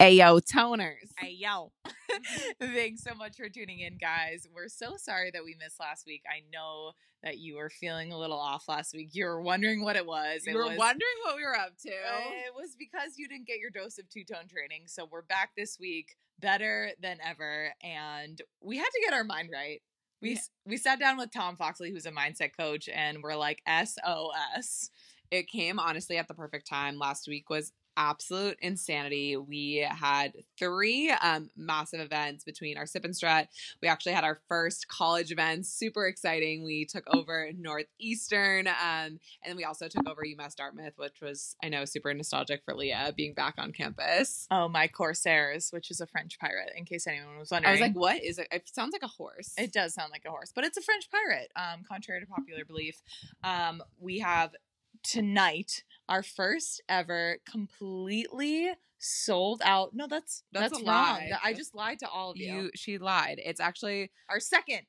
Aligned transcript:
Ayo 0.00 0.40
toners. 0.40 1.12
Ayo. 1.22 1.70
Mm-hmm. 1.86 2.74
Thanks 2.74 3.02
so 3.02 3.14
much 3.14 3.36
for 3.36 3.50
tuning 3.50 3.80
in, 3.80 3.98
guys. 3.98 4.46
We're 4.54 4.68
so 4.68 4.94
sorry 4.96 5.30
that 5.32 5.44
we 5.44 5.56
missed 5.62 5.78
last 5.78 6.06
week. 6.06 6.22
I 6.26 6.40
know 6.50 6.92
that 7.22 7.36
you 7.38 7.56
were 7.56 7.68
feeling 7.68 8.10
a 8.10 8.18
little 8.18 8.38
off 8.38 8.64
last 8.66 8.94
week. 8.94 9.10
You 9.12 9.26
were 9.26 9.42
wondering 9.42 9.84
what 9.84 9.96
it 9.96 10.06
was. 10.06 10.46
You 10.46 10.54
it 10.54 10.56
were 10.56 10.68
was, 10.70 10.78
wondering 10.78 11.18
what 11.24 11.36
we 11.36 11.44
were 11.44 11.54
up 11.56 11.76
to. 11.82 11.90
It 11.90 12.54
was 12.56 12.74
because 12.78 13.18
you 13.18 13.28
didn't 13.28 13.46
get 13.46 13.58
your 13.58 13.70
dose 13.70 13.98
of 13.98 14.08
two 14.08 14.24
tone 14.24 14.48
training. 14.48 14.84
So 14.86 15.06
we're 15.10 15.20
back 15.22 15.50
this 15.54 15.76
week, 15.78 16.16
better 16.38 16.92
than 17.02 17.18
ever, 17.22 17.74
and 17.82 18.40
we 18.62 18.78
had 18.78 18.88
to 18.88 19.00
get 19.04 19.12
our 19.12 19.24
mind 19.24 19.50
right. 19.52 19.82
We 20.22 20.32
Yeah. 20.32 20.38
we 20.66 20.76
sat 20.78 20.98
down 20.98 21.18
with 21.18 21.30
Tom 21.30 21.56
Foxley, 21.56 21.90
who's 21.92 22.06
a 22.06 22.10
mindset 22.12 22.50
coach, 22.58 22.88
and 22.88 23.22
we're 23.22 23.36
like 23.36 23.60
SOS. 23.66 24.90
it 25.30 25.46
came 25.48 25.78
honestly 25.78 26.16
at 26.18 26.26
the 26.26 26.34
perfect 26.34 26.66
time. 26.66 26.98
Last 26.98 27.28
week 27.28 27.48
was 27.50 27.72
absolute 27.96 28.56
insanity. 28.60 29.36
We 29.36 29.86
had 29.88 30.32
three 30.58 31.10
um, 31.10 31.50
massive 31.56 32.00
events 32.00 32.44
between 32.44 32.76
our 32.76 32.86
sip 32.86 33.04
and 33.04 33.14
strut. 33.14 33.48
We 33.82 33.88
actually 33.88 34.12
had 34.12 34.24
our 34.24 34.40
first 34.48 34.88
college 34.88 35.32
events, 35.32 35.68
super 35.72 36.06
exciting. 36.06 36.64
We 36.64 36.84
took 36.84 37.04
over 37.14 37.50
Northeastern, 37.56 38.66
um, 38.68 38.74
and 38.82 39.18
then 39.46 39.56
we 39.56 39.64
also 39.64 39.88
took 39.88 40.08
over 40.08 40.22
UMass 40.22 40.54
Dartmouth, 40.54 40.94
which 40.96 41.20
was 41.20 41.56
I 41.62 41.68
know 41.68 41.84
super 41.84 42.12
nostalgic 42.14 42.62
for 42.64 42.74
Leah 42.74 43.12
being 43.16 43.34
back 43.34 43.54
on 43.58 43.72
campus. 43.72 44.46
Oh, 44.50 44.68
my 44.68 44.88
Corsairs, 44.88 45.70
which 45.70 45.90
is 45.90 46.00
a 46.00 46.06
French 46.06 46.38
pirate, 46.38 46.72
in 46.76 46.84
case 46.84 47.06
anyone 47.06 47.38
was 47.38 47.50
wondering, 47.50 47.70
I 47.70 47.72
was 47.72 47.80
like, 47.80 47.96
"What 47.96 48.22
is 48.22 48.38
it? 48.38 48.48
It 48.50 48.68
sounds 48.72 48.92
like 48.92 49.02
a 49.02 49.08
horse." 49.08 49.54
It 49.58 49.72
does 49.72 49.94
sound 49.94 50.10
like 50.10 50.24
a 50.26 50.30
horse, 50.30 50.52
but 50.54 50.64
it's 50.64 50.76
a 50.76 50.82
French 50.82 51.10
pirate, 51.10 51.50
um, 51.56 51.82
contrary 51.86 52.20
to 52.20 52.26
popular 52.26 52.64
belief. 52.64 53.02
Um, 53.44 53.82
we 53.98 54.18
have 54.20 54.54
tonight 55.02 55.84
our 56.10 56.22
first 56.22 56.82
ever 56.88 57.38
completely 57.50 58.70
sold 58.98 59.62
out. 59.64 59.94
No, 59.94 60.06
that's 60.06 60.42
That's 60.52 60.72
that's, 60.72 60.82
a 60.82 60.86
wrong. 60.86 60.86
lie. 60.86 61.30
I 61.42 61.54
just 61.54 61.74
lied 61.74 62.00
to 62.00 62.08
all 62.08 62.32
of 62.32 62.36
you. 62.36 62.52
you 62.64 62.70
she 62.74 62.98
lied. 62.98 63.40
It's 63.42 63.60
actually 63.60 64.10
Our 64.28 64.40
second. 64.40 64.80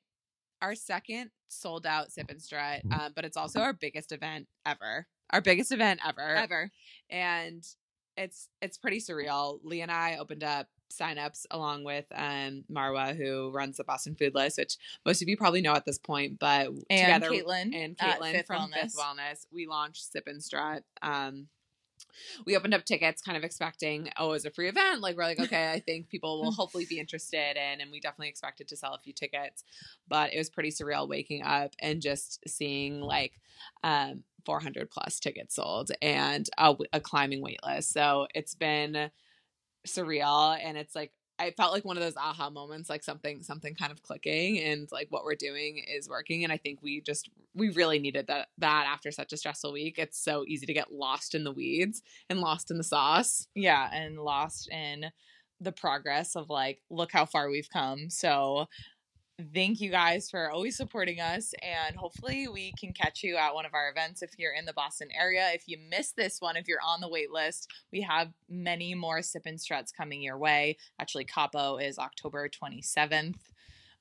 our 0.62 0.76
second 0.76 1.30
sold 1.48 1.86
out 1.86 2.12
sip 2.12 2.30
and 2.30 2.42
strut, 2.42 2.82
um, 2.92 3.14
but 3.16 3.24
it's 3.26 3.38
also 3.38 3.60
our 3.62 3.74
biggest 3.74 4.12
event 4.12 4.48
ever. 4.66 5.08
Our 5.32 5.42
biggest 5.42 5.72
event 5.72 6.02
ever. 6.06 6.36
Ever. 6.36 6.72
And 7.10 7.64
it's 8.18 8.50
it's 8.62 8.78
pretty 8.78 9.00
surreal. 9.00 9.60
Lee 9.64 9.82
and 9.82 9.92
I 9.92 10.18
opened 10.18 10.44
up 10.44 10.68
signups 10.92 11.46
along 11.52 11.84
with 11.84 12.06
um 12.16 12.64
Marwa, 12.72 13.16
who 13.16 13.52
runs 13.52 13.78
the 13.78 13.84
Boston 13.84 14.16
Food 14.16 14.36
List, 14.36 14.58
which 14.58 14.78
most 15.06 15.22
of 15.22 15.28
you 15.28 15.38
probably 15.38 15.62
know 15.62 15.74
at 15.74 15.86
this 15.86 15.98
point, 15.98 16.40
but 16.40 16.68
And 16.90 17.22
together 17.22 17.30
Caitlin 17.30 17.76
and 17.76 17.98
Caitlin 17.98 18.32
Fifth 18.34 18.48
from 18.48 18.72
Wellness. 18.72 18.82
Fifth 18.82 18.98
Wellness, 18.98 19.46
we 19.52 19.68
launched 19.68 20.12
Sip 20.12 20.28
and 20.28 20.44
Strut. 20.44 20.84
Um 21.02 21.48
we 22.46 22.56
opened 22.56 22.74
up 22.74 22.86
tickets 22.86 23.22
kind 23.22 23.38
of 23.38 23.44
expecting 23.44 24.10
oh 24.18 24.30
it 24.30 24.32
was 24.32 24.46
a 24.46 24.52
free 24.52 24.68
event 24.68 25.02
like 25.02 25.16
we're 25.16 25.24
like 25.24 25.40
okay 25.40 25.72
i 25.72 25.80
think 25.80 26.10
people 26.10 26.42
will 26.42 26.52
hopefully 26.52 26.86
be 26.86 27.00
interested 27.00 27.58
in 27.58 27.82
and 27.82 27.92
we 27.92 28.00
definitely 28.00 28.30
expected 28.30 28.68
to 28.68 28.76
sell 28.76 28.94
a 28.94 29.00
few 29.00 29.14
tickets 29.14 29.64
but 30.08 30.34
it 30.34 30.38
was 30.38 30.50
pretty 30.50 30.72
surreal 30.72 31.08
waking 31.08 31.44
up 31.44 31.74
and 31.80 32.02
just 32.02 32.40
seeing 32.48 33.02
like 33.02 33.40
um 33.84 34.24
400 34.46 34.90
plus 34.90 35.20
tickets 35.20 35.56
sold 35.56 35.92
and 36.02 36.50
a, 36.58 36.76
a 36.94 37.00
climbing 37.00 37.42
wait 37.42 37.60
list 37.66 37.94
so 37.94 38.28
it's 38.34 38.56
been 38.56 39.12
surreal 39.88 40.58
and 40.62 40.78
it's 40.78 40.96
like 40.96 41.12
I 41.42 41.50
felt 41.50 41.74
like 41.74 41.84
one 41.84 41.98
of 41.98 42.04
those 42.04 42.18
aha 42.18 42.52
moments, 42.52 42.88
like 42.88 43.04
something 43.04 43.42
something 43.42 43.74
kind 43.74 43.92
of 43.92 44.04
clicking, 44.04 44.60
and 44.60 44.88
like 44.92 45.08
what 45.10 45.24
we're 45.24 45.34
doing 45.34 45.84
is 45.92 46.08
working. 46.08 46.44
And 46.44 46.54
I 46.54 46.58
think 46.58 46.84
we 46.84 47.02
just 47.02 47.30
we 47.56 47.70
really 47.70 47.98
needed 47.98 48.28
that 48.28 48.50
that 48.60 48.86
after 48.88 49.10
such 49.10 49.34
a 49.34 49.38
stressful 49.38 49.74
week. 49.74 49.98
It's 49.98 50.24
so 50.24 50.46
easy 50.48 50.68
to 50.68 50.74
get 50.74 50.94
lost 50.94 51.34
in 51.34 51.44
the 51.44 51.52
weeds 51.52 52.04
and 52.30 52.42
lost 52.42 52.70
in 52.70 52.78
the 52.78 52.84
sauce. 52.84 53.48
Yeah, 53.56 53.90
and 53.92 54.20
lost 54.20 54.70
in 54.70 55.08
the 55.60 55.72
progress 55.72 56.36
of 56.36 56.50
like, 56.50 56.82
look 56.92 57.12
how 57.12 57.26
far 57.26 57.50
we've 57.50 57.70
come. 57.70 58.12
So 58.12 58.68
thank 59.54 59.82
you 59.82 59.90
guys 59.90 60.30
for 60.30 60.50
always 60.52 60.76
supporting 60.76 61.20
us 61.20 61.54
and 61.62 61.96
hopefully 61.96 62.48
we 62.48 62.74
can 62.80 62.94
catch 62.94 63.24
you 63.24 63.38
at 63.38 63.54
one 63.54 63.66
of 63.66 63.74
our 63.74 63.90
events 63.90 64.22
if 64.22 64.32
you're 64.38 64.54
in 64.54 64.66
the 64.66 64.74
boston 64.74 65.08
area. 65.18 65.50
If 65.54 65.68
you 65.68 65.78
missed 65.90 66.16
this 66.16 66.40
one 66.40 66.58
if 66.58 66.68
you're 66.68 66.82
on 66.86 67.02
the 67.02 67.10
wait 67.10 67.32
list 67.32 67.72
we 67.92 68.02
have 68.02 68.30
many 68.50 68.96
more 68.96 69.22
sip 69.22 69.44
and 69.46 69.60
struts 69.60 69.92
coming 69.92 70.22
your 70.22 70.38
way. 70.38 70.78
Actually 71.00 71.26
capo 71.26 71.78
is 71.78 71.98
october 71.98 72.50
27th 72.50 73.36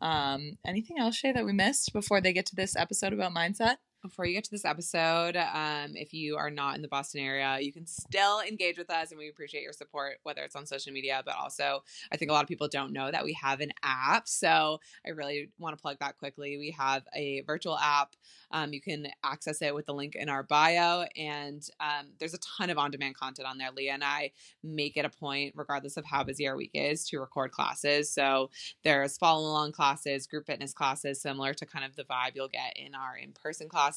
um 0.00 0.56
anything 0.64 0.98
else 0.98 1.16
shay 1.16 1.32
that 1.32 1.44
we 1.44 1.52
missed 1.52 1.92
before 1.92 2.20
they 2.20 2.32
get 2.32 2.46
to 2.46 2.56
this 2.56 2.74
episode 2.76 3.12
about 3.12 3.34
mindset 3.34 3.76
Before 4.02 4.24
you 4.24 4.32
get 4.32 4.44
to 4.44 4.50
this 4.50 4.64
episode, 4.64 5.36
um, 5.36 5.94
if 5.94 6.14
you 6.14 6.38
are 6.38 6.48
not 6.50 6.74
in 6.74 6.80
the 6.80 6.88
Boston 6.88 7.20
area, 7.20 7.58
you 7.60 7.70
can 7.70 7.86
still 7.86 8.40
engage 8.40 8.78
with 8.78 8.88
us, 8.88 9.10
and 9.10 9.18
we 9.18 9.28
appreciate 9.28 9.62
your 9.62 9.74
support, 9.74 10.20
whether 10.22 10.40
it's 10.42 10.56
on 10.56 10.64
social 10.64 10.90
media, 10.90 11.22
but 11.22 11.34
also 11.36 11.84
I 12.10 12.16
think 12.16 12.30
a 12.30 12.34
lot 12.34 12.42
of 12.42 12.48
people 12.48 12.66
don't 12.66 12.94
know 12.94 13.10
that 13.10 13.24
we 13.24 13.34
have 13.34 13.60
an 13.60 13.72
app. 13.82 14.26
So 14.26 14.80
I 15.06 15.10
really 15.10 15.50
want 15.58 15.76
to 15.76 15.82
plug 15.82 15.98
that 16.00 16.16
quickly. 16.16 16.56
We 16.56 16.70
have 16.78 17.02
a 17.14 17.42
virtual 17.42 17.76
app. 17.76 18.16
Um, 18.50 18.72
you 18.72 18.80
can 18.80 19.08
access 19.22 19.60
it 19.60 19.74
with 19.74 19.84
the 19.84 19.92
link 19.92 20.16
in 20.16 20.30
our 20.30 20.44
bio, 20.44 21.04
and 21.14 21.62
um, 21.78 22.06
there's 22.18 22.34
a 22.34 22.38
ton 22.38 22.70
of 22.70 22.78
on-demand 22.78 23.16
content 23.16 23.46
on 23.46 23.58
there. 23.58 23.70
Leah 23.70 23.92
and 23.92 24.02
I 24.02 24.32
make 24.64 24.96
it 24.96 25.04
a 25.04 25.10
point, 25.10 25.52
regardless 25.54 25.98
of 25.98 26.06
how 26.06 26.24
busy 26.24 26.48
our 26.48 26.56
week 26.56 26.70
is, 26.72 27.06
to 27.08 27.20
record 27.20 27.52
classes. 27.52 28.10
So 28.10 28.48
there's 28.82 29.18
follow 29.18 29.46
along 29.46 29.72
classes, 29.72 30.26
group 30.26 30.46
fitness 30.46 30.72
classes, 30.72 31.20
similar 31.20 31.52
to 31.52 31.66
kind 31.66 31.84
of 31.84 31.96
the 31.96 32.04
vibe 32.04 32.32
you'll 32.34 32.48
get 32.48 32.78
in 32.78 32.94
our 32.94 33.14
in 33.14 33.32
person 33.32 33.68
classes. 33.68 33.89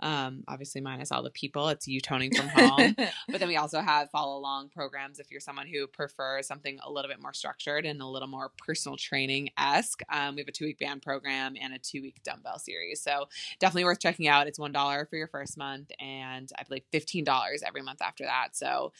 Um, 0.00 0.44
obviously, 0.46 0.80
minus 0.80 1.10
all 1.10 1.22
the 1.22 1.30
people, 1.30 1.68
it's 1.68 1.88
you 1.88 2.00
toning 2.00 2.32
from 2.36 2.48
home. 2.48 2.94
but 3.28 3.40
then 3.40 3.48
we 3.48 3.56
also 3.56 3.80
have 3.80 4.10
follow 4.10 4.38
along 4.38 4.68
programs 4.68 5.18
if 5.18 5.30
you're 5.30 5.40
someone 5.40 5.66
who 5.66 5.86
prefers 5.86 6.46
something 6.46 6.78
a 6.84 6.90
little 6.90 7.10
bit 7.10 7.20
more 7.20 7.32
structured 7.32 7.84
and 7.84 8.00
a 8.00 8.06
little 8.06 8.28
more 8.28 8.52
personal 8.64 8.96
training 8.96 9.50
esque. 9.58 10.02
Um, 10.12 10.36
we 10.36 10.40
have 10.40 10.48
a 10.48 10.52
two 10.52 10.66
week 10.66 10.78
band 10.78 11.02
program 11.02 11.56
and 11.60 11.74
a 11.74 11.78
two 11.78 12.02
week 12.02 12.22
dumbbell 12.22 12.58
series. 12.58 13.02
So 13.02 13.28
definitely 13.58 13.84
worth 13.84 14.00
checking 14.00 14.28
out. 14.28 14.46
It's 14.46 14.58
$1 14.58 15.10
for 15.10 15.16
your 15.16 15.28
first 15.28 15.58
month 15.58 15.90
and 15.98 16.50
I 16.58 16.62
believe 16.62 16.84
$15 16.92 17.62
every 17.66 17.82
month 17.82 18.02
after 18.02 18.24
that. 18.24 18.56
So 18.56 18.92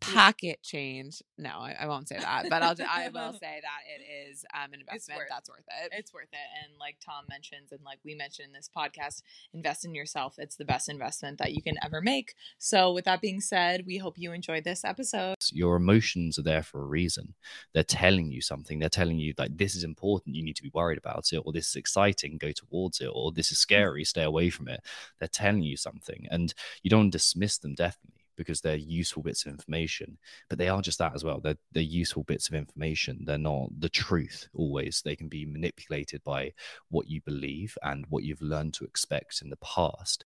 pocket 0.00 0.62
change. 0.62 1.22
No, 1.38 1.50
I, 1.50 1.76
I 1.80 1.86
won't 1.86 2.08
say 2.08 2.18
that, 2.18 2.46
but 2.48 2.62
I'll, 2.62 2.74
I 2.88 3.08
will 3.08 3.32
say 3.40 3.60
that 3.62 3.80
it 3.86 4.02
is 4.30 4.44
um, 4.54 4.72
an 4.72 4.80
investment 4.80 5.20
worth- 5.20 5.28
that's 5.30 5.48
worth 5.48 5.64
it. 5.82 5.92
it's 5.92 6.12
worth 6.12 6.28
it 6.32 6.64
and 6.64 6.78
like 6.78 6.96
tom 7.04 7.24
mentions 7.28 7.72
and 7.72 7.80
like 7.84 7.98
we 8.04 8.14
mentioned 8.14 8.48
in 8.48 8.52
this 8.52 8.70
podcast 8.74 9.22
invest 9.52 9.84
in 9.84 9.94
yourself. 9.94 10.34
It's 10.38 10.56
the 10.56 10.64
best 10.64 10.88
investment 10.88 11.38
that 11.38 11.52
you 11.52 11.62
can 11.62 11.76
ever 11.84 12.00
make. 12.00 12.34
So 12.58 12.92
with 12.92 13.04
that 13.04 13.20
being 13.20 13.40
said 13.40 13.84
we 13.86 13.98
hope 13.98 14.14
you 14.18 14.32
enjoyed 14.32 14.64
this 14.64 14.84
episode. 14.84 15.36
Your 15.52 15.76
emotions 15.76 16.38
are 16.38 16.42
there 16.42 16.62
for 16.62 16.82
a 16.82 16.86
reason. 16.86 17.34
They're 17.72 17.82
telling 17.82 18.30
you 18.30 18.40
something. 18.40 18.78
They're 18.78 18.88
telling 18.88 19.18
you 19.18 19.34
like 19.36 19.56
this 19.56 19.74
is 19.74 19.84
important 19.84 20.36
you 20.36 20.44
need 20.44 20.56
to 20.56 20.62
be 20.62 20.70
worried 20.72 20.98
about 20.98 21.32
it 21.32 21.42
or 21.44 21.52
this 21.52 21.68
is 21.68 21.76
exciting 21.76 22.38
go 22.38 22.52
towards 22.52 23.00
it 23.00 23.10
or 23.12 23.32
this 23.32 23.52
is 23.52 23.58
scary 23.58 24.04
stay 24.04 24.22
away 24.22 24.50
from 24.50 24.68
it. 24.68 24.80
They're 25.18 25.28
telling 25.28 25.62
you 25.62 25.76
something 25.76 26.26
and 26.30 26.54
you 26.82 26.90
don't 26.90 27.10
dismiss 27.10 27.58
them 27.58 27.74
definitely 27.74 28.19
because 28.40 28.62
they're 28.62 28.76
useful 28.76 29.22
bits 29.22 29.44
of 29.44 29.52
information 29.52 30.16
but 30.48 30.58
they 30.58 30.68
are 30.68 30.80
just 30.80 30.98
that 30.98 31.14
as 31.14 31.22
well 31.22 31.40
they're, 31.40 31.58
they're 31.72 31.82
useful 31.82 32.22
bits 32.22 32.48
of 32.48 32.54
information 32.54 33.20
they're 33.26 33.36
not 33.36 33.68
the 33.78 33.88
truth 33.90 34.48
always 34.54 35.02
they 35.04 35.14
can 35.14 35.28
be 35.28 35.44
manipulated 35.44 36.24
by 36.24 36.50
what 36.88 37.06
you 37.06 37.20
believe 37.20 37.76
and 37.82 38.06
what 38.08 38.24
you've 38.24 38.40
learned 38.40 38.72
to 38.72 38.84
expect 38.84 39.42
in 39.42 39.50
the 39.50 39.56
past 39.58 40.24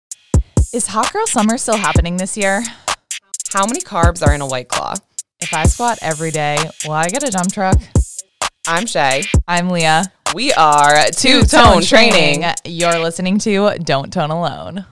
Is 0.71 0.87
Hot 0.87 1.11
Girl 1.11 1.25
Summer 1.25 1.57
still 1.57 1.77
happening 1.77 2.17
this 2.17 2.37
year? 2.37 2.63
How 3.51 3.65
many 3.65 3.81
carbs 3.81 4.25
are 4.25 4.33
in 4.33 4.41
a 4.41 4.47
white 4.47 4.69
claw? 4.69 4.95
If 5.39 5.53
I 5.53 5.65
squat 5.65 5.99
every 6.01 6.31
day, 6.31 6.57
will 6.85 6.93
I 6.93 7.07
get 7.09 7.27
a 7.27 7.31
dump 7.31 7.51
truck? 7.51 7.79
I'm 8.67 8.85
Shay. 8.85 9.25
I'm 9.47 9.69
Leah. 9.69 10.11
We 10.33 10.53
are 10.53 11.05
Two 11.11 11.43
Tone 11.43 11.81
Training. 11.81 12.45
You're 12.65 12.97
listening 12.97 13.37
to 13.39 13.77
Don't 13.83 14.11
Tone 14.11 14.31
Alone. 14.31 14.85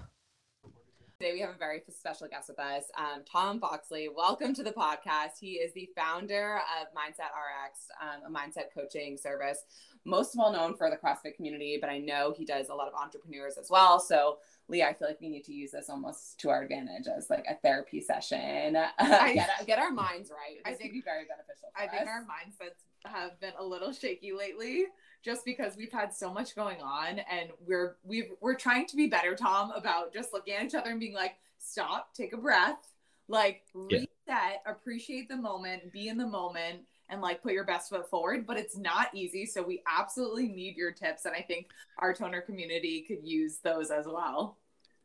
Today 1.21 1.33
we 1.33 1.41
have 1.41 1.51
a 1.51 1.59
very 1.59 1.83
special 1.87 2.27
guest 2.27 2.49
with 2.49 2.57
us, 2.57 2.85
um, 2.97 3.21
Tom 3.31 3.59
Foxley. 3.59 4.09
Welcome 4.09 4.55
to 4.55 4.63
the 4.63 4.71
podcast. 4.71 5.37
He 5.39 5.51
is 5.51 5.71
the 5.73 5.87
founder 5.95 6.55
of 6.81 6.87
Mindset 6.95 7.29
RX, 7.29 7.89
um, 8.01 8.33
a 8.33 8.35
mindset 8.35 8.73
coaching 8.73 9.17
service, 9.17 9.59
most 10.03 10.35
well 10.35 10.51
known 10.51 10.75
for 10.75 10.89
the 10.89 10.97
CrossFit 10.97 11.35
community, 11.35 11.77
but 11.79 11.91
I 11.91 11.99
know 11.99 12.33
he 12.35 12.43
does 12.43 12.69
a 12.69 12.73
lot 12.73 12.87
of 12.87 12.95
entrepreneurs 12.95 13.59
as 13.59 13.69
well. 13.69 13.99
So, 13.99 14.39
Lee, 14.67 14.81
I 14.81 14.93
feel 14.93 15.07
like 15.07 15.21
we 15.21 15.29
need 15.29 15.43
to 15.43 15.53
use 15.53 15.69
this 15.69 15.91
almost 15.91 16.39
to 16.39 16.49
our 16.49 16.63
advantage 16.63 17.05
as 17.15 17.29
like 17.29 17.45
a 17.47 17.53
therapy 17.53 18.01
session. 18.01 18.73
get, 18.99 19.49
get 19.67 19.77
our 19.77 19.91
minds 19.91 20.31
right. 20.31 20.57
I 20.65 20.73
think- 20.73 20.89
would 20.89 20.93
be 20.93 21.01
very 21.01 21.25
beneficial. 21.25 21.69
For 21.75 21.83
i 21.83 21.87
think 21.87 22.09
our 22.09 22.23
mindsets 22.23 22.81
have 23.05 23.39
been 23.39 23.53
a 23.59 23.63
little 23.63 23.93
shaky 23.93 24.31
lately 24.33 24.85
just 25.23 25.45
because 25.45 25.75
we've 25.77 25.91
had 25.91 26.13
so 26.13 26.33
much 26.33 26.55
going 26.55 26.81
on 26.81 27.19
and 27.19 27.49
we're 27.67 27.97
we've 28.03 28.31
we're 28.41 28.55
trying 28.55 28.85
to 28.87 28.95
be 28.95 29.07
better 29.07 29.35
tom 29.35 29.71
about 29.71 30.13
just 30.13 30.33
looking 30.33 30.53
at 30.55 30.65
each 30.65 30.75
other 30.75 30.89
and 30.91 30.99
being 30.99 31.13
like 31.13 31.35
stop 31.59 32.13
take 32.13 32.33
a 32.33 32.37
breath. 32.37 32.87
Like 33.27 33.63
Yeah. 33.89 33.99
reset 34.27 34.61
appreciate 34.65 35.29
the 35.29 35.37
moment 35.37 35.91
be 35.91 36.07
in 36.09 36.17
the 36.17 36.27
moment 36.27 36.81
and 37.09 37.21
like 37.21 37.41
put 37.43 37.53
your 37.53 37.63
best 37.65 37.89
foot 37.89 38.09
forward. 38.09 38.45
But 38.47 38.57
it's 38.57 38.77
not 38.77 39.07
easy 39.13 39.45
so 39.45 39.61
we 39.61 39.83
absolutely 39.87 40.47
need 40.49 40.75
your 40.77 40.91
tips 40.91 41.25
and 41.25 41.35
i 41.35 41.41
think 41.41 41.69
our 41.99 42.13
toner 42.13 42.41
community 42.41 43.01
could 43.07 43.23
use 43.23 43.57
those 43.63 43.91
as 43.91 44.05
well 44.05 44.57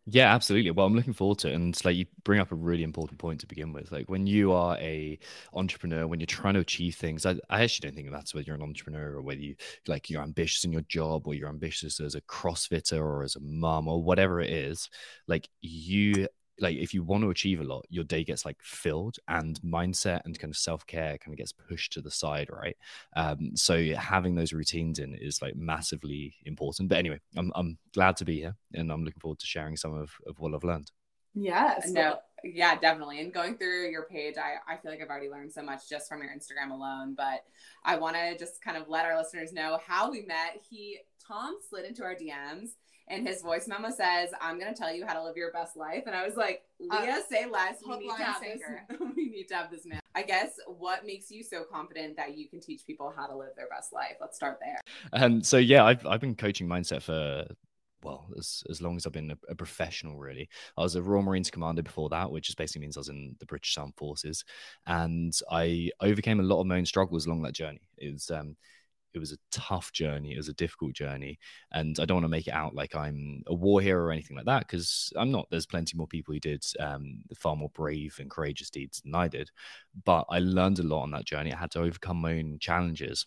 Yeah, 0.09 0.33
absolutely. 0.33 0.71
Well, 0.71 0.87
I'm 0.87 0.95
looking 0.95 1.13
forward 1.15 1.39
to 1.39 1.49
it. 1.51 1.55
And 1.55 1.85
like 1.85 1.97
you 1.97 2.07
bring 2.23 2.39
up 2.39 2.53
a 2.53 2.55
really 2.55 2.85
important 2.85 3.19
point 3.19 3.41
to 3.41 3.47
begin 3.47 3.73
with. 3.73 3.91
Like 3.91 4.09
when 4.09 4.25
you 4.29 4.53
are 4.53 4.77
a 4.79 5.19
entrepreneur, 5.53 6.07
when 6.07 6.21
you're 6.21 6.29
trying 6.29 6.55
to 6.55 6.61
achieve 6.61 6.95
things, 6.95 7.27
I, 7.27 7.37
I 7.51 7.65
actually 7.65 7.89
don't 7.89 7.97
think 7.97 8.13
that's 8.13 8.33
whether 8.33 8.45
you're 8.47 8.55
an 8.55 8.63
entrepreneur 8.63 9.15
or 9.17 9.23
whether 9.23 9.41
you 9.41 9.57
like 9.89 10.09
you're 10.09 10.23
ambitious 10.23 10.65
in 10.65 10.73
your 10.73 10.83
job 10.83 11.27
or 11.27 11.35
you're 11.35 11.49
ambitious 11.49 11.99
as 11.99 12.15
a 12.15 12.21
CrossFitter 12.21 13.01
or 13.01 13.25
as 13.25 13.35
a 13.35 13.41
mom 13.41 13.89
or 13.89 14.01
whatever 14.01 14.41
it 14.41 14.51
is. 14.51 14.89
Like 15.27 15.49
you 15.61 16.29
like 16.61 16.77
if 16.77 16.95
you 16.95 17.03
want 17.03 17.23
to 17.23 17.31
achieve 17.31 17.61
a 17.61 17.65
lot 17.65 17.85
your 17.89 18.05
day 18.05 18.25
gets 18.25 18.45
like 18.45 18.57
filled 18.61 19.17
and 19.29 19.61
mindset 19.63 20.23
and 20.25 20.39
kind 20.39 20.51
of 20.51 20.57
self-care 20.57 21.19
kind 21.19 21.33
of 21.33 21.37
gets 21.37 21.53
pushed 21.53 21.93
to 21.93 22.01
the 22.01 22.11
side 22.11 22.49
right? 22.51 22.77
Um 23.15 23.57
so 23.57 23.95
having 23.95 24.35
those 24.35 24.53
routines 24.53 24.99
in 24.99 25.15
is 25.15 25.43
like 25.43 25.57
massively 25.57 26.35
important. 26.45 26.89
But 26.89 26.99
anyway 26.99 27.21
i'm, 27.37 27.53
I'm 27.55 27.79
glad 27.95 28.17
to 28.17 28.25
be 28.25 28.41
here 28.41 28.57
and 28.75 28.91
i'm 28.91 29.05
looking 29.05 29.21
forward 29.21 29.39
to 29.41 29.47
sharing 29.47 29.77
some 29.77 29.95
of, 29.95 30.11
of 30.27 30.39
what 30.39 30.55
i've 30.55 30.65
learned. 30.65 30.91
Yes. 31.35 31.91
No 31.91 32.19
yeah 32.55 32.77
definitely 32.77 33.21
and 33.21 33.33
going 33.33 33.57
through 33.57 33.91
your 33.91 34.05
page 34.05 34.37
I, 34.37 34.73
I 34.73 34.77
feel 34.77 34.91
like 34.91 35.01
i've 35.01 35.09
already 35.09 35.29
learned 35.29 35.53
so 35.53 35.63
much 35.63 35.89
just 35.89 36.09
from 36.09 36.23
your 36.23 36.31
instagram 36.31 36.71
alone 36.71 37.15
but 37.17 37.45
i 37.85 37.97
want 37.97 38.17
to 38.17 38.37
just 38.39 38.63
kind 38.63 38.77
of 38.77 38.89
let 38.89 39.05
our 39.05 39.17
listeners 39.17 39.53
know 39.53 39.79
how 39.87 40.11
we 40.11 40.23
met 40.23 40.63
he 40.69 40.99
tom 41.27 41.57
slid 41.69 41.85
into 41.85 42.03
our 42.03 42.15
dms 42.15 42.71
and 43.09 43.27
his 43.27 43.43
voice 43.43 43.69
memo 43.69 43.91
says, 43.91 44.31
"I'm 44.41 44.59
going 44.59 44.73
to 44.73 44.79
tell 44.79 44.93
you 44.93 45.07
how 45.07 45.15
to 45.15 45.23
live 45.23 45.37
your 45.37 45.53
best 45.53 45.77
life." 45.77 46.05
And 46.07 46.15
I 46.15 46.25
was 46.27 46.37
like, 46.37 46.65
uh, 46.91 47.01
"Leah, 47.03 47.19
uh, 47.19 47.23
say 47.31 47.47
less. 47.47 47.77
We 47.87 47.99
need 47.99 48.09
to 48.09 48.23
have 48.23 48.41
this. 48.41 48.61
we 49.17 49.29
need 49.29 49.49
to 49.49 49.55
have 49.55 49.71
this 49.71 49.87
man." 49.87 50.01
I 50.15 50.23
guess 50.23 50.59
what 50.67 51.07
makes 51.07 51.31
you 51.31 51.45
so 51.45 51.63
confident 51.63 52.17
that 52.17 52.37
you 52.37 52.49
can 52.49 52.61
teach 52.61 52.87
people 52.87 53.13
how 53.17 53.27
to 53.27 53.37
live 53.37 53.51
their 53.57 53.69
best 53.69 53.93
life? 53.93 54.17
Let's 54.21 54.37
start 54.37 54.59
there. 54.61 54.81
Um. 55.13 55.43
So 55.43 55.59
yeah, 55.59 55.85
I've 55.85 56.05
I've 56.07 56.21
been 56.21 56.35
coaching 56.35 56.67
mindset 56.67 57.03
for 57.03 57.47
well, 58.07 58.29
as, 58.39 58.63
as 58.71 58.81
long 58.81 58.97
as 58.97 59.05
I've 59.05 59.13
been 59.13 59.33
a, 59.33 59.39
a, 59.49 59.55
professional, 59.55 60.17
really. 60.17 60.49
I 60.77 60.83
was 60.83 60.95
a 60.95 61.03
Royal 61.03 61.23
Marines 61.23 61.51
commando 61.51 61.83
before 61.83 62.09
that, 62.11 62.31
which 62.31 62.47
just 62.47 62.57
basically 62.57 62.83
means 62.83 62.97
I 62.97 63.01
was 63.01 63.09
in 63.09 63.35
the 63.41 63.47
British 63.47 63.77
Armed 63.77 63.97
Forces. 63.97 64.45
And 64.87 65.37
I 65.51 65.91
overcame 66.01 66.39
a 66.39 66.45
lot 66.45 66.61
of 66.61 66.67
my 66.67 66.77
own 66.77 66.87
struggles 66.87 67.27
along 67.27 67.43
that 67.43 67.55
journey. 67.55 67.89
It 67.99 68.13
was, 68.13 68.31
um, 68.31 68.57
it 69.13 69.19
was 69.19 69.33
a 69.33 69.39
tough 69.51 69.93
journey. 69.93 70.35
It 70.35 70.37
was 70.37 70.49
a 70.49 70.55
difficult 70.55 70.93
journey. 70.93 71.41
And 71.73 71.99
I 71.99 72.05
don't 72.05 72.17
want 72.17 72.27
to 72.27 72.29
make 72.29 72.47
it 72.47 72.55
out 72.55 72.77
like 72.77 72.95
I'm 72.95 73.43
a 73.49 73.55
war 73.55 73.81
hero 73.81 74.05
or 74.05 74.13
anything 74.13 74.37
like 74.37 74.47
that 74.47 74.69
because 74.69 75.13
I'm 75.17 75.33
not. 75.33 75.49
There's 75.51 75.67
plenty 75.67 75.97
more 75.97 76.07
people 76.07 76.33
who 76.33 76.41
did 76.41 76.65
um, 76.79 77.23
far 77.37 77.57
more 77.57 77.71
brave 77.71 78.17
and 78.21 78.31
courageous 78.31 78.71
deeds 78.71 79.01
than 79.01 79.17
I 79.17 79.27
did. 79.27 79.51
But 80.05 80.27
I 80.31 80.39
learned 80.39 80.79
a 80.79 80.85
lot 80.85 81.03
on 81.03 81.11
that 81.11 81.25
journey. 81.25 81.53
I 81.53 81.59
had 81.59 81.73
to 81.73 81.81
overcome 81.81 82.21
my 82.21 82.35
own 82.35 82.59
challenges 82.61 83.27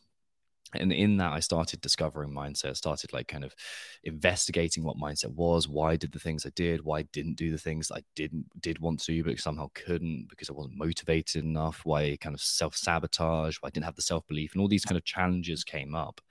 and 0.75 0.94
in 0.94 1.18
that 1.18 1.31
i 1.31 1.39
started 1.39 1.81
discovering 1.81 2.31
mindset 2.31 2.77
started 2.77 3.12
like 3.13 3.27
kind 3.27 3.44
of 3.44 3.56
investigating 4.04 4.83
what 4.83 4.98
mindset 4.98 5.33
was 5.33 5.68
why 5.68 5.95
did 5.95 6.12
the 6.12 6.19
things 6.19 6.45
i 6.45 6.51
did 6.56 6.83
why 6.83 7.00
I 7.00 7.04
didn't 7.13 7.36
do 7.36 7.51
the 7.51 7.57
things 7.57 7.92
i 7.92 8.01
didn't 8.16 8.45
did 8.60 8.80
want 8.80 9.01
to 9.01 9.24
but 9.24 9.39
somehow 9.39 9.69
couldn't 9.74 10.27
because 10.30 10.50
i 10.50 10.54
wasn't 10.54 10.77
motivated 10.77 11.44
enough 11.44 11.81
why 11.83 12.18
kind 12.21 12.36
of 12.36 12.42
self-sabotage 12.42 13.57
why 13.57 13.68
i 13.68 13.69
didn't 13.69 13.86
have 13.86 13.95
the 13.95 14.01
self-belief 14.01 14.54
and 14.54 14.62
all 14.62 14.68
these 14.68 14.86
kind 14.86 14.98
of 14.98 15.06
challenges 15.06 15.63
came 15.63 15.95
up. 15.95 16.21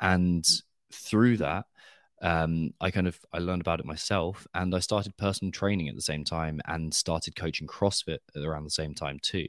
And 0.00 0.46
through 0.92 1.38
that 1.38 1.66
um, 2.22 2.74
I 2.80 2.90
kind 2.90 3.08
of 3.08 3.18
I 3.32 3.38
learned 3.38 3.62
about 3.62 3.80
it 3.80 3.86
myself, 3.86 4.46
and 4.54 4.74
I 4.74 4.80
started 4.80 5.16
personal 5.16 5.52
training 5.52 5.88
at 5.88 5.94
the 5.94 6.02
same 6.02 6.24
time, 6.24 6.60
and 6.66 6.92
started 6.92 7.36
coaching 7.36 7.66
CrossFit 7.66 8.18
around 8.36 8.64
the 8.64 8.70
same 8.70 8.94
time 8.94 9.18
too. 9.22 9.46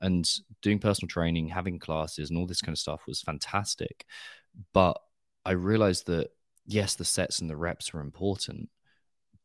And 0.00 0.28
doing 0.62 0.78
personal 0.78 1.08
training, 1.08 1.48
having 1.48 1.78
classes, 1.78 2.30
and 2.30 2.38
all 2.38 2.46
this 2.46 2.62
kind 2.62 2.74
of 2.74 2.78
stuff 2.78 3.06
was 3.06 3.22
fantastic. 3.22 4.04
But 4.72 4.98
I 5.44 5.52
realized 5.52 6.06
that 6.06 6.30
yes, 6.66 6.94
the 6.94 7.04
sets 7.04 7.40
and 7.40 7.50
the 7.50 7.56
reps 7.56 7.92
were 7.92 8.00
important, 8.00 8.68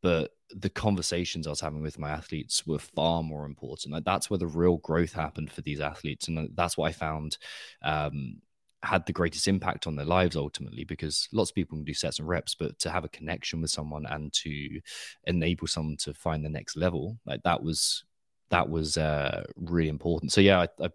but 0.02 0.32
the 0.52 0.70
conversations 0.70 1.48
I 1.48 1.50
was 1.50 1.62
having 1.62 1.82
with 1.82 2.00
my 2.00 2.10
athletes 2.12 2.66
were 2.66 2.80
far 2.80 3.24
more 3.24 3.46
important. 3.46 3.94
Like 3.94 4.06
that's 4.06 4.30
where 4.30 4.38
the 4.38 4.48
real 4.48 4.78
growth 4.78 5.14
happened 5.14 5.52
for 5.52 5.62
these 5.62 5.82
athletes, 5.82 6.28
and 6.28 6.50
that's 6.56 6.78
what 6.78 6.90
I 6.90 6.92
found 6.92 7.38
um, 7.82 8.38
had 8.88 9.06
the 9.06 9.14
greatest 9.14 9.48
impact 9.48 9.86
on 9.86 9.96
their 9.96 10.06
lives 10.06 10.36
ultimately 10.36 10.84
because 10.84 11.28
lots 11.32 11.52
of 11.52 11.56
people 11.56 11.78
can 11.78 11.84
do 11.84 11.94
sets 11.94 12.20
and 12.20 12.28
reps 12.28 12.56
but 12.56 12.78
to 12.80 12.90
have 12.90 13.04
a 13.04 13.10
connection 13.10 13.62
with 13.62 13.70
someone 13.70 14.06
and 14.06 14.32
to 14.34 14.80
enable 15.26 15.68
someone 15.68 15.98
to 15.98 16.14
find 16.14 16.44
the 16.44 16.50
next 16.50 16.76
level 16.78 17.18
like 17.26 17.44
that 17.44 17.62
was 17.62 18.04
that 18.50 18.70
was 18.70 18.98
uh, 18.98 19.44
really 19.56 19.90
important. 19.90 20.32
So 20.32 20.42
yeah 20.42 20.62
I, 20.62 20.86
I, 20.86 20.90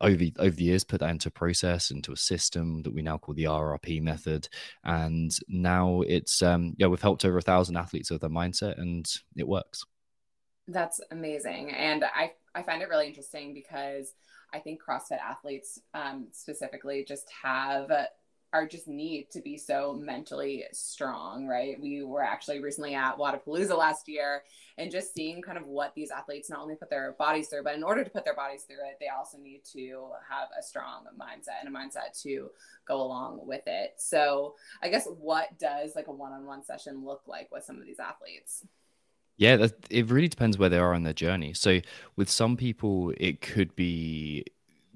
over 0.00 0.24
over 0.38 0.56
the 0.56 0.64
years 0.64 0.84
put 0.84 1.00
that 1.00 1.10
into 1.10 1.28
a 1.28 1.32
process 1.32 1.90
into 1.90 2.12
a 2.12 2.16
system 2.16 2.82
that 2.82 2.94
we 2.94 3.02
now 3.02 3.18
call 3.18 3.34
the 3.34 3.44
rrp 3.44 4.00
method. 4.02 4.48
And 4.84 5.30
now 5.48 6.02
it's 6.02 6.42
um 6.42 6.74
yeah 6.78 6.86
we've 6.86 7.02
helped 7.02 7.24
over 7.24 7.38
a 7.38 7.42
thousand 7.42 7.76
athletes 7.76 8.10
with 8.10 8.22
their 8.22 8.30
mindset 8.30 8.78
and 8.78 9.06
it 9.36 9.46
works. 9.46 9.84
That's 10.68 11.00
amazing. 11.10 11.70
And 11.72 12.04
i 12.04 12.32
i 12.54 12.62
find 12.62 12.82
it 12.82 12.88
really 12.88 13.08
interesting 13.08 13.52
because 13.52 14.14
I 14.52 14.58
think 14.58 14.80
CrossFit 14.82 15.18
athletes 15.18 15.80
um, 15.94 16.26
specifically 16.32 17.04
just 17.06 17.28
have 17.42 17.90
are 18.52 18.66
just 18.66 18.88
need 18.88 19.30
to 19.30 19.40
be 19.40 19.56
so 19.56 19.94
mentally 19.94 20.64
strong, 20.72 21.46
right? 21.46 21.80
We 21.80 22.02
were 22.02 22.22
actually 22.22 22.60
recently 22.60 22.94
at 22.94 23.16
Wodapalooza 23.16 23.76
last 23.78 24.08
year 24.08 24.42
and 24.76 24.90
just 24.90 25.14
seeing 25.14 25.40
kind 25.40 25.56
of 25.56 25.66
what 25.66 25.94
these 25.94 26.10
athletes 26.10 26.50
not 26.50 26.60
only 26.60 26.74
put 26.74 26.90
their 26.90 27.12
bodies 27.12 27.48
through, 27.48 27.62
but 27.62 27.76
in 27.76 27.84
order 27.84 28.02
to 28.02 28.10
put 28.10 28.24
their 28.24 28.34
bodies 28.34 28.64
through 28.64 28.88
it, 28.88 28.96
they 28.98 29.06
also 29.08 29.38
need 29.38 29.62
to 29.72 30.08
have 30.28 30.48
a 30.58 30.62
strong 30.62 31.04
mindset 31.18 31.64
and 31.64 31.74
a 31.74 31.78
mindset 31.78 32.20
to 32.22 32.50
go 32.86 33.00
along 33.00 33.40
with 33.46 33.62
it. 33.66 33.94
So, 33.98 34.56
I 34.82 34.88
guess 34.88 35.06
what 35.06 35.56
does 35.58 35.94
like 35.94 36.08
a 36.08 36.12
one 36.12 36.32
on 36.32 36.44
one 36.44 36.64
session 36.64 37.04
look 37.04 37.22
like 37.26 37.50
with 37.52 37.64
some 37.64 37.78
of 37.78 37.86
these 37.86 38.00
athletes? 38.00 38.64
Yeah, 39.40 39.56
that, 39.56 39.72
it 39.88 40.10
really 40.10 40.28
depends 40.28 40.58
where 40.58 40.68
they 40.68 40.76
are 40.78 40.92
on 40.92 41.02
their 41.02 41.14
journey. 41.14 41.54
So 41.54 41.80
with 42.16 42.28
some 42.28 42.58
people, 42.58 43.14
it 43.16 43.40
could 43.40 43.74
be 43.74 44.44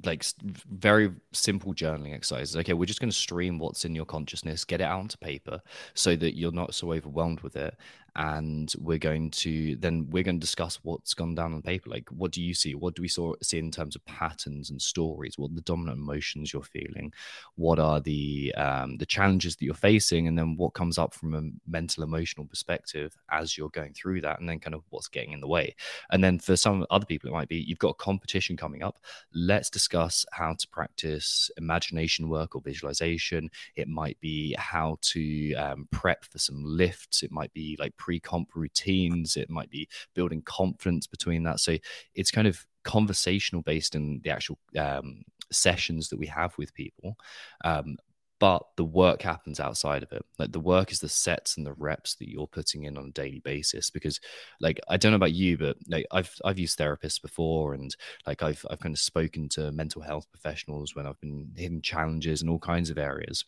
like 0.05 0.23
very 0.71 1.11
simple 1.33 1.73
journaling 1.73 2.13
exercises. 2.13 2.55
Okay, 2.57 2.75
we're 2.75 2.85
just 2.85 3.01
going 3.01 3.11
to 3.11 3.17
stream 3.17 3.59
what's 3.59 3.87
in 3.87 3.95
your 3.95 4.05
consciousness, 4.05 4.67
get 4.67 4.83
it 4.83 4.85
out 4.85 5.01
onto 5.01 5.17
paper 5.17 5.63
so 5.95 6.15
that 6.17 6.37
you're 6.37 6.53
not 6.53 6.75
so 6.75 6.93
overwhelmed 6.93 7.41
with 7.41 7.57
it 7.57 7.75
and 8.17 8.73
we're 8.79 8.99
going 8.99 9.31
to 9.31 9.77
then 9.77 10.07
we're 10.11 10.23
going 10.23 10.37
to 10.37 10.45
discuss 10.45 10.79
what's 10.83 11.15
gone 11.15 11.35
down 11.35 11.53
on 11.53 11.63
paper. 11.63 11.91
Like 11.91 12.09
what 12.11 12.31
do 12.31 12.43
you 12.43 12.55
see? 12.55 12.75
What 12.75 12.95
do 12.95 13.03
we 13.03 13.09
saw, 13.09 13.35
see 13.43 13.59
in 13.59 13.71
terms 13.71 13.97
of 13.97 14.05
patterns 14.05 14.71
and 14.71 14.81
stories? 14.81 15.37
What 15.37 15.55
the 15.55 15.63
dominant 15.63 15.99
emotions 15.99 16.53
you're 16.53 16.63
feeling? 16.63 17.13
What 17.57 17.79
are 17.79 18.01
the 18.01 18.55
um, 18.57 18.97
the 18.99 19.07
challenges 19.07 19.57
that 19.57 19.65
you're 19.65 19.75
facing? 19.75 20.29
And 20.29 20.39
then 20.39 20.57
what 20.57 20.75
comes 20.75 20.99
up 20.99 21.13
from 21.13 21.35
a 21.35 21.43
mental 21.69 22.05
emotional 22.05 22.47
perspective 22.47 23.17
as 23.31 23.59
you're 23.59 23.71
going 23.71 23.95
through 23.95 24.21
that 24.21 24.39
and 24.39 24.49
then 24.49 24.61
kind 24.61 24.75
of 24.75 24.83
what's 24.91 25.09
getting 25.09 25.33
in 25.33 25.41
the 25.41 25.49
way. 25.49 25.75
And 26.11 26.23
then 26.23 26.39
for 26.39 26.57
some 26.57 26.87
other 26.91 27.07
people 27.07 27.31
it 27.31 27.35
might 27.35 27.49
be 27.49 27.65
you've 27.67 27.79
got 27.79 27.91
a 27.91 27.95
competition 27.95 28.57
coming 28.57 28.83
up. 28.83 29.01
Let's 29.35 29.71
discuss 29.71 30.25
how 30.33 30.55
to 30.55 30.69
practice 30.69 31.51
imagination 31.57 32.29
work 32.29 32.55
or 32.55 32.61
visualization. 32.61 33.51
It 33.75 33.89
might 33.89 34.21
be 34.21 34.55
how 34.57 34.99
to 35.01 35.55
um, 35.55 35.89
prep 35.91 36.25
for 36.25 36.39
some 36.39 36.63
lifts. 36.65 37.23
It 37.23 37.33
might 37.33 37.53
be 37.53 37.77
like 37.81 37.97
pre-comp 38.05 38.49
routines 38.55 39.37
it 39.37 39.49
might 39.49 39.71
be 39.71 39.89
building 40.15 40.43
confidence 40.43 41.07
between 41.07 41.43
that. 41.45 41.59
So 41.61 41.77
it's 42.15 42.31
kind 42.31 42.47
of 42.47 42.67
conversational 42.85 43.63
based 43.63 43.95
in 43.95 44.21
the 44.23 44.31
actual 44.31 44.59
um, 44.79 45.23
sessions 45.51 46.11
that 46.11 46.19
we 46.19 46.27
have 46.27 46.53
with 46.59 46.75
people 46.75 47.17
um, 47.65 47.97
but 48.41 48.63
the 48.77 48.85
work 48.85 49.23
happens 49.23 49.59
outside 49.61 50.03
of 50.03 50.13
it. 50.13 50.23
Like 50.39 50.53
the 50.53 50.61
work 50.61 50.93
is 50.93 51.01
the 51.01 51.09
sets 51.09 51.57
and 51.57 51.65
the 51.65 51.73
reps 51.75 52.17
that 52.17 52.29
you're 52.29 52.47
putting 52.47 52.85
in 52.85 52.99
on 52.99 53.07
a 53.07 53.13
daily 53.13 53.41
basis 53.41 53.89
because 53.89 54.21
like 54.61 54.79
i 54.89 54.99
don't 54.99 55.13
know 55.13 55.17
about 55.17 55.33
you 55.33 55.57
but 55.57 55.77
like 55.89 56.05
i've 56.11 56.35
i've 56.45 56.59
used 56.59 56.79
therapists 56.79 57.23
before 57.23 57.73
and 57.75 57.97
like 58.27 58.43
i've 58.43 58.65
i've 58.71 58.81
kind 58.81 58.95
of 58.95 58.99
spoken 58.99 59.49
to 59.49 59.73
mental 59.73 60.03
health 60.03 60.27
professionals 60.31 60.95
when 60.95 61.07
i've 61.07 61.21
been 61.21 61.49
hitting 61.57 61.81
challenges 61.81 62.43
in 62.43 62.49
all 62.49 62.59
kinds 62.59 62.91
of 62.91 62.99
areas. 62.99 63.45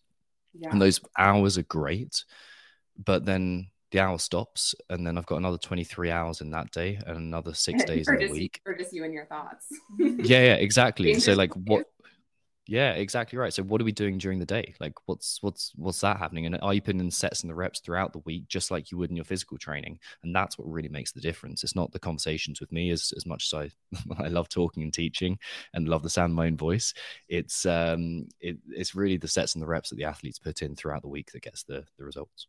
Yeah. 0.58 0.70
and 0.70 0.80
those 0.80 1.00
hours 1.18 1.58
are 1.58 1.64
great 1.64 2.25
but 2.96 3.26
then 3.26 3.66
the 3.92 4.00
hour 4.00 4.18
stops 4.18 4.74
and 4.90 5.06
then 5.06 5.16
I've 5.16 5.26
got 5.26 5.36
another 5.36 5.58
23 5.58 6.10
hours 6.10 6.40
in 6.40 6.50
that 6.50 6.70
day 6.72 6.98
and 7.06 7.16
another 7.16 7.54
six 7.54 7.84
days 7.86 8.08
in 8.08 8.22
a 8.22 8.30
week. 8.30 8.60
Or 8.66 8.76
just 8.76 8.92
you 8.92 9.04
and 9.04 9.14
your 9.14 9.26
thoughts. 9.26 9.66
yeah, 9.98 10.42
yeah, 10.42 10.54
exactly. 10.54 11.18
so 11.20 11.34
like 11.34 11.52
what 11.54 11.86
yeah, 12.68 12.92
exactly 12.92 13.38
right. 13.38 13.52
So 13.52 13.62
what 13.62 13.80
are 13.80 13.84
we 13.84 13.92
doing 13.92 14.18
during 14.18 14.40
the 14.40 14.46
day? 14.46 14.74
Like 14.80 14.94
what's 15.06 15.40
what's 15.40 15.72
what's 15.76 16.00
that 16.00 16.16
happening? 16.18 16.46
And 16.46 16.58
are 16.60 16.74
you 16.74 16.82
putting 16.82 17.00
in 17.00 17.12
sets 17.12 17.42
and 17.42 17.50
the 17.50 17.54
reps 17.54 17.78
throughout 17.78 18.12
the 18.12 18.18
week 18.20 18.48
just 18.48 18.72
like 18.72 18.90
you 18.90 18.98
would 18.98 19.10
in 19.10 19.16
your 19.16 19.24
physical 19.24 19.56
training? 19.56 20.00
And 20.24 20.34
that's 20.34 20.58
what 20.58 20.68
really 20.68 20.88
makes 20.88 21.12
the 21.12 21.20
difference. 21.20 21.62
It's 21.62 21.76
not 21.76 21.92
the 21.92 22.00
conversations 22.00 22.60
with 22.60 22.72
me 22.72 22.90
as 22.90 23.12
as 23.16 23.24
much 23.24 23.52
as 23.52 23.54
I 23.54 23.70
I 24.24 24.28
love 24.28 24.48
talking 24.48 24.82
and 24.82 24.92
teaching 24.92 25.38
and 25.74 25.88
love 25.88 26.02
the 26.02 26.10
sound 26.10 26.32
of 26.32 26.36
my 26.36 26.46
own 26.46 26.56
voice. 26.56 26.92
It's 27.28 27.66
um 27.66 28.26
it, 28.40 28.56
it's 28.70 28.96
really 28.96 29.16
the 29.16 29.28
sets 29.28 29.54
and 29.54 29.62
the 29.62 29.68
reps 29.68 29.90
that 29.90 29.96
the 29.96 30.04
athletes 30.04 30.40
put 30.40 30.62
in 30.62 30.74
throughout 30.74 31.02
the 31.02 31.08
week 31.08 31.30
that 31.32 31.42
gets 31.42 31.62
the 31.62 31.84
the 31.98 32.04
results. 32.04 32.48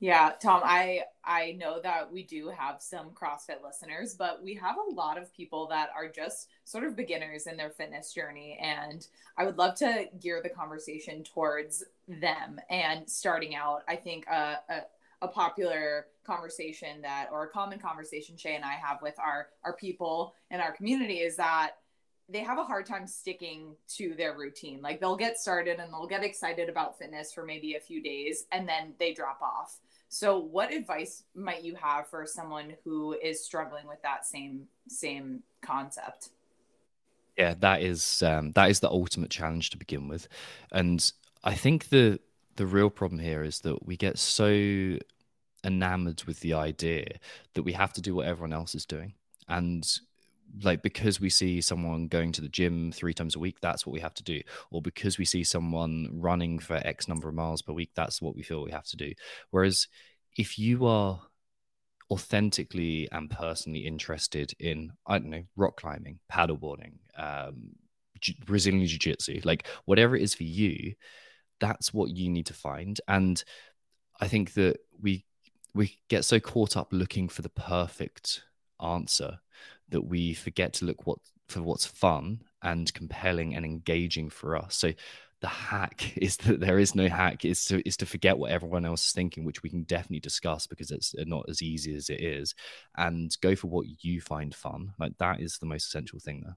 Yeah, 0.00 0.32
Tom, 0.40 0.62
I 0.64 1.02
I 1.22 1.52
know 1.52 1.78
that 1.82 2.10
we 2.10 2.22
do 2.22 2.48
have 2.48 2.80
some 2.80 3.10
CrossFit 3.10 3.62
listeners, 3.62 4.14
but 4.14 4.42
we 4.42 4.54
have 4.54 4.76
a 4.78 4.94
lot 4.94 5.18
of 5.18 5.32
people 5.34 5.66
that 5.68 5.90
are 5.94 6.08
just 6.08 6.48
sort 6.64 6.84
of 6.84 6.96
beginners 6.96 7.46
in 7.46 7.58
their 7.58 7.68
fitness 7.68 8.14
journey 8.14 8.58
and 8.62 9.06
I 9.36 9.44
would 9.44 9.58
love 9.58 9.74
to 9.76 10.06
gear 10.18 10.40
the 10.42 10.48
conversation 10.48 11.22
towards 11.22 11.84
them 12.08 12.58
and 12.70 13.08
starting 13.08 13.54
out. 13.54 13.82
I 13.88 13.96
think 13.96 14.26
a, 14.26 14.58
a, 14.70 14.80
a 15.22 15.28
popular 15.28 16.06
conversation 16.24 17.02
that 17.02 17.28
or 17.30 17.44
a 17.44 17.48
common 17.50 17.78
conversation 17.78 18.38
Shay 18.38 18.54
and 18.56 18.64
I 18.64 18.74
have 18.74 19.02
with 19.02 19.18
our 19.18 19.48
our 19.64 19.74
people 19.74 20.34
in 20.50 20.60
our 20.60 20.72
community 20.72 21.18
is 21.18 21.36
that 21.36 21.72
they 22.28 22.40
have 22.40 22.58
a 22.58 22.64
hard 22.64 22.86
time 22.86 23.06
sticking 23.06 23.74
to 23.88 24.14
their 24.14 24.36
routine. 24.36 24.80
Like 24.80 25.00
they'll 25.00 25.16
get 25.16 25.38
started 25.38 25.80
and 25.80 25.92
they'll 25.92 26.06
get 26.06 26.22
excited 26.22 26.68
about 26.68 26.96
fitness 26.98 27.32
for 27.32 27.44
maybe 27.44 27.74
a 27.74 27.80
few 27.80 28.00
days 28.02 28.46
and 28.52 28.68
then 28.68 28.94
they 28.98 29.12
drop 29.12 29.40
off. 29.42 29.78
So 30.12 30.38
what 30.38 30.72
advice 30.72 31.22
might 31.36 31.62
you 31.62 31.76
have 31.76 32.08
for 32.08 32.26
someone 32.26 32.74
who 32.82 33.12
is 33.12 33.44
struggling 33.44 33.86
with 33.86 34.02
that 34.02 34.26
same 34.26 34.66
same 34.88 35.44
concept? 35.62 36.30
Yeah, 37.38 37.54
that 37.60 37.80
is 37.80 38.20
um, 38.24 38.50
that 38.52 38.70
is 38.70 38.80
the 38.80 38.90
ultimate 38.90 39.30
challenge 39.30 39.70
to 39.70 39.78
begin 39.78 40.08
with, 40.08 40.26
and 40.72 41.10
I 41.44 41.54
think 41.54 41.90
the 41.90 42.18
the 42.56 42.66
real 42.66 42.90
problem 42.90 43.20
here 43.20 43.44
is 43.44 43.60
that 43.60 43.86
we 43.86 43.96
get 43.96 44.18
so 44.18 44.98
enamored 45.64 46.24
with 46.24 46.40
the 46.40 46.54
idea 46.54 47.06
that 47.54 47.62
we 47.62 47.72
have 47.72 47.92
to 47.92 48.00
do 48.00 48.16
what 48.16 48.26
everyone 48.26 48.52
else 48.52 48.74
is 48.74 48.84
doing, 48.84 49.14
and 49.48 50.00
like 50.62 50.82
because 50.82 51.20
we 51.20 51.30
see 51.30 51.60
someone 51.60 52.08
going 52.08 52.32
to 52.32 52.40
the 52.40 52.48
gym 52.48 52.92
three 52.92 53.14
times 53.14 53.36
a 53.36 53.38
week 53.38 53.58
that's 53.60 53.86
what 53.86 53.92
we 53.92 54.00
have 54.00 54.14
to 54.14 54.22
do. 54.22 54.40
Or 54.70 54.82
because 54.82 55.18
we 55.18 55.24
see 55.24 55.44
someone 55.44 56.08
running 56.12 56.58
for 56.58 56.76
x 56.84 57.08
number 57.08 57.28
of 57.28 57.34
miles 57.34 57.62
per 57.62 57.72
week 57.72 57.90
that's 57.94 58.20
what 58.20 58.34
we 58.34 58.42
feel 58.42 58.62
we 58.62 58.70
have 58.72 58.86
to 58.86 58.96
do. 58.96 59.12
Whereas 59.50 59.88
if 60.36 60.58
you 60.58 60.86
are 60.86 61.20
authentically 62.10 63.08
and 63.12 63.30
personally 63.30 63.86
interested 63.86 64.52
in 64.58 64.90
i 65.06 65.16
don't 65.16 65.30
know 65.30 65.44
rock 65.54 65.76
climbing 65.76 66.18
paddleboarding 66.32 66.94
um, 67.16 67.70
brazilian 68.44 68.84
jiu-jitsu 68.84 69.40
like 69.44 69.68
whatever 69.84 70.16
it 70.16 70.22
is 70.22 70.34
for 70.34 70.42
you 70.42 70.92
that's 71.60 71.92
what 71.92 72.10
you 72.10 72.28
need 72.28 72.46
to 72.46 72.54
find. 72.54 73.00
And 73.06 73.42
i 74.20 74.26
think 74.26 74.54
that 74.54 74.78
we 75.00 75.24
we 75.74 75.98
get 76.08 76.24
so 76.24 76.40
caught 76.40 76.76
up 76.76 76.88
looking 76.90 77.28
for 77.28 77.42
the 77.42 77.48
perfect 77.48 78.42
answer 78.82 79.38
that 79.90 80.02
we 80.02 80.34
forget 80.34 80.72
to 80.74 80.84
look 80.84 81.06
what 81.06 81.18
for 81.48 81.62
what's 81.62 81.86
fun 81.86 82.42
and 82.62 82.92
compelling 82.94 83.54
and 83.54 83.64
engaging 83.64 84.30
for 84.30 84.56
us. 84.56 84.76
So 84.76 84.92
the 85.40 85.48
hack 85.48 86.12
is 86.16 86.36
that 86.38 86.60
there 86.60 86.78
is 86.78 86.94
no 86.94 87.08
hack 87.08 87.44
is 87.44 87.64
to 87.66 87.86
is 87.86 87.96
to 87.98 88.06
forget 88.06 88.38
what 88.38 88.50
everyone 88.50 88.84
else 88.84 89.06
is 89.06 89.12
thinking 89.12 89.44
which 89.44 89.62
we 89.62 89.70
can 89.70 89.82
definitely 89.84 90.20
discuss 90.20 90.66
because 90.66 90.90
it's 90.90 91.14
not 91.26 91.46
as 91.48 91.62
easy 91.62 91.94
as 91.94 92.10
it 92.10 92.20
is 92.20 92.54
and 92.96 93.36
go 93.40 93.54
for 93.56 93.68
what 93.68 93.86
you 94.04 94.20
find 94.20 94.54
fun. 94.54 94.92
Like 94.98 95.16
that 95.18 95.40
is 95.40 95.58
the 95.58 95.66
most 95.66 95.86
essential 95.86 96.18
thing 96.18 96.42
there. 96.44 96.56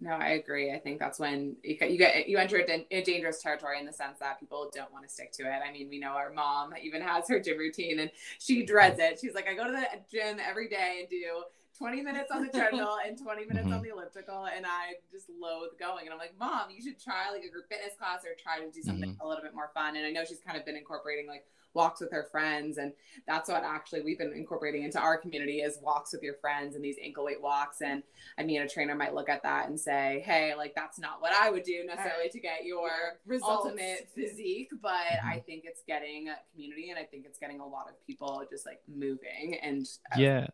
No 0.00 0.12
i 0.12 0.30
agree. 0.30 0.72
I 0.72 0.78
think 0.78 0.98
that's 0.98 1.20
when 1.20 1.56
you 1.62 1.76
get 1.76 2.28
you 2.28 2.38
enter 2.38 2.64
a 2.90 3.02
dangerous 3.02 3.42
territory 3.42 3.78
in 3.78 3.86
the 3.86 3.92
sense 3.92 4.18
that 4.18 4.40
people 4.40 4.70
don't 4.74 4.92
want 4.92 5.06
to 5.06 5.12
stick 5.12 5.32
to 5.32 5.42
it. 5.44 5.60
I 5.68 5.72
mean 5.72 5.88
we 5.88 5.98
know 5.98 6.12
our 6.12 6.32
mom 6.32 6.74
even 6.80 7.02
has 7.02 7.28
her 7.28 7.40
gym 7.40 7.58
routine 7.58 8.00
and 8.00 8.10
she 8.38 8.64
dreads 8.64 8.98
it. 9.00 9.18
She's 9.20 9.34
like 9.34 9.48
i 9.48 9.54
go 9.54 9.66
to 9.66 9.72
the 9.72 9.86
gym 10.10 10.38
every 10.40 10.68
day 10.68 10.98
and 11.00 11.08
do 11.08 11.44
20 11.78 12.02
minutes 12.02 12.30
on 12.30 12.42
the 12.46 12.52
treadmill 12.52 12.98
and 13.06 13.18
20 13.18 13.46
minutes 13.46 13.66
mm-hmm. 13.66 13.74
on 13.74 13.82
the 13.82 13.90
elliptical 13.90 14.44
and 14.44 14.66
I 14.66 15.00
just 15.10 15.26
loathe 15.28 15.78
going. 15.78 16.04
And 16.04 16.12
I'm 16.12 16.18
like, 16.18 16.34
Mom, 16.38 16.70
you 16.70 16.82
should 16.82 17.00
try 17.02 17.30
like 17.30 17.44
a 17.44 17.50
group 17.50 17.68
fitness 17.68 17.94
class 17.98 18.24
or 18.24 18.36
try 18.40 18.64
to 18.64 18.70
do 18.70 18.82
something 18.82 19.10
mm-hmm. 19.10 19.24
a 19.24 19.28
little 19.28 19.42
bit 19.42 19.54
more 19.54 19.70
fun. 19.74 19.96
And 19.96 20.06
I 20.06 20.10
know 20.10 20.24
she's 20.24 20.40
kind 20.40 20.58
of 20.58 20.64
been 20.64 20.76
incorporating 20.76 21.26
like 21.26 21.44
walks 21.74 22.00
with 22.00 22.10
her 22.12 22.26
friends 22.30 22.78
and 22.78 22.92
that's 23.26 23.48
what 23.48 23.62
actually 23.64 24.02
we've 24.02 24.18
been 24.18 24.32
incorporating 24.32 24.82
into 24.82 24.98
our 24.98 25.16
community 25.16 25.60
is 25.60 25.78
walks 25.82 26.12
with 26.12 26.22
your 26.22 26.34
friends 26.34 26.76
and 26.76 26.84
these 26.84 26.96
ankle 27.02 27.24
weight 27.24 27.40
walks 27.40 27.80
and 27.80 28.02
i 28.38 28.42
mean 28.42 28.60
a 28.60 28.68
trainer 28.68 28.94
might 28.94 29.14
look 29.14 29.28
at 29.28 29.42
that 29.42 29.68
and 29.68 29.78
say 29.80 30.22
hey 30.26 30.54
like 30.54 30.74
that's 30.74 30.98
not 30.98 31.20
what 31.20 31.32
i 31.32 31.50
would 31.50 31.62
do 31.62 31.84
necessarily 31.86 32.28
to 32.28 32.40
get 32.40 32.64
your 32.64 32.90
Results. 33.26 33.64
ultimate 33.64 34.08
physique 34.14 34.70
but 34.82 34.90
mm-hmm. 34.90 35.28
i 35.28 35.38
think 35.40 35.64
it's 35.64 35.82
getting 35.86 36.28
a 36.28 36.36
community 36.52 36.90
and 36.90 36.98
i 36.98 37.04
think 37.04 37.24
it's 37.26 37.38
getting 37.38 37.60
a 37.60 37.66
lot 37.66 37.88
of 37.88 38.06
people 38.06 38.44
just 38.50 38.66
like 38.66 38.80
moving 38.86 39.56
and 39.62 39.86
yeah 40.16 40.46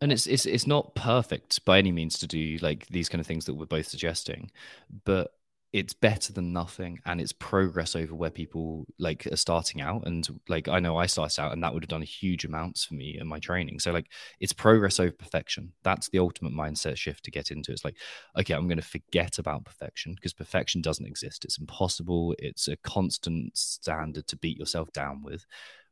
and 0.00 0.12
it's 0.12 0.26
it's 0.26 0.46
it's 0.46 0.66
not 0.66 0.94
perfect 0.94 1.64
by 1.64 1.78
any 1.78 1.92
means 1.92 2.18
to 2.18 2.26
do 2.26 2.58
like 2.60 2.86
these 2.88 3.08
kind 3.08 3.20
of 3.20 3.26
things 3.26 3.44
that 3.46 3.54
we're 3.54 3.66
both 3.66 3.86
suggesting 3.86 4.50
but 5.04 5.32
it's 5.76 5.92
better 5.92 6.32
than 6.32 6.54
nothing 6.54 7.00
and 7.04 7.20
it's 7.20 7.32
progress 7.32 7.94
over 7.94 8.14
where 8.14 8.30
people 8.30 8.86
like 8.98 9.26
are 9.26 9.36
starting 9.36 9.82
out. 9.82 10.06
And 10.06 10.26
like 10.48 10.68
i 10.68 10.80
know 10.80 10.96
i 10.96 11.04
started 11.04 11.38
out 11.38 11.52
and 11.52 11.62
that 11.62 11.74
would 11.74 11.82
have 11.82 11.90
done 11.90 12.00
huge 12.00 12.46
amounts 12.46 12.84
for 12.84 12.94
me 12.94 13.18
in 13.20 13.26
my 13.26 13.38
training. 13.38 13.80
So 13.80 13.92
like 13.92 14.06
it's 14.40 14.54
progress 14.54 14.98
over 15.00 15.12
perfection. 15.12 15.72
That's 15.82 16.08
the 16.08 16.18
ultimate 16.18 16.54
mindset 16.54 16.96
shift 16.96 17.24
to 17.24 17.30
get 17.30 17.50
into. 17.50 17.72
It's 17.72 17.84
like 17.84 17.96
okay 18.38 18.54
i'm 18.54 18.68
going 18.68 18.78
to 18.78 18.82
forget 18.82 19.38
about 19.38 19.66
perfection 19.66 20.14
because 20.14 20.32
perfection 20.32 20.80
doesn't 20.80 21.06
exist. 21.06 21.44
It's 21.44 21.58
impossible. 21.58 22.34
It's 22.38 22.68
a 22.68 22.76
constant 22.76 23.56
standard 23.58 24.26
to 24.28 24.36
beat 24.36 24.58
yourself 24.58 24.92
down 24.92 25.22
with 25.22 25.44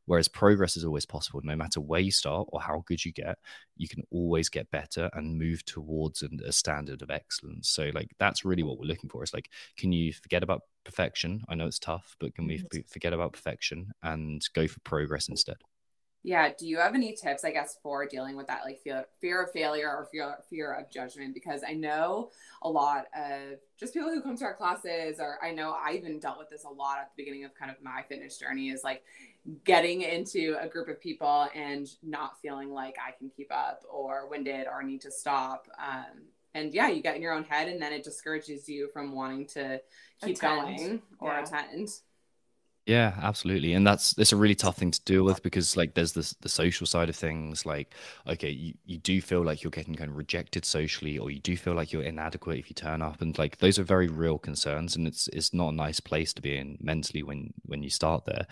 Whereas 0.05 0.27
progress 0.27 0.77
is 0.77 0.85
always 0.85 1.05
possible. 1.05 1.41
No 1.43 1.55
matter 1.55 1.81
where 1.81 1.99
you 1.99 2.11
start 2.11 2.47
or 2.51 2.61
how 2.61 2.83
good 2.85 3.03
you 3.03 3.11
get, 3.11 3.37
you 3.75 3.87
can 3.87 4.03
always 4.11 4.49
get 4.49 4.69
better 4.71 5.09
and 5.13 5.37
move 5.37 5.65
towards 5.65 6.23
a 6.23 6.51
standard 6.51 7.01
of 7.01 7.09
excellence. 7.09 7.69
So, 7.69 7.91
like, 7.93 8.11
that's 8.19 8.45
really 8.45 8.63
what 8.63 8.79
we're 8.79 8.85
looking 8.85 9.09
for. 9.09 9.23
Is 9.23 9.33
like, 9.33 9.49
can 9.77 9.91
you 9.91 10.13
forget 10.13 10.43
about 10.43 10.61
perfection? 10.83 11.43
I 11.49 11.55
know 11.55 11.67
it's 11.67 11.79
tough, 11.79 12.15
but 12.19 12.35
can 12.35 12.47
we 12.47 12.59
mm-hmm. 12.59 12.81
forget 12.87 13.13
about 13.13 13.33
perfection 13.33 13.91
and 14.03 14.41
go 14.53 14.67
for 14.67 14.79
progress 14.81 15.27
instead? 15.27 15.57
Yeah. 16.25 16.49
Do 16.57 16.67
you 16.67 16.79
have 16.79 16.95
any 16.95 17.13
tips, 17.13 17.43
I 17.43 17.51
guess, 17.51 17.77
for 17.83 18.07
dealing 18.07 18.35
with 18.35 18.47
that, 18.47 18.61
like 18.65 18.79
fear, 18.79 19.05
fear 19.21 19.43
of 19.43 19.51
failure 19.51 19.87
or 19.87 20.07
fear, 20.11 20.35
fear 20.49 20.73
of 20.73 20.89
judgment? 20.89 21.35
Because 21.35 21.61
I 21.67 21.73
know 21.73 22.31
a 22.63 22.69
lot 22.69 23.05
of 23.15 23.59
just 23.79 23.93
people 23.93 24.09
who 24.09 24.23
come 24.23 24.35
to 24.37 24.45
our 24.45 24.55
classes, 24.55 25.19
or 25.19 25.37
I 25.43 25.51
know 25.51 25.75
I 25.79 25.93
even 25.93 26.19
dealt 26.19 26.39
with 26.39 26.49
this 26.49 26.63
a 26.63 26.69
lot 26.69 26.97
at 26.97 27.11
the 27.15 27.21
beginning 27.21 27.45
of 27.45 27.53
kind 27.53 27.69
of 27.69 27.77
my 27.83 28.01
fitness 28.09 28.39
journey 28.39 28.69
is 28.69 28.83
like 28.83 29.03
getting 29.63 30.01
into 30.01 30.57
a 30.59 30.67
group 30.67 30.87
of 30.87 30.99
people 30.99 31.47
and 31.53 31.87
not 32.03 32.39
feeling 32.41 32.71
like 32.71 32.95
I 32.99 33.11
can 33.11 33.29
keep 33.29 33.51
up 33.53 33.83
or 33.91 34.27
winded 34.29 34.67
or 34.67 34.81
need 34.83 35.01
to 35.01 35.11
stop. 35.11 35.67
Um, 35.77 36.23
and 36.55 36.73
yeah, 36.73 36.87
you 36.87 37.01
get 37.01 37.15
in 37.15 37.21
your 37.21 37.33
own 37.33 37.43
head 37.43 37.67
and 37.67 37.81
then 37.81 37.93
it 37.93 38.03
discourages 38.03 38.67
you 38.67 38.89
from 38.93 39.13
wanting 39.13 39.45
to 39.47 39.81
keep 40.23 40.37
attend. 40.37 40.77
going 40.77 41.01
or 41.19 41.31
yeah. 41.31 41.43
attend. 41.43 41.89
Yeah, 42.85 43.15
absolutely. 43.19 43.73
And 43.73 43.85
that's 43.87 44.15
it's 44.19 44.31
a 44.31 44.35
really 44.35 44.53
tough 44.53 44.77
thing 44.77 44.91
to 44.91 45.01
deal 45.05 45.23
with 45.23 45.41
because 45.41 45.75
like 45.75 45.95
there's 45.95 46.13
this 46.13 46.33
the 46.41 46.49
social 46.49 46.85
side 46.85 47.09
of 47.09 47.15
things 47.15 47.65
like 47.65 47.95
okay, 48.27 48.51
you, 48.51 48.75
you 48.85 48.99
do 48.99 49.19
feel 49.21 49.43
like 49.43 49.63
you're 49.63 49.71
getting 49.71 49.95
kind 49.95 50.11
of 50.11 50.17
rejected 50.17 50.65
socially 50.65 51.17
or 51.17 51.31
you 51.31 51.39
do 51.39 51.57
feel 51.57 51.73
like 51.73 51.91
you're 51.91 52.03
inadequate 52.03 52.59
if 52.59 52.69
you 52.69 52.75
turn 52.75 53.01
up 53.01 53.21
and 53.21 53.35
like 53.39 53.57
those 53.57 53.79
are 53.79 53.83
very 53.83 54.07
real 54.07 54.37
concerns 54.37 54.95
and 54.95 55.07
it's 55.07 55.27
it's 55.29 55.51
not 55.51 55.69
a 55.69 55.75
nice 55.75 55.99
place 55.99 56.31
to 56.35 56.43
be 56.43 56.57
in 56.57 56.77
mentally 56.79 57.23
when 57.23 57.51
when 57.65 57.81
you 57.81 57.89
start 57.89 58.23
there. 58.25 58.45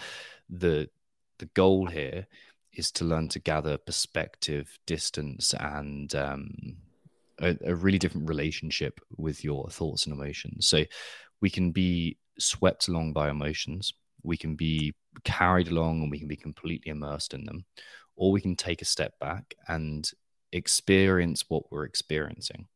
The 0.49 0.89
the 1.37 1.45
goal 1.53 1.85
here 1.85 2.25
is 2.73 2.91
to 2.93 3.05
learn 3.05 3.27
to 3.29 3.39
gather 3.39 3.77
perspective, 3.77 4.79
distance 4.87 5.53
and 5.59 6.13
um 6.15 6.77
a, 7.39 7.55
a 7.65 7.75
really 7.75 7.99
different 7.99 8.29
relationship 8.29 8.99
with 9.17 9.43
your 9.43 9.67
thoughts 9.69 10.05
and 10.05 10.13
emotions. 10.15 10.67
So 10.67 10.85
we 11.41 11.49
can 11.49 11.71
be 11.71 12.17
swept 12.39 12.87
along 12.87 13.13
by 13.13 13.29
emotions 13.29 13.93
we 14.23 14.37
can 14.37 14.55
be 14.55 14.93
carried 15.23 15.69
along 15.69 16.01
and 16.01 16.11
we 16.11 16.19
can 16.19 16.27
be 16.27 16.35
completely 16.35 16.91
immersed 16.91 17.33
in 17.33 17.45
them, 17.45 17.65
or 18.15 18.31
we 18.31 18.41
can 18.41 18.55
take 18.55 18.81
a 18.81 18.85
step 18.85 19.17
back 19.19 19.55
and 19.67 20.09
experience 20.51 21.45
what 21.47 21.71
we're 21.71 21.85
experiencing. 21.85 22.67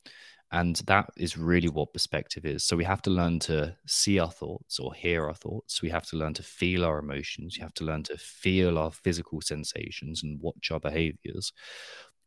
And 0.52 0.78
that 0.88 1.10
is 1.18 1.38
really 1.38 1.68
what 1.68 1.92
perspective 1.92 2.46
is. 2.46 2.64
So 2.64 2.78
we 2.78 2.86
have 2.86 3.02
to 3.02 3.10
learn 3.10 3.40
to 3.40 3.76
see 3.86 4.18
our 4.18 4.32
thoughts 4.32 4.80
or 4.80 4.94
hear 4.94 5.28
our 5.28 5.34
thoughts. 5.34 5.82
We 5.82 5.90
have 5.90 6.08
to 6.08 6.18
learn 6.18 6.34
to 6.36 6.44
feel 6.44 6.86
our 6.86 7.00
emotions. 7.00 7.58
You 7.58 7.64
have 7.64 7.74
to 7.76 7.84
learn 7.84 8.04
to 8.04 8.18
feel 8.18 8.78
our 8.78 8.92
physical 8.92 9.42
sensations 9.42 10.24
and 10.24 10.42
watch 10.42 10.72
our 10.72 10.80
behaviors 10.80 11.52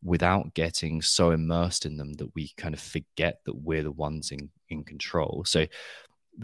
without 0.03 0.53
getting 0.53 1.01
so 1.01 1.31
immersed 1.31 1.85
in 1.85 1.97
them 1.97 2.13
that 2.13 2.33
we 2.35 2.51
kind 2.57 2.75
of 2.75 2.79
forget 2.79 3.39
that 3.45 3.55
we're 3.55 3.83
the 3.83 3.91
ones 3.91 4.31
in, 4.31 4.49
in 4.69 4.83
control. 4.83 5.43
So 5.47 5.65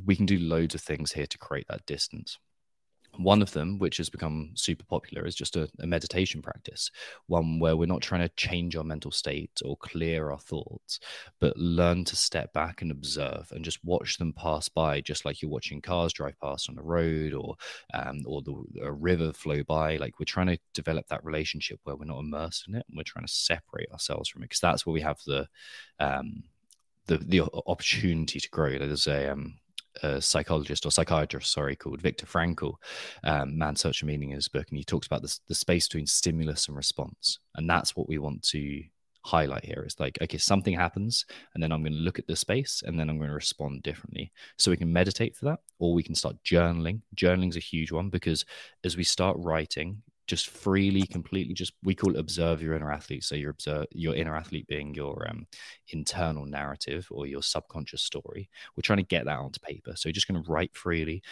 we 0.05 0.15
can 0.15 0.25
do 0.25 0.39
loads 0.39 0.73
of 0.73 0.81
things 0.81 1.11
here 1.11 1.27
to 1.27 1.37
create 1.37 1.67
that 1.69 1.85
distance. 1.85 2.39
One 3.17 3.41
of 3.41 3.51
them, 3.51 3.79
which 3.79 3.97
has 3.97 4.09
become 4.09 4.51
super 4.53 4.85
popular, 4.85 5.25
is 5.25 5.35
just 5.35 5.55
a, 5.55 5.69
a, 5.79 5.87
meditation 5.87 6.41
practice, 6.41 6.91
one 7.27 7.59
where 7.59 7.75
we're 7.75 7.87
not 7.87 8.01
trying 8.01 8.21
to 8.21 8.35
change 8.35 8.75
our 8.75 8.83
mental 8.83 9.11
state 9.11 9.59
or 9.65 9.75
clear 9.77 10.31
our 10.31 10.39
thoughts, 10.39 10.99
but 11.39 11.57
learn 11.57 12.05
to 12.05 12.15
step 12.15 12.53
back 12.53 12.81
and 12.81 12.91
observe 12.91 13.51
and 13.51 13.65
just 13.65 13.83
watch 13.83 14.17
them 14.17 14.33
pass 14.33 14.69
by, 14.69 15.01
just 15.01 15.25
like 15.25 15.41
you're 15.41 15.51
watching 15.51 15.81
cars 15.81 16.13
drive 16.13 16.39
past 16.39 16.69
on 16.69 16.75
the 16.75 16.81
road 16.81 17.33
or 17.33 17.55
um, 17.93 18.21
or 18.25 18.41
the 18.41 18.55
a 18.81 18.91
river 18.91 19.33
flow 19.33 19.63
by. 19.63 19.97
Like 19.97 20.19
we're 20.19 20.25
trying 20.25 20.47
to 20.47 20.59
develop 20.73 21.07
that 21.07 21.25
relationship 21.25 21.79
where 21.83 21.95
we're 21.95 22.05
not 22.05 22.19
immersed 22.19 22.67
in 22.67 22.75
it 22.75 22.85
and 22.87 22.97
we're 22.97 23.03
trying 23.03 23.25
to 23.25 23.33
separate 23.33 23.91
ourselves 23.91 24.29
from 24.29 24.43
it 24.43 24.45
because 24.45 24.59
that's 24.59 24.85
where 24.85 24.93
we 24.93 25.01
have 25.01 25.19
the 25.25 25.47
um, 25.99 26.43
the 27.07 27.17
the 27.17 27.41
opportunity 27.65 28.39
to 28.39 28.49
grow. 28.49 28.77
There's 28.77 29.07
a 29.07 29.31
um, 29.31 29.55
a 30.03 30.21
psychologist 30.21 30.85
or 30.85 30.91
psychiatrist, 30.91 31.51
sorry, 31.51 31.75
called 31.75 32.01
Viktor 32.01 32.25
Frankl, 32.25 32.75
um, 33.23 33.57
Man's 33.57 33.81
Search 33.81 34.03
Meaning 34.03 34.31
in 34.31 34.35
his 34.35 34.47
book, 34.47 34.67
and 34.69 34.77
he 34.77 34.83
talks 34.83 35.07
about 35.07 35.21
this, 35.21 35.39
the 35.47 35.55
space 35.55 35.87
between 35.87 36.07
stimulus 36.07 36.67
and 36.67 36.77
response, 36.77 37.39
and 37.55 37.69
that's 37.69 37.95
what 37.95 38.07
we 38.07 38.17
want 38.17 38.43
to 38.49 38.83
highlight 39.27 39.65
here. 39.65 39.83
It's 39.85 39.99
like, 39.99 40.17
okay, 40.21 40.37
something 40.37 40.73
happens, 40.73 41.25
and 41.53 41.61
then 41.61 41.71
I'm 41.71 41.83
going 41.83 41.93
to 41.93 41.99
look 41.99 42.19
at 42.19 42.27
the 42.27 42.35
space, 42.35 42.83
and 42.85 42.99
then 42.99 43.09
I'm 43.09 43.17
going 43.17 43.29
to 43.29 43.35
respond 43.35 43.83
differently. 43.83 44.31
So 44.57 44.71
we 44.71 44.77
can 44.77 44.91
meditate 44.91 45.35
for 45.35 45.45
that, 45.45 45.59
or 45.79 45.93
we 45.93 46.03
can 46.03 46.15
start 46.15 46.41
journaling. 46.43 47.01
Journaling 47.15 47.49
is 47.49 47.57
a 47.57 47.61
huge 47.61 47.91
one 47.91 48.09
because 48.09 48.45
as 48.83 48.97
we 48.97 49.03
start 49.03 49.37
writing, 49.39 50.01
just 50.27 50.49
freely, 50.49 51.03
completely, 51.03 51.53
just 51.53 51.73
we 51.83 51.95
call 51.95 52.13
it 52.15 52.19
observe 52.19 52.61
your 52.61 52.75
inner 52.75 52.91
athlete. 52.91 53.23
So 53.23 53.35
your 53.35 53.51
observe 53.51 53.87
your 53.91 54.13
inner 54.13 54.35
athlete 54.35 54.67
being 54.67 54.93
your 54.93 55.25
um, 55.29 55.47
internal 55.89 56.45
narrative 56.45 57.07
or 57.09 57.25
your 57.25 57.41
subconscious 57.41 58.01
story. 58.01 58.49
We're 58.75 58.81
trying 58.81 58.97
to 58.97 59.03
get 59.03 59.25
that 59.25 59.39
onto 59.39 59.59
paper. 59.59 59.93
So 59.95 60.09
you're 60.09 60.13
just 60.13 60.27
going 60.27 60.43
to 60.43 60.51
write 60.51 60.75
freely 60.75 61.23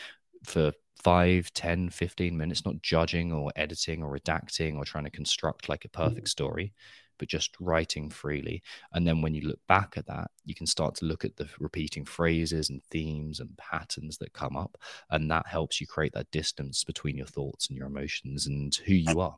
for 0.43 0.71
5 1.03 1.53
10 1.53 1.89
15 1.89 2.37
minutes 2.37 2.65
not 2.65 2.81
judging 2.81 3.33
or 3.33 3.51
editing 3.55 4.01
or 4.01 4.17
redacting 4.17 4.77
or 4.77 4.85
trying 4.85 5.03
to 5.03 5.09
construct 5.09 5.69
like 5.69 5.85
a 5.85 5.89
perfect 5.89 6.29
story 6.29 6.73
but 7.17 7.27
just 7.27 7.55
writing 7.59 8.09
freely. 8.09 8.61
And 8.93 9.07
then 9.07 9.21
when 9.21 9.33
you 9.33 9.41
look 9.41 9.59
back 9.67 9.93
at 9.97 10.07
that, 10.07 10.31
you 10.45 10.55
can 10.55 10.67
start 10.67 10.95
to 10.95 11.05
look 11.05 11.25
at 11.25 11.37
the 11.37 11.47
repeating 11.59 12.05
phrases 12.05 12.69
and 12.69 12.83
themes 12.83 13.39
and 13.39 13.57
patterns 13.57 14.17
that 14.17 14.33
come 14.33 14.55
up. 14.55 14.77
And 15.09 15.29
that 15.31 15.47
helps 15.47 15.79
you 15.79 15.87
create 15.87 16.13
that 16.13 16.31
distance 16.31 16.83
between 16.83 17.17
your 17.17 17.27
thoughts 17.27 17.67
and 17.67 17.77
your 17.77 17.87
emotions 17.87 18.47
and 18.47 18.73
who 18.85 18.93
you 18.93 19.19
are. 19.21 19.37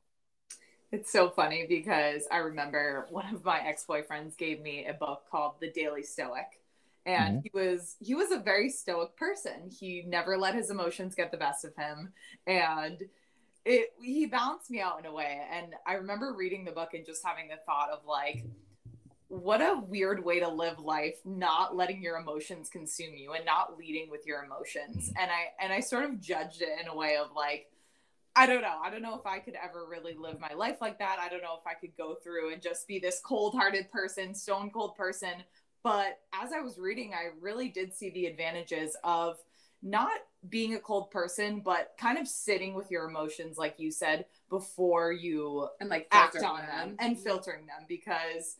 It's 0.91 1.11
so 1.11 1.29
funny 1.29 1.65
because 1.67 2.23
I 2.31 2.37
remember 2.37 3.07
one 3.09 3.33
of 3.33 3.43
my 3.43 3.59
ex-boyfriends 3.59 4.37
gave 4.37 4.61
me 4.61 4.85
a 4.85 4.93
book 4.93 5.23
called 5.29 5.55
The 5.59 5.69
Daily 5.69 6.03
Stoic. 6.03 6.61
And 7.05 7.37
mm-hmm. 7.37 7.39
he 7.43 7.51
was 7.53 7.95
he 7.99 8.15
was 8.15 8.31
a 8.31 8.39
very 8.39 8.69
stoic 8.69 9.15
person. 9.15 9.69
He 9.69 10.03
never 10.05 10.37
let 10.37 10.55
his 10.55 10.69
emotions 10.69 11.15
get 11.15 11.31
the 11.31 11.37
best 11.37 11.63
of 11.63 11.75
him. 11.75 12.11
And 12.45 13.03
it 13.67 13.93
he 14.01 14.25
balanced 14.25 14.71
me 14.71 14.81
out 14.81 14.99
in 14.99 15.05
a 15.05 15.13
way. 15.13 15.41
And 15.51 15.73
i 15.85 15.93
remember 15.93 16.33
reading 16.33 16.65
the 16.65 16.71
book 16.71 16.93
and 16.93 17.05
just 17.05 17.25
having 17.25 17.47
the 17.47 17.57
thought 17.65 17.89
of 17.89 18.05
like 18.05 18.43
what 19.29 19.61
a 19.61 19.81
weird 19.87 20.23
way 20.23 20.39
to 20.39 20.47
live 20.47 20.79
life 20.79 21.17
not 21.25 21.75
letting 21.75 22.01
your 22.01 22.15
emotions 22.17 22.69
consume 22.69 23.13
you 23.15 23.33
and 23.33 23.45
not 23.45 23.77
leading 23.77 24.09
with 24.09 24.25
your 24.25 24.43
emotions. 24.43 25.09
Mm-hmm. 25.09 25.21
and 25.21 25.31
i 25.31 25.63
and 25.63 25.73
i 25.73 25.79
sort 25.79 26.05
of 26.05 26.21
judged 26.21 26.61
it 26.61 26.69
in 26.81 26.87
a 26.87 26.95
way 26.95 27.17
of 27.17 27.27
like 27.35 27.67
i 28.35 28.45
don't 28.45 28.61
know. 28.61 28.77
I 28.83 28.89
don't 28.89 29.01
know 29.01 29.15
if 29.15 29.25
i 29.25 29.39
could 29.39 29.55
ever 29.61 29.85
really 29.89 30.13
live 30.13 30.39
my 30.39 30.53
life 30.53 30.77
like 30.79 30.99
that. 30.99 31.17
I 31.19 31.27
don't 31.27 31.41
know 31.41 31.57
if 31.59 31.67
i 31.67 31.73
could 31.73 31.95
go 31.97 32.15
through 32.15 32.53
and 32.53 32.61
just 32.61 32.87
be 32.87 32.99
this 32.99 33.19
cold-hearted 33.23 33.91
person 33.91 34.33
stone 34.33 34.69
cold 34.71 34.95
person. 34.95 35.43
But 35.83 36.19
as 36.33 36.51
i 36.53 36.61
was 36.61 36.77
reading 36.79 37.13
i 37.13 37.29
really 37.41 37.69
did 37.69 37.93
see 37.93 38.09
the 38.11 38.27
advantages 38.27 38.95
of 39.03 39.37
not 39.81 40.11
being 40.49 40.75
a 40.75 40.79
cold 40.79 41.11
person, 41.11 41.61
but 41.61 41.93
kind 41.97 42.17
of 42.17 42.27
sitting 42.27 42.73
with 42.73 42.91
your 42.91 43.05
emotions, 43.05 43.57
like 43.57 43.75
you 43.79 43.91
said, 43.91 44.25
before 44.49 45.11
you 45.11 45.67
and 45.79 45.89
like 45.89 46.07
act 46.11 46.37
on 46.37 46.57
them. 46.57 46.67
them 46.67 46.95
and 46.99 47.19
filtering 47.19 47.65
them 47.65 47.85
because 47.87 48.57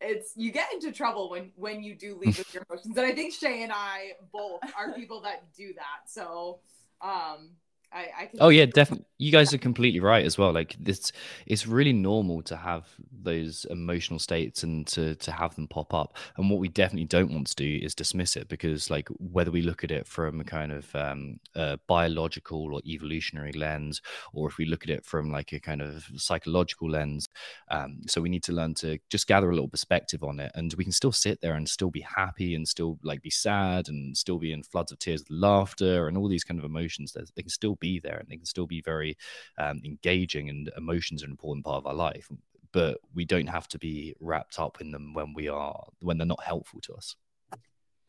it's 0.00 0.32
you 0.36 0.52
get 0.52 0.72
into 0.72 0.92
trouble 0.92 1.30
when 1.30 1.50
when 1.56 1.82
you 1.82 1.94
do 1.94 2.14
lead 2.20 2.36
with 2.36 2.52
your 2.54 2.64
emotions. 2.68 2.96
And 2.96 3.06
I 3.06 3.14
think 3.14 3.34
Shay 3.34 3.62
and 3.62 3.72
I 3.72 4.12
both 4.32 4.60
are 4.76 4.92
people 4.92 5.22
that 5.22 5.52
do 5.56 5.72
that. 5.74 6.08
So 6.10 6.60
um 7.00 7.50
I, 7.94 7.98
I 8.18 8.30
oh 8.40 8.48
yeah, 8.48 8.66
definitely. 8.66 9.06
You 9.18 9.30
guys 9.30 9.54
are 9.54 9.58
completely 9.58 10.00
right 10.00 10.24
as 10.26 10.36
well. 10.36 10.52
Like 10.52 10.74
this, 10.80 11.12
it's 11.46 11.66
really 11.66 11.92
normal 11.92 12.42
to 12.42 12.56
have 12.56 12.88
those 13.22 13.64
emotional 13.70 14.18
states 14.18 14.64
and 14.64 14.84
to 14.88 15.14
to 15.14 15.30
have 15.30 15.54
them 15.54 15.68
pop 15.68 15.94
up. 15.94 16.16
And 16.36 16.50
what 16.50 16.58
we 16.58 16.68
definitely 16.68 17.06
don't 17.06 17.32
want 17.32 17.46
to 17.46 17.54
do 17.54 17.78
is 17.84 17.94
dismiss 17.94 18.34
it 18.36 18.48
because, 18.48 18.90
like, 18.90 19.08
whether 19.20 19.52
we 19.52 19.62
look 19.62 19.84
at 19.84 19.92
it 19.92 20.08
from 20.08 20.40
a 20.40 20.44
kind 20.44 20.72
of 20.72 20.92
um, 20.96 21.38
a 21.54 21.78
biological 21.86 22.74
or 22.74 22.80
evolutionary 22.84 23.52
lens, 23.52 24.02
or 24.32 24.48
if 24.48 24.58
we 24.58 24.66
look 24.66 24.82
at 24.82 24.90
it 24.90 25.04
from 25.04 25.30
like 25.30 25.52
a 25.52 25.60
kind 25.60 25.80
of 25.80 26.04
psychological 26.16 26.90
lens, 26.90 27.28
um, 27.70 28.00
so 28.08 28.20
we 28.20 28.28
need 28.28 28.42
to 28.42 28.52
learn 28.52 28.74
to 28.74 28.98
just 29.08 29.28
gather 29.28 29.50
a 29.50 29.54
little 29.54 29.68
perspective 29.68 30.24
on 30.24 30.40
it, 30.40 30.50
and 30.56 30.74
we 30.76 30.82
can 30.84 30.92
still 30.92 31.12
sit 31.12 31.40
there 31.40 31.54
and 31.54 31.68
still 31.68 31.90
be 31.90 32.00
happy 32.00 32.56
and 32.56 32.66
still 32.66 32.98
like 33.04 33.22
be 33.22 33.30
sad 33.30 33.88
and 33.88 34.16
still 34.16 34.38
be 34.38 34.52
in 34.52 34.64
floods 34.64 34.90
of 34.90 34.98
tears, 34.98 35.20
with 35.20 35.30
laughter, 35.30 36.08
and 36.08 36.18
all 36.18 36.28
these 36.28 36.44
kind 36.44 36.58
of 36.58 36.64
emotions. 36.64 37.12
That 37.12 37.30
they 37.36 37.42
can 37.42 37.50
still 37.50 37.76
be 37.76 37.83
there 37.98 38.18
and 38.18 38.28
they 38.28 38.36
can 38.36 38.46
still 38.46 38.66
be 38.66 38.80
very 38.80 39.16
um, 39.58 39.80
engaging 39.84 40.48
and 40.48 40.70
emotions 40.76 41.22
are 41.22 41.26
an 41.26 41.30
important 41.30 41.64
part 41.64 41.78
of 41.78 41.86
our 41.86 41.94
life 41.94 42.28
but 42.74 42.98
we 43.14 43.24
don't 43.24 43.46
have 43.46 43.68
to 43.68 43.78
be 43.78 44.14
wrapped 44.20 44.58
up 44.58 44.80
in 44.80 44.90
them 44.90 45.14
when 45.14 45.32
we 45.32 45.48
are 45.48 45.86
when 46.00 46.18
they're 46.18 46.26
not 46.26 46.42
helpful 46.42 46.80
to 46.80 46.92
us. 46.94 47.14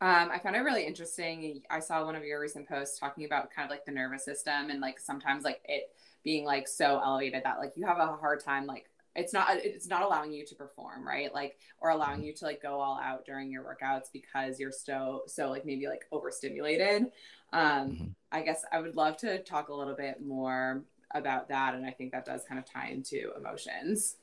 Um, 0.00 0.28
I 0.30 0.40
found 0.42 0.56
it 0.56 0.60
really 0.60 0.84
interesting. 0.84 1.62
I 1.70 1.78
saw 1.78 2.04
one 2.04 2.16
of 2.16 2.24
your 2.24 2.40
recent 2.40 2.68
posts 2.68 2.98
talking 2.98 3.24
about 3.24 3.50
kind 3.50 3.64
of 3.64 3.70
like 3.70 3.86
the 3.86 3.92
nervous 3.92 4.24
system 4.24 4.68
and 4.68 4.80
like 4.80 4.98
sometimes 4.98 5.44
like 5.44 5.60
it 5.64 5.84
being 6.22 6.44
like 6.44 6.68
so 6.68 7.00
elevated 7.02 7.44
that 7.44 7.58
like 7.58 7.72
you 7.76 7.86
have 7.86 7.98
a 7.98 8.06
hard 8.06 8.42
time 8.44 8.66
like 8.66 8.90
it's 9.14 9.32
not 9.32 9.56
it's 9.56 9.86
not 9.86 10.02
allowing 10.02 10.32
you 10.32 10.44
to 10.44 10.54
perform 10.56 11.06
right? 11.06 11.32
Like 11.32 11.56
or 11.80 11.90
allowing 11.90 12.24
you 12.24 12.34
to 12.34 12.44
like 12.44 12.60
go 12.60 12.80
all 12.80 13.00
out 13.00 13.24
during 13.24 13.50
your 13.50 13.62
workouts 13.62 14.08
because 14.12 14.58
you're 14.58 14.72
so 14.72 15.22
so 15.28 15.48
like 15.48 15.64
maybe 15.64 15.86
like 15.86 16.06
overstimulated 16.10 17.06
um 17.52 17.90
mm-hmm. 17.90 18.04
i 18.32 18.42
guess 18.42 18.64
i 18.72 18.80
would 18.80 18.96
love 18.96 19.16
to 19.16 19.42
talk 19.42 19.68
a 19.68 19.74
little 19.74 19.94
bit 19.94 20.24
more 20.24 20.82
about 21.14 21.48
that 21.48 21.74
and 21.74 21.86
i 21.86 21.90
think 21.90 22.12
that 22.12 22.24
does 22.24 22.42
kind 22.44 22.58
of 22.58 22.64
tie 22.64 22.88
into 22.88 23.30
emotions 23.36 24.16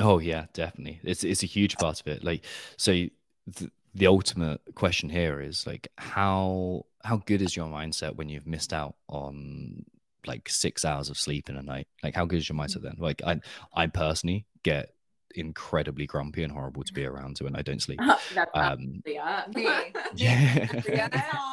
oh 0.00 0.18
yeah 0.18 0.46
definitely 0.52 1.00
it's 1.02 1.24
it's 1.24 1.42
a 1.42 1.46
huge 1.46 1.76
part 1.76 2.00
of 2.00 2.06
it 2.06 2.22
like 2.22 2.44
so 2.76 2.92
th- 2.92 3.70
the 3.94 4.06
ultimate 4.06 4.60
question 4.74 5.08
here 5.08 5.40
is 5.40 5.66
like 5.66 5.88
how 5.98 6.84
how 7.04 7.18
good 7.26 7.42
is 7.42 7.56
your 7.56 7.66
mindset 7.66 8.16
when 8.16 8.28
you've 8.28 8.46
missed 8.46 8.72
out 8.72 8.94
on 9.08 9.84
like 10.26 10.48
six 10.48 10.84
hours 10.84 11.10
of 11.10 11.18
sleep 11.18 11.48
in 11.48 11.56
a 11.56 11.62
night. 11.62 11.88
Like, 12.02 12.14
how 12.14 12.24
good 12.24 12.38
is 12.38 12.48
your 12.48 12.58
mindset 12.58 12.82
then? 12.82 12.96
Like, 12.98 13.22
I, 13.26 13.40
I 13.74 13.86
personally 13.86 14.46
get 14.62 14.94
incredibly 15.34 16.06
grumpy 16.06 16.42
and 16.42 16.52
horrible 16.52 16.82
to 16.84 16.92
be 16.92 17.06
around 17.06 17.36
to 17.36 17.44
when 17.44 17.56
I 17.56 17.62
don't 17.62 17.80
sleep. 17.80 18.00
That's 18.34 18.50
um, 18.54 19.02
Leah. 19.06 19.46
Me. 19.54 19.68
yeah. 20.14 20.68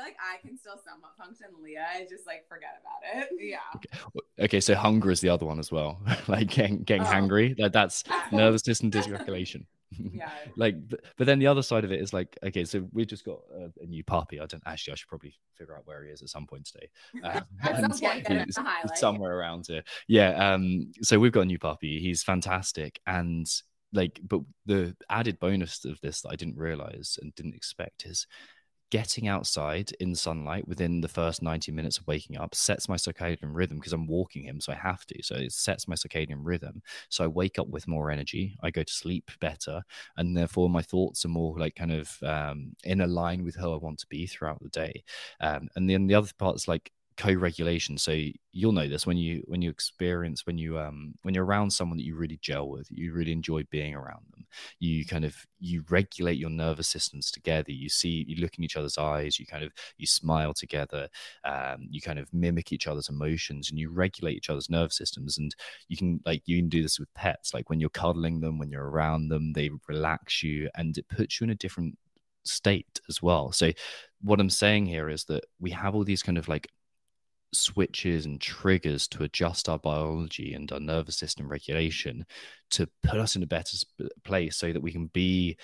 I 0.00 0.02
feel 0.02 0.12
like 0.12 0.16
I 0.20 0.46
can 0.46 0.56
still 0.56 0.80
somewhat 0.84 1.12
function. 1.18 1.46
Leah 1.62 1.86
is 2.02 2.10
just 2.10 2.26
like 2.26 2.46
forget 2.48 2.80
about 2.80 3.22
it. 3.22 3.30
Yeah. 3.40 3.58
Okay, 3.76 4.44
okay 4.44 4.60
so 4.60 4.74
hunger 4.74 5.10
is 5.10 5.20
the 5.20 5.28
other 5.28 5.46
one 5.46 5.58
as 5.58 5.72
well. 5.72 6.00
like 6.28 6.48
getting 6.48 6.82
getting 6.82 7.02
oh. 7.02 7.06
hungry. 7.06 7.54
Like 7.58 7.72
that's 7.72 8.04
nervous 8.32 8.62
system 8.62 8.90
dysregulation. 8.90 9.64
yeah 10.12 10.30
like 10.56 10.76
but, 10.88 11.00
but, 11.16 11.26
then 11.26 11.40
the 11.40 11.48
other 11.48 11.62
side 11.62 11.82
of 11.82 11.90
it 11.90 12.00
is 12.00 12.12
like 12.12 12.38
okay 12.44 12.64
so 12.64 12.86
we've 12.92 13.08
just 13.08 13.24
got 13.24 13.40
a, 13.52 13.82
a, 13.82 13.86
new 13.86 14.04
puppy 14.04 14.38
i 14.38 14.46
don't 14.46 14.62
actually 14.64 14.92
i 14.92 14.94
should 14.94 15.08
probably 15.08 15.34
figure 15.58 15.76
out 15.76 15.84
where 15.84 16.04
he 16.04 16.10
is 16.10 16.22
at 16.22 16.28
some 16.28 16.46
point 16.46 16.64
today 16.64 16.88
um, 17.24 17.90
somewhere 18.94 19.36
around 19.36 19.66
here 19.66 19.82
yeah 20.06 20.52
um 20.52 20.92
so 21.02 21.18
we've 21.18 21.32
got 21.32 21.40
a 21.40 21.44
new 21.44 21.58
puppy 21.58 21.98
he's 21.98 22.22
fantastic 22.22 23.00
and 23.08 23.50
like 23.92 24.20
but 24.22 24.42
the 24.64 24.94
added 25.10 25.40
bonus 25.40 25.84
of 25.84 26.00
this 26.02 26.20
that 26.20 26.28
i 26.28 26.36
didn't 26.36 26.56
realize 26.56 27.18
and 27.20 27.34
didn't 27.34 27.56
expect 27.56 28.06
is 28.06 28.28
getting 28.90 29.28
outside 29.28 29.92
in 30.00 30.14
sunlight 30.14 30.66
within 30.66 31.00
the 31.00 31.08
first 31.08 31.42
90 31.42 31.72
minutes 31.72 31.98
of 31.98 32.06
waking 32.06 32.36
up 32.36 32.54
sets 32.54 32.88
my 32.88 32.96
circadian 32.96 33.54
rhythm 33.54 33.78
because 33.78 33.92
I'm 33.92 34.06
walking 34.06 34.42
him, 34.42 34.60
so 34.60 34.72
I 34.72 34.76
have 34.76 35.06
to. 35.06 35.22
So 35.22 35.36
it 35.36 35.52
sets 35.52 35.88
my 35.88 35.94
circadian 35.94 36.40
rhythm. 36.42 36.82
So 37.08 37.24
I 37.24 37.28
wake 37.28 37.58
up 37.58 37.68
with 37.68 37.88
more 37.88 38.10
energy, 38.10 38.56
I 38.62 38.70
go 38.70 38.82
to 38.82 38.92
sleep 38.92 39.30
better, 39.40 39.82
and 40.16 40.36
therefore 40.36 40.68
my 40.68 40.82
thoughts 40.82 41.24
are 41.24 41.28
more 41.28 41.58
like 41.58 41.76
kind 41.76 41.92
of 41.92 42.16
um, 42.22 42.74
in 42.84 43.00
a 43.00 43.06
line 43.06 43.44
with 43.44 43.54
who 43.54 43.72
I 43.72 43.76
want 43.76 43.98
to 44.00 44.06
be 44.08 44.26
throughout 44.26 44.60
the 44.62 44.68
day. 44.68 45.04
Um, 45.40 45.68
and 45.76 45.88
then 45.88 46.06
the 46.06 46.14
other 46.14 46.30
part 46.38 46.56
is 46.56 46.68
like 46.68 46.92
co-regulation. 47.20 47.98
So 47.98 48.12
you'll 48.52 48.72
know 48.72 48.88
this 48.88 49.06
when 49.06 49.16
you 49.16 49.42
when 49.46 49.62
you 49.62 49.70
experience 49.70 50.46
when 50.46 50.58
you 50.58 50.78
um 50.78 51.14
when 51.22 51.34
you're 51.34 51.44
around 51.44 51.70
someone 51.70 51.96
that 51.98 52.04
you 52.04 52.16
really 52.16 52.38
gel 52.42 52.68
with 52.68 52.88
you 52.90 53.12
really 53.12 53.30
enjoy 53.30 53.62
being 53.70 53.94
around 53.94 54.24
them 54.32 54.44
you 54.80 55.06
kind 55.06 55.24
of 55.24 55.36
you 55.60 55.84
regulate 55.88 56.36
your 56.36 56.50
nervous 56.50 56.88
systems 56.88 57.30
together 57.30 57.70
you 57.70 57.88
see 57.88 58.24
you 58.26 58.42
look 58.42 58.58
in 58.58 58.64
each 58.64 58.76
other's 58.76 58.98
eyes 58.98 59.38
you 59.38 59.46
kind 59.46 59.62
of 59.62 59.70
you 59.98 60.06
smile 60.06 60.52
together 60.52 61.08
um, 61.44 61.86
you 61.90 62.00
kind 62.00 62.18
of 62.18 62.32
mimic 62.32 62.72
each 62.72 62.86
other's 62.86 63.08
emotions 63.08 63.70
and 63.70 63.78
you 63.78 63.90
regulate 63.90 64.36
each 64.36 64.50
other's 64.50 64.70
nervous 64.70 64.96
systems. 64.96 65.38
And 65.38 65.54
you 65.88 65.96
can 65.96 66.20
like 66.26 66.42
you 66.46 66.58
can 66.58 66.68
do 66.68 66.82
this 66.82 66.98
with 66.98 67.12
pets 67.14 67.54
like 67.54 67.70
when 67.70 67.80
you're 67.80 67.90
cuddling 67.90 68.40
them 68.40 68.58
when 68.58 68.70
you're 68.70 68.88
around 68.88 69.28
them 69.28 69.52
they 69.52 69.70
relax 69.88 70.42
you 70.42 70.68
and 70.76 70.96
it 70.98 71.08
puts 71.08 71.40
you 71.40 71.44
in 71.44 71.50
a 71.50 71.54
different 71.54 71.96
state 72.44 73.00
as 73.08 73.22
well. 73.22 73.52
So 73.52 73.72
what 74.22 74.40
i'm 74.40 74.50
saying 74.50 74.84
here 74.86 75.08
is 75.08 75.24
that 75.24 75.44
we 75.60 75.70
have 75.70 75.94
all 75.94 76.04
these 76.04 76.22
kind 76.22 76.36
of 76.36 76.46
like 76.46 76.68
switches 77.52 78.26
and 78.26 78.40
triggers 78.40 79.08
to 79.08 79.24
adjust 79.24 79.68
our 79.68 79.78
biology 79.78 80.54
and 80.54 80.70
our 80.72 80.80
nervous 80.80 81.16
system 81.16 81.48
regulation 81.48 82.24
to 82.70 82.88
put 83.02 83.18
us 83.18 83.36
in 83.36 83.42
a 83.42 83.46
better 83.46 83.76
place 84.24 84.56
so 84.56 84.72
that 84.72 84.82
we 84.82 84.92
can 84.92 85.06
be 85.08 85.56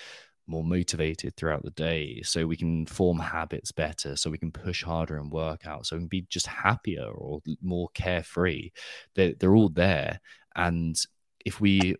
more 0.47 0.63
motivated 0.63 1.35
throughout 1.35 1.63
the 1.63 1.71
day 1.71 2.21
so 2.23 2.47
we 2.47 2.55
can 2.55 2.85
form 2.85 3.19
habits 3.19 3.71
better 3.71 4.15
so 4.15 4.29
we 4.29 4.37
can 4.37 4.51
push 4.51 4.81
harder 4.81 5.17
and 5.17 5.31
work 5.31 5.67
out 5.67 5.85
so 5.85 5.95
we 5.95 6.01
can 6.01 6.07
be 6.07 6.25
just 6.29 6.47
happier 6.47 7.05
or 7.05 7.41
more 7.61 7.89
carefree. 7.93 8.69
They're, 9.15 9.33
they're 9.37 9.55
all 9.55 9.69
there. 9.69 10.19
And 10.55 10.97
if 11.45 11.59
we 11.59 11.95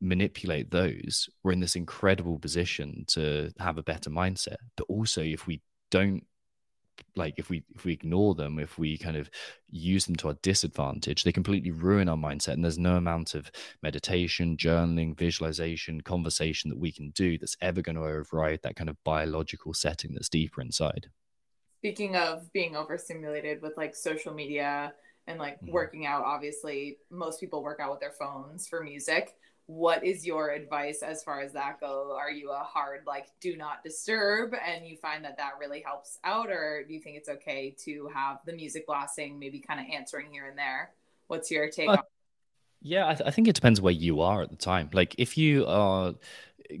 manipulate 0.00 0.70
those 0.70 1.28
we're 1.42 1.52
in 1.52 1.60
this 1.60 1.76
incredible 1.76 2.38
position 2.38 3.04
to 3.08 3.52
have 3.58 3.78
a 3.78 3.82
better 3.82 4.10
mindset. 4.10 4.56
But 4.76 4.86
also 4.88 5.22
if 5.22 5.46
we 5.46 5.60
don't 5.90 6.24
like 7.16 7.34
if 7.36 7.50
we 7.50 7.64
if 7.74 7.84
we 7.84 7.92
ignore 7.92 8.34
them 8.34 8.58
if 8.58 8.78
we 8.78 8.96
kind 8.96 9.16
of 9.16 9.30
use 9.70 10.06
them 10.06 10.16
to 10.16 10.28
our 10.28 10.34
disadvantage 10.42 11.24
they 11.24 11.32
completely 11.32 11.70
ruin 11.70 12.08
our 12.08 12.16
mindset. 12.16 12.52
And 12.54 12.64
there's 12.64 12.78
no 12.78 12.96
amount 12.96 13.34
of 13.34 13.50
meditation 13.82 14.56
journaling 14.56 15.16
visualization 15.16 16.00
conversation 16.00 16.70
that 16.70 16.78
we 16.78 16.92
can 16.92 17.10
do 17.10 17.38
that's 17.38 17.56
ever 17.60 17.82
going 17.82 17.96
to 17.96 18.02
override 18.04 18.60
that 18.62 18.76
kind 18.76 18.90
of 18.90 19.02
biological 19.04 19.74
setting 19.74 20.14
that's 20.14 20.28
deeper 20.28 20.60
inside. 20.60 21.08
Speaking 21.78 22.16
of 22.16 22.52
being 22.52 22.76
overstimulated 22.76 23.60
with 23.60 23.76
like 23.76 23.96
social 23.96 24.32
media 24.32 24.92
and 25.26 25.38
like 25.38 25.58
Mhm. 25.62 25.72
working 25.72 26.06
out 26.06 26.24
obviously 26.24 26.98
most 27.10 27.40
people 27.40 27.62
work 27.62 27.80
out 27.80 27.90
with 27.90 28.00
their 28.00 28.12
phones 28.12 28.68
for 28.68 28.82
music 28.82 29.36
what 29.74 30.04
is 30.04 30.26
your 30.26 30.50
advice 30.50 31.02
as 31.02 31.22
far 31.22 31.40
as 31.40 31.54
that 31.54 31.80
go? 31.80 32.14
Are 32.14 32.30
you 32.30 32.50
a 32.50 32.58
hard 32.58 33.04
like 33.06 33.28
do 33.40 33.56
not 33.56 33.82
disturb 33.82 34.52
and 34.54 34.86
you 34.86 34.98
find 34.98 35.24
that 35.24 35.38
that 35.38 35.52
really 35.58 35.80
helps 35.80 36.18
out 36.24 36.50
or 36.50 36.84
do 36.86 36.92
you 36.92 37.00
think 37.00 37.16
it's 37.16 37.28
okay 37.30 37.74
to 37.84 38.10
have 38.14 38.40
the 38.44 38.52
music 38.52 38.86
blasting 38.86 39.38
maybe 39.38 39.60
kind 39.60 39.80
of 39.80 39.86
answering 39.90 40.30
here 40.30 40.46
and 40.46 40.58
there? 40.58 40.90
What's 41.28 41.50
your 41.50 41.70
take 41.70 41.88
Uh, 41.88 41.92
on 41.92 42.02
Yeah, 42.82 43.08
I, 43.08 43.14
th- 43.14 43.26
I 43.26 43.30
think 43.30 43.48
it 43.48 43.54
depends 43.54 43.80
where 43.80 43.92
you 43.92 44.20
are 44.20 44.42
at 44.42 44.50
the 44.50 44.56
time. 44.56 44.90
Like, 44.92 45.14
if 45.16 45.38
you 45.38 45.64
are 45.66 46.14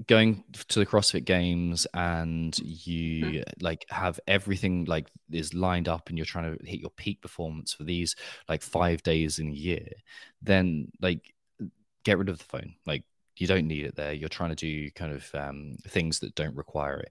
going 0.06 0.44
to 0.68 0.78
the 0.78 0.86
CrossFit 0.86 1.24
Games 1.24 1.86
and 1.94 2.58
you 2.58 3.42
like 3.60 3.86
have 3.88 4.20
everything 4.26 4.84
like 4.84 5.08
is 5.30 5.54
lined 5.54 5.88
up 5.88 6.08
and 6.08 6.18
you're 6.18 6.24
trying 6.24 6.56
to 6.56 6.66
hit 6.66 6.80
your 6.80 6.90
peak 6.90 7.22
performance 7.22 7.72
for 7.72 7.84
these 7.84 8.16
like 8.48 8.62
five 8.62 9.02
days 9.02 9.38
in 9.38 9.48
a 9.48 9.52
year, 9.52 9.86
then 10.42 10.90
like 11.00 11.34
get 12.04 12.18
rid 12.18 12.28
of 12.28 12.38
the 12.38 12.44
phone. 12.44 12.74
Like, 12.86 13.04
you 13.36 13.46
don't 13.46 13.66
need 13.66 13.86
it 13.86 13.96
there. 13.96 14.12
You're 14.12 14.28
trying 14.28 14.50
to 14.50 14.56
do 14.56 14.90
kind 14.92 15.12
of 15.12 15.34
um, 15.34 15.76
things 15.88 16.20
that 16.20 16.34
don't 16.34 16.56
require 16.56 17.00
it. 17.00 17.10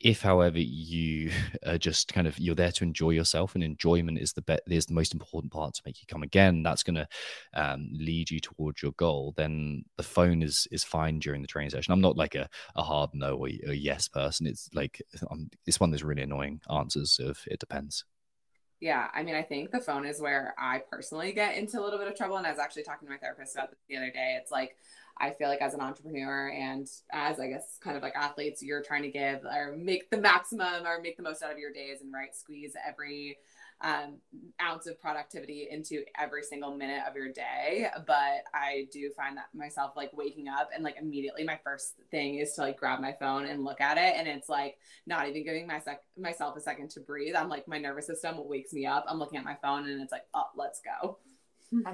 If, 0.00 0.20
however, 0.20 0.58
you 0.58 1.30
are 1.66 1.78
just 1.78 2.12
kind 2.12 2.26
of 2.26 2.38
you're 2.38 2.54
there 2.54 2.72
to 2.72 2.84
enjoy 2.84 3.10
yourself, 3.10 3.54
and 3.54 3.62
enjoyment 3.62 4.18
is 4.18 4.32
the 4.32 4.42
be- 4.42 4.58
is 4.68 4.86
the 4.86 4.94
most 4.94 5.14
important 5.14 5.52
part 5.52 5.74
to 5.74 5.82
make 5.86 6.00
you 6.00 6.06
come 6.08 6.22
again. 6.22 6.62
That's 6.62 6.82
going 6.82 6.96
to 6.96 7.08
um, 7.54 7.88
lead 7.92 8.30
you 8.30 8.40
towards 8.40 8.82
your 8.82 8.92
goal. 8.92 9.32
Then 9.36 9.84
the 9.96 10.02
phone 10.02 10.42
is 10.42 10.66
is 10.70 10.84
fine 10.84 11.20
during 11.20 11.40
the 11.40 11.48
training 11.48 11.70
session. 11.70 11.92
I'm 11.92 12.00
not 12.00 12.16
like 12.16 12.34
a, 12.34 12.48
a 12.74 12.82
hard 12.82 13.10
no 13.14 13.36
or 13.36 13.48
a 13.48 13.74
yes 13.74 14.08
person. 14.08 14.46
It's 14.46 14.68
like 14.74 15.00
I'm, 15.30 15.50
it's 15.66 15.80
one 15.80 15.90
of 15.90 15.92
those 15.92 16.02
really 16.04 16.22
annoying 16.22 16.60
answers 16.70 17.20
of 17.22 17.38
it 17.46 17.60
depends. 17.60 18.04
Yeah, 18.82 19.06
I 19.14 19.22
mean, 19.22 19.36
I 19.36 19.42
think 19.42 19.70
the 19.70 19.78
phone 19.78 20.04
is 20.04 20.20
where 20.20 20.56
I 20.58 20.82
personally 20.90 21.30
get 21.30 21.56
into 21.56 21.78
a 21.78 21.82
little 21.82 22.00
bit 22.00 22.08
of 22.08 22.16
trouble. 22.16 22.36
And 22.36 22.44
I 22.44 22.50
was 22.50 22.58
actually 22.58 22.82
talking 22.82 23.06
to 23.06 23.12
my 23.12 23.16
therapist 23.16 23.54
about 23.54 23.70
this 23.70 23.78
the 23.88 23.96
other 23.96 24.10
day. 24.10 24.36
It's 24.40 24.50
like, 24.50 24.76
I 25.20 25.30
feel 25.30 25.48
like 25.48 25.62
as 25.62 25.72
an 25.74 25.80
entrepreneur 25.80 26.48
and 26.48 26.88
as 27.12 27.38
I 27.38 27.46
guess 27.46 27.78
kind 27.80 27.96
of 27.96 28.02
like 28.02 28.16
athletes, 28.16 28.60
you're 28.60 28.82
trying 28.82 29.02
to 29.02 29.08
give 29.08 29.44
or 29.44 29.76
make 29.76 30.10
the 30.10 30.18
maximum 30.18 30.84
or 30.84 31.00
make 31.00 31.16
the 31.16 31.22
most 31.22 31.44
out 31.44 31.52
of 31.52 31.58
your 31.58 31.72
days 31.72 32.00
and 32.00 32.12
right, 32.12 32.34
squeeze 32.34 32.74
every 32.84 33.38
um, 33.82 34.18
ounce 34.60 34.86
of 34.86 35.00
productivity 35.00 35.68
into 35.70 36.04
every 36.18 36.42
single 36.42 36.76
minute 36.76 37.02
of 37.08 37.16
your 37.16 37.32
day. 37.32 37.88
But 38.06 38.44
I 38.54 38.86
do 38.92 39.10
find 39.16 39.36
that 39.36 39.46
myself 39.54 39.92
like 39.96 40.10
waking 40.16 40.48
up 40.48 40.70
and 40.74 40.84
like 40.84 40.96
immediately 41.00 41.44
my 41.44 41.58
first 41.64 41.94
thing 42.10 42.36
is 42.36 42.52
to 42.54 42.62
like 42.62 42.78
grab 42.78 43.00
my 43.00 43.12
phone 43.18 43.46
and 43.46 43.64
look 43.64 43.80
at 43.80 43.98
it. 43.98 44.14
And 44.16 44.28
it's 44.28 44.48
like 44.48 44.78
not 45.06 45.28
even 45.28 45.44
giving 45.44 45.66
my 45.66 45.80
sec- 45.80 46.04
myself 46.16 46.56
a 46.56 46.60
second 46.60 46.90
to 46.90 47.00
breathe. 47.00 47.34
I'm 47.34 47.48
like, 47.48 47.66
my 47.66 47.78
nervous 47.78 48.06
system 48.06 48.36
wakes 48.48 48.72
me 48.72 48.86
up. 48.86 49.04
I'm 49.08 49.18
looking 49.18 49.38
at 49.38 49.44
my 49.44 49.56
phone 49.60 49.88
and 49.88 50.00
it's 50.00 50.12
like, 50.12 50.26
oh, 50.34 50.46
let's 50.56 50.80
go. 50.80 51.18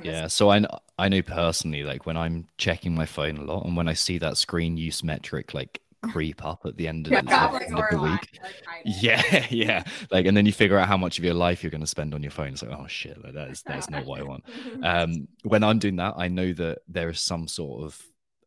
Yeah, 0.02 0.26
so 0.26 0.50
I 0.50 0.58
kn- 0.58 0.80
I 0.98 1.08
know 1.08 1.22
personally, 1.22 1.84
like 1.84 2.04
when 2.04 2.16
I'm 2.16 2.48
checking 2.56 2.96
my 2.96 3.06
phone 3.06 3.36
a 3.36 3.44
lot, 3.44 3.64
and 3.64 3.76
when 3.76 3.88
I 3.88 3.92
see 3.92 4.18
that 4.18 4.36
screen 4.36 4.76
use 4.76 5.04
metric 5.04 5.54
like 5.54 5.80
creep 6.02 6.44
up 6.44 6.62
at 6.64 6.76
the 6.76 6.86
end 6.88 7.06
of, 7.06 7.12
the, 7.12 7.18
I'm 7.34 7.52
like, 7.52 7.62
end 7.62 7.78
of 7.78 7.84
the 7.90 7.98
week, 7.98 8.40
like, 8.66 8.82
yeah, 8.84 9.46
yeah, 9.50 9.84
like, 10.10 10.26
and 10.26 10.36
then 10.36 10.46
you 10.46 10.52
figure 10.52 10.78
out 10.78 10.88
how 10.88 10.96
much 10.96 11.18
of 11.18 11.24
your 11.24 11.34
life 11.34 11.62
you're 11.62 11.70
going 11.70 11.80
to 11.80 11.86
spend 11.86 12.14
on 12.14 12.22
your 12.22 12.30
phone. 12.30 12.48
It's 12.48 12.62
like, 12.62 12.78
oh 12.78 12.86
shit, 12.86 13.22
like, 13.22 13.34
that 13.34 13.48
is 13.48 13.62
that's 13.62 13.90
not 13.90 14.04
what 14.04 14.20
I 14.20 14.22
want. 14.22 14.44
Um, 14.82 15.28
when 15.42 15.64
I'm 15.64 15.78
doing 15.78 15.96
that, 15.96 16.14
I 16.16 16.28
know 16.28 16.52
that 16.52 16.78
there 16.88 17.08
is 17.08 17.20
some 17.20 17.48
sort 17.48 17.82
of 17.84 18.00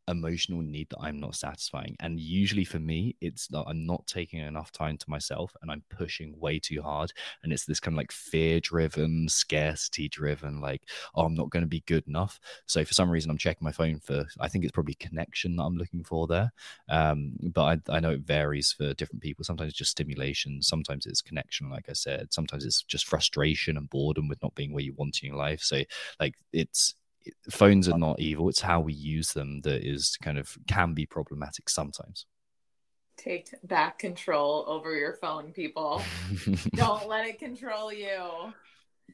emotional 0.08 0.62
need 0.62 0.90
that 0.90 1.00
I'm 1.02 1.20
not 1.20 1.36
satisfying, 1.36 1.96
and 2.00 2.20
usually 2.20 2.66
for 2.66 2.80
me, 2.80 3.16
it's 3.22 3.48
that 3.48 3.64
I'm 3.68 3.86
not 3.86 4.06
taking 4.08 4.40
enough 4.40 4.72
time 4.72 4.98
to 4.98 5.10
myself, 5.10 5.56
and 5.62 5.72
I'm 5.72 5.84
pushing 5.90 6.40
way 6.40 6.60
too 6.60 6.82
hard, 6.82 7.12
and 7.44 7.54
it's 7.54 7.66
this 7.66 7.80
kind 7.80 7.96
of 7.96 7.98
like 7.98 8.12
fear-driven, 8.12 9.30
scarcity-driven, 9.30 10.60
like, 10.62 10.84
oh, 11.16 11.24
I'm 11.26 11.36
not 11.36 11.50
going 11.50 11.64
to 11.64 11.68
be 11.68 11.84
good 11.88 12.08
enough. 12.08 12.40
So 12.66 12.84
for 12.86 12.94
some 12.94 13.10
reason, 13.10 13.32
I'm 13.32 13.38
checking 13.38 13.66
my 13.66 13.72
phone 13.72 14.00
for. 14.00 14.26
I 14.40 14.48
think 14.48 14.64
it's 14.64 14.72
probably 14.72 14.96
connection 14.96 15.56
that 15.56 15.64
I'm 15.64 15.78
looking 15.78 16.04
for 16.04 16.28
there, 16.28 16.52
um, 16.90 17.34
but 17.54 17.82
I, 17.90 17.98
I 17.98 18.00
know 18.00 18.12
it 18.12 18.22
varies 18.22 18.72
for 18.72 18.94
different 18.94 19.22
people. 19.22 19.44
Sometimes 19.46 19.70
it's 19.70 19.78
just 19.78 19.92
stimulation, 19.92 20.62
sometimes 20.62 21.06
it's 21.06 21.22
connection, 21.22 21.70
like 21.70 21.90
I 21.90 21.94
said. 21.94 22.34
Sometimes 22.34 22.66
it's 22.66 22.84
just 22.84 23.08
frustration 23.08 23.78
and 23.78 23.90
boredom 23.90 24.28
with 24.28 24.42
not 24.42 24.56
being 24.56 24.74
where 24.74 24.84
you 24.84 24.94
want 24.94 25.20
in 25.22 25.28
your 25.30 25.38
life. 25.38 25.62
So 25.62 25.82
like 26.20 26.36
it's 26.54 26.94
it- 26.94 27.01
phones 27.50 27.88
are 27.88 27.98
not 27.98 28.20
evil. 28.20 28.50
It's 28.50 28.62
how 28.62 28.80
we 28.80 28.94
use 28.94 29.34
them 29.34 29.62
that 29.62 29.88
is 29.88 30.18
kind 30.22 30.38
of 30.38 30.58
can 30.68 30.94
be 30.94 31.06
problematic 31.06 31.70
sometimes. 31.70 32.26
take 33.18 33.50
back 33.64 34.00
control 34.00 34.66
over 34.68 34.96
your 34.96 35.14
phone 35.14 35.52
people 35.52 36.02
don't 36.76 37.08
let 37.08 37.28
it 37.28 37.38
control 37.40 37.94
you 37.94 38.54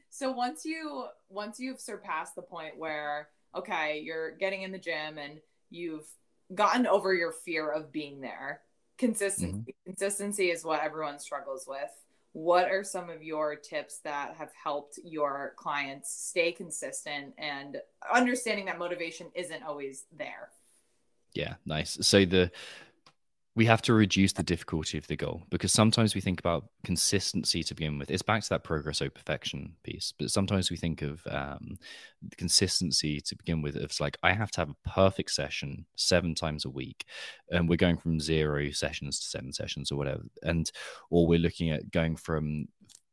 so 0.10 0.32
once 0.32 0.64
you 0.64 1.06
once 1.30 1.60
you've 1.60 1.80
surpassed 1.80 2.36
the 2.36 2.42
point 2.42 2.78
where 2.78 3.28
okay 3.56 4.00
you're 4.00 4.32
getting 4.38 4.62
in 4.62 4.72
the 4.72 4.78
gym 4.78 5.18
and 5.18 5.40
you've 5.70 6.08
gotten 6.54 6.88
over 6.88 7.14
your 7.14 7.32
fear 7.32 7.70
of 7.70 7.92
being 7.92 8.22
there 8.22 8.62
consistency 8.98 9.72
mm-hmm. 9.72 9.90
consistency 9.92 10.52
is 10.52 10.64
what 10.64 10.82
everyone 10.82 11.20
struggles 11.20 11.66
with 11.68 11.92
what 12.38 12.70
are 12.70 12.84
some 12.84 13.10
of 13.10 13.24
your 13.24 13.56
tips 13.56 13.98
that 14.04 14.36
have 14.36 14.52
helped 14.64 15.00
your 15.04 15.54
clients 15.56 16.12
stay 16.12 16.52
consistent 16.52 17.34
and 17.40 17.78
understanding 18.14 18.66
that 18.66 18.78
motivation 18.78 19.26
isn't 19.34 19.64
always 19.64 20.06
there 20.16 20.50
Yeah, 21.34 21.56
nice. 21.66 21.98
So 22.02 22.26
the 22.26 22.52
we 23.58 23.66
have 23.66 23.82
to 23.82 23.94
reduce 23.96 24.34
the 24.34 24.44
difficulty 24.44 25.00
of 25.00 25.08
the 25.08 25.16
goal 25.16 25.42
because 25.50 25.74
sometimes 25.74 26.14
we 26.14 26.22
think 26.22 26.40
about 26.40 26.66
consistency 26.84 27.64
to 27.64 27.74
begin 27.74 27.98
with. 27.98 28.12
It's 28.12 28.22
back 28.22 28.44
to 28.44 28.50
that 28.50 28.64
progress 28.64 29.02
over 29.02 29.10
perfection 29.10 29.74
piece, 29.84 30.14
but 30.20 30.30
sometimes 30.30 30.70
we 30.70 30.78
think 30.78 31.02
of 31.02 31.24
um, 31.28 31.80
consistency 32.38 33.20
to 33.20 33.36
begin 33.36 33.64
with. 33.64 33.76
It's 33.76 34.00
like 34.00 34.16
I 34.22 34.34
have 34.34 34.52
to 34.52 34.62
have 34.62 34.70
a 34.70 34.90
perfect 34.90 35.32
session 35.32 35.88
seven 35.96 36.36
times 36.36 36.66
a 36.66 36.70
week, 36.70 37.06
and 37.50 37.68
we're 37.68 37.78
going 37.78 37.98
from 37.98 38.20
zero 38.20 38.70
sessions 38.70 39.20
to 39.22 39.26
seven 39.26 39.52
sessions 39.52 39.92
or 39.92 39.96
whatever, 39.96 40.22
and 40.44 40.72
or 41.10 41.26
we're 41.26 41.40
looking 41.40 41.72
at 41.72 41.90
going 41.90 42.16
from 42.16 42.68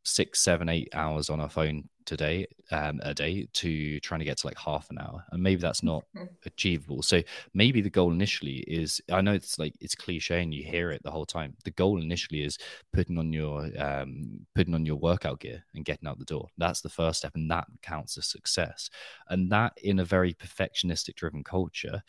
six, 0.05 0.41
seven, 0.41 0.69
eight 0.69 0.89
hours 0.95 1.31
on 1.31 1.41
our 1.41 1.49
phone 1.49 1.89
today, 2.07 2.47
um, 2.71 3.01
a 3.03 3.15
day 3.15 3.49
to 3.55 4.01
trying 4.01 4.21
to 4.21 4.25
get 4.27 4.39
to 4.39 4.47
like 4.47 4.59
half 4.59 4.91
an 4.91 4.99
hour, 4.99 5.25
and 5.33 5.43
maybe 5.43 5.61
that's 5.61 5.83
not 5.83 6.05
achievable. 6.47 7.03
So 7.03 7.23
maybe 7.55 7.81
the 7.81 7.91
goal 7.91 8.13
initially 8.13 8.59
is 8.69 9.01
I 9.11 9.23
know 9.23 9.33
it's 9.33 9.59
like 9.59 9.75
it's 9.81 9.95
cliche 9.95 10.43
and 10.43 10.53
you 10.53 10.63
hear 10.63 10.91
it 10.91 11.03
the 11.03 11.11
whole 11.11 11.25
time. 11.25 11.55
The 11.65 11.71
goal 11.71 12.01
initially 12.03 12.43
is 12.43 12.59
putting 12.93 13.19
on 13.19 13.33
your 13.33 13.71
um, 13.79 14.41
putting 14.55 14.75
on 14.75 14.85
your 14.85 14.97
workout 14.97 15.41
gear 15.41 15.65
and 15.75 15.85
getting 15.85 16.09
out 16.09 16.19
the 16.19 16.25
door. 16.25 16.49
That's 16.59 16.83
the 16.83 16.91
first 16.91 17.19
step, 17.19 17.33
and 17.35 17.51
that 17.51 17.67
counts 17.83 18.19
as 18.19 18.27
success. 18.27 18.91
And 19.29 19.51
that 19.53 19.73
in 19.83 19.99
a 20.01 20.05
very 20.05 20.35
perfectionistic 20.35 21.15
driven 21.15 21.45
culture 21.45 22.03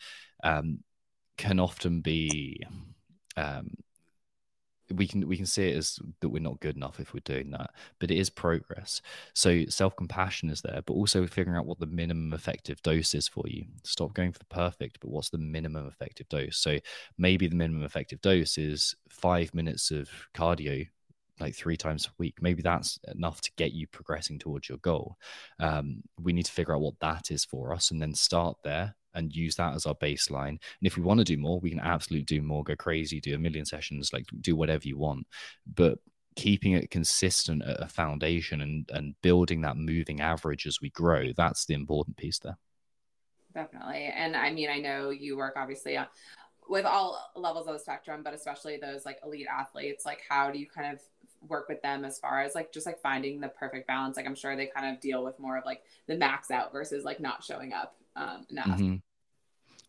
um, 0.44 0.80
can 1.38 1.60
often 1.60 2.00
be. 2.00 2.62
Um, 3.36 3.68
we 4.94 5.06
can 5.06 5.26
we 5.26 5.36
can 5.36 5.46
see 5.46 5.68
it 5.68 5.76
as 5.76 5.98
that 6.20 6.28
we're 6.28 6.42
not 6.42 6.60
good 6.60 6.76
enough 6.76 7.00
if 7.00 7.12
we're 7.12 7.20
doing 7.24 7.50
that 7.50 7.70
but 7.98 8.10
it 8.10 8.18
is 8.18 8.30
progress. 8.30 9.02
So 9.34 9.64
self-compassion 9.68 10.50
is 10.50 10.62
there 10.62 10.82
but 10.86 10.94
also 10.94 11.26
figuring 11.26 11.58
out 11.58 11.66
what 11.66 11.80
the 11.80 11.86
minimum 11.86 12.32
effective 12.32 12.82
dose 12.82 13.14
is 13.14 13.28
for 13.28 13.44
you. 13.46 13.64
Stop 13.84 14.14
going 14.14 14.32
for 14.32 14.38
the 14.38 14.46
perfect 14.46 15.00
but 15.00 15.10
what's 15.10 15.30
the 15.30 15.38
minimum 15.38 15.86
effective 15.86 16.28
dose? 16.28 16.58
So 16.58 16.78
maybe 17.18 17.48
the 17.48 17.56
minimum 17.56 17.84
effective 17.84 18.20
dose 18.20 18.58
is 18.58 18.94
five 19.08 19.52
minutes 19.54 19.90
of 19.90 20.08
cardio 20.34 20.86
like 21.40 21.54
three 21.54 21.76
times 21.76 22.06
a 22.06 22.10
week. 22.18 22.36
Maybe 22.40 22.62
that's 22.62 22.98
enough 23.14 23.40
to 23.42 23.50
get 23.56 23.72
you 23.72 23.86
progressing 23.86 24.38
towards 24.38 24.68
your 24.68 24.78
goal. 24.78 25.16
Um, 25.60 26.02
we 26.20 26.32
need 26.32 26.46
to 26.46 26.52
figure 26.52 26.74
out 26.74 26.80
what 26.80 26.98
that 27.00 27.30
is 27.30 27.44
for 27.44 27.74
us 27.74 27.90
and 27.90 28.00
then 28.00 28.14
start 28.14 28.56
there 28.64 28.94
and 29.16 29.34
use 29.34 29.56
that 29.56 29.74
as 29.74 29.86
our 29.86 29.94
baseline. 29.94 30.48
And 30.48 30.60
if 30.82 30.96
we 30.96 31.02
want 31.02 31.18
to 31.18 31.24
do 31.24 31.36
more, 31.36 31.58
we 31.58 31.70
can 31.70 31.80
absolutely 31.80 32.24
do 32.24 32.42
more, 32.42 32.62
go 32.62 32.76
crazy, 32.76 33.20
do 33.20 33.34
a 33.34 33.38
million 33.38 33.64
sessions, 33.64 34.12
like 34.12 34.26
do 34.40 34.54
whatever 34.54 34.86
you 34.86 34.98
want. 34.98 35.26
But 35.74 35.98
keeping 36.36 36.72
it 36.72 36.90
consistent 36.90 37.62
at 37.64 37.82
a 37.82 37.88
foundation 37.88 38.60
and, 38.60 38.88
and 38.92 39.14
building 39.22 39.62
that 39.62 39.76
moving 39.76 40.20
average 40.20 40.66
as 40.66 40.80
we 40.80 40.90
grow, 40.90 41.32
that's 41.36 41.64
the 41.64 41.74
important 41.74 42.16
piece 42.16 42.38
there. 42.38 42.58
Definitely. 43.54 44.12
And 44.14 44.36
I 44.36 44.52
mean, 44.52 44.68
I 44.68 44.78
know 44.78 45.10
you 45.10 45.36
work 45.36 45.54
obviously 45.56 45.96
on, 45.96 46.06
with 46.68 46.84
all 46.84 47.32
levels 47.34 47.66
of 47.66 47.72
the 47.72 47.78
spectrum, 47.78 48.20
but 48.22 48.34
especially 48.34 48.76
those 48.76 49.06
like 49.06 49.18
elite 49.24 49.46
athletes. 49.50 50.04
Like, 50.04 50.20
how 50.28 50.50
do 50.50 50.58
you 50.58 50.66
kind 50.66 50.92
of 50.92 51.00
work 51.48 51.68
with 51.68 51.80
them 51.80 52.04
as 52.04 52.18
far 52.18 52.42
as 52.42 52.54
like 52.54 52.72
just 52.72 52.84
like 52.84 53.00
finding 53.00 53.40
the 53.40 53.48
perfect 53.48 53.86
balance? 53.86 54.16
Like, 54.16 54.26
I'm 54.26 54.34
sure 54.34 54.56
they 54.56 54.66
kind 54.66 54.94
of 54.94 55.00
deal 55.00 55.24
with 55.24 55.38
more 55.38 55.56
of 55.56 55.64
like 55.64 55.82
the 56.06 56.16
max 56.16 56.50
out 56.50 56.72
versus 56.72 57.04
like 57.04 57.18
not 57.18 57.42
showing 57.42 57.72
up 57.72 57.96
um. 58.16 58.46
Mhm. 58.66 59.02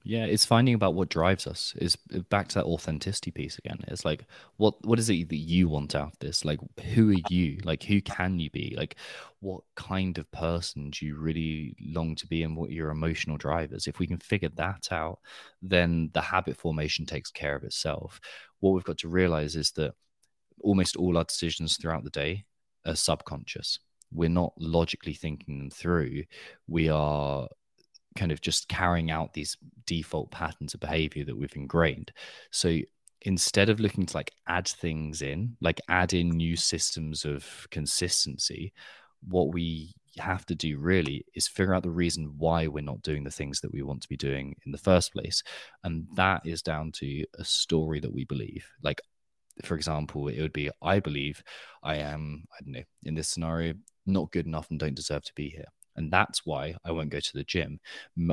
Yeah, 0.03 0.25
it's 0.25 0.45
finding 0.45 0.73
about 0.73 0.93
what 0.95 1.09
drives 1.09 1.47
us. 1.47 1.73
Is 1.77 1.97
back 2.29 2.47
to 2.49 2.55
that 2.55 2.65
authenticity 2.65 3.31
piece 3.31 3.57
again. 3.57 3.79
It's 3.89 4.05
like 4.05 4.25
what 4.57 4.75
what 4.85 4.99
is 4.99 5.09
it 5.09 5.27
that 5.29 5.35
you 5.37 5.67
want 5.67 5.95
out 5.95 6.13
of 6.13 6.19
this? 6.19 6.45
Like 6.45 6.59
who 6.93 7.11
are 7.11 7.13
you? 7.29 7.59
Like 7.65 7.83
who 7.83 8.01
can 8.01 8.39
you 8.39 8.49
be? 8.49 8.73
Like 8.77 8.95
what 9.41 9.63
kind 9.75 10.17
of 10.17 10.31
person 10.31 10.91
do 10.91 11.05
you 11.05 11.17
really 11.17 11.75
long 11.81 12.15
to 12.15 12.27
be 12.27 12.43
and 12.43 12.55
what 12.55 12.71
your 12.71 12.89
emotional 12.91 13.37
drivers? 13.37 13.87
If 13.87 13.99
we 13.99 14.07
can 14.07 14.19
figure 14.19 14.49
that 14.55 14.87
out, 14.91 15.19
then 15.61 16.09
the 16.13 16.21
habit 16.21 16.55
formation 16.57 17.05
takes 17.05 17.31
care 17.31 17.55
of 17.55 17.63
itself. 17.63 18.19
What 18.61 18.71
we've 18.71 18.83
got 18.85 18.99
to 18.99 19.09
realize 19.09 19.55
is 19.57 19.71
that 19.73 19.93
almost 20.61 20.95
all 20.95 21.17
our 21.17 21.23
decisions 21.25 21.77
throughout 21.77 22.03
the 22.03 22.09
day 22.09 22.45
are 22.85 22.95
subconscious. 22.95 23.79
we're 24.13 24.29
not 24.29 24.53
logically 24.57 25.13
thinking 25.13 25.59
them 25.59 25.69
through. 25.69 26.23
We 26.67 26.87
are 26.89 27.47
kind 28.17 28.31
of 28.31 28.41
just 28.41 28.67
carrying 28.67 29.11
out 29.11 29.33
these 29.33 29.55
default 29.85 30.31
patterns 30.31 30.73
of 30.73 30.79
behavior 30.79 31.23
that 31.25 31.37
we've 31.37 31.55
ingrained. 31.55 32.11
So 32.51 32.79
instead 33.21 33.69
of 33.69 33.79
looking 33.79 34.05
to 34.05 34.17
like 34.17 34.31
add 34.47 34.67
things 34.67 35.21
in, 35.21 35.55
like 35.61 35.79
add 35.89 36.13
in 36.13 36.29
new 36.29 36.55
systems 36.55 37.25
of 37.25 37.67
consistency, 37.71 38.73
what 39.27 39.53
we 39.53 39.93
have 40.19 40.45
to 40.47 40.55
do 40.55 40.77
really 40.77 41.25
is 41.35 41.47
figure 41.47 41.73
out 41.73 41.83
the 41.83 41.89
reason 41.89 42.33
why 42.37 42.67
we're 42.67 42.83
not 42.83 43.01
doing 43.03 43.23
the 43.23 43.31
things 43.31 43.61
that 43.61 43.71
we 43.71 43.81
want 43.81 44.01
to 44.01 44.09
be 44.09 44.17
doing 44.17 44.55
in 44.65 44.71
the 44.71 44.77
first 44.77 45.13
place. 45.13 45.43
And 45.83 46.07
that 46.15 46.45
is 46.45 46.61
down 46.61 46.91
to 46.93 47.23
a 47.37 47.43
story 47.43 47.99
that 47.99 48.13
we 48.13 48.25
believe. 48.25 48.65
Like, 48.83 49.01
for 49.63 49.75
example, 49.75 50.27
it 50.27 50.41
would 50.41 50.53
be 50.53 50.69
I 50.81 50.99
believe 50.99 51.43
I 51.83 51.95
am, 51.97 52.45
I 52.53 52.63
don't 52.63 52.73
know, 52.73 52.83
in 53.03 53.15
this 53.15 53.29
scenario, 53.29 53.73
not 54.05 54.31
good 54.31 54.45
enough 54.45 54.69
and 54.69 54.79
don't 54.79 54.95
deserve 54.95 55.23
to 55.23 55.33
be 55.35 55.49
here. 55.49 55.65
And 55.97 56.11
that's 56.11 56.45
why 56.45 56.75
I 56.85 56.91
won't 56.91 57.09
go 57.09 57.19
to 57.19 57.33
the 57.33 57.43
gym. 57.43 57.79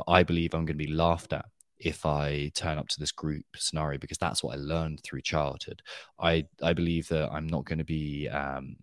I 0.07 0.23
believe 0.23 0.53
I'm 0.53 0.65
going 0.65 0.77
to 0.77 0.85
be 0.85 0.91
laughed 0.91 1.33
at 1.33 1.45
if 1.77 2.05
I 2.05 2.51
turn 2.55 2.77
up 2.77 2.87
to 2.89 2.99
this 2.99 3.11
group 3.11 3.45
scenario 3.55 3.99
because 3.99 4.17
that's 4.17 4.43
what 4.43 4.55
I 4.55 4.59
learned 4.59 5.01
through 5.03 5.21
childhood. 5.21 5.81
I 6.19 6.45
I 6.61 6.73
believe 6.73 7.07
that 7.09 7.31
I'm 7.31 7.47
not 7.47 7.65
going 7.65 7.79
to 7.79 7.85
be 7.85 8.29
um, 8.29 8.77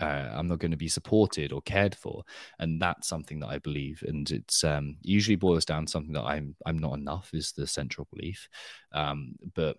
uh, 0.00 0.30
I'm 0.32 0.48
not 0.48 0.58
going 0.60 0.70
to 0.70 0.76
be 0.76 0.88
supported 0.88 1.52
or 1.52 1.60
cared 1.62 1.94
for, 1.94 2.22
and 2.58 2.80
that's 2.80 3.08
something 3.08 3.40
that 3.40 3.48
I 3.48 3.58
believe. 3.58 4.02
And 4.06 4.30
it's 4.30 4.64
um, 4.64 4.96
usually 5.02 5.36
boils 5.36 5.64
down 5.64 5.86
to 5.86 5.90
something 5.90 6.14
that 6.14 6.24
I'm 6.24 6.54
I'm 6.64 6.78
not 6.78 6.94
enough 6.94 7.30
is 7.32 7.52
the 7.52 7.66
central 7.66 8.06
belief. 8.12 8.48
Um, 8.92 9.34
but 9.54 9.76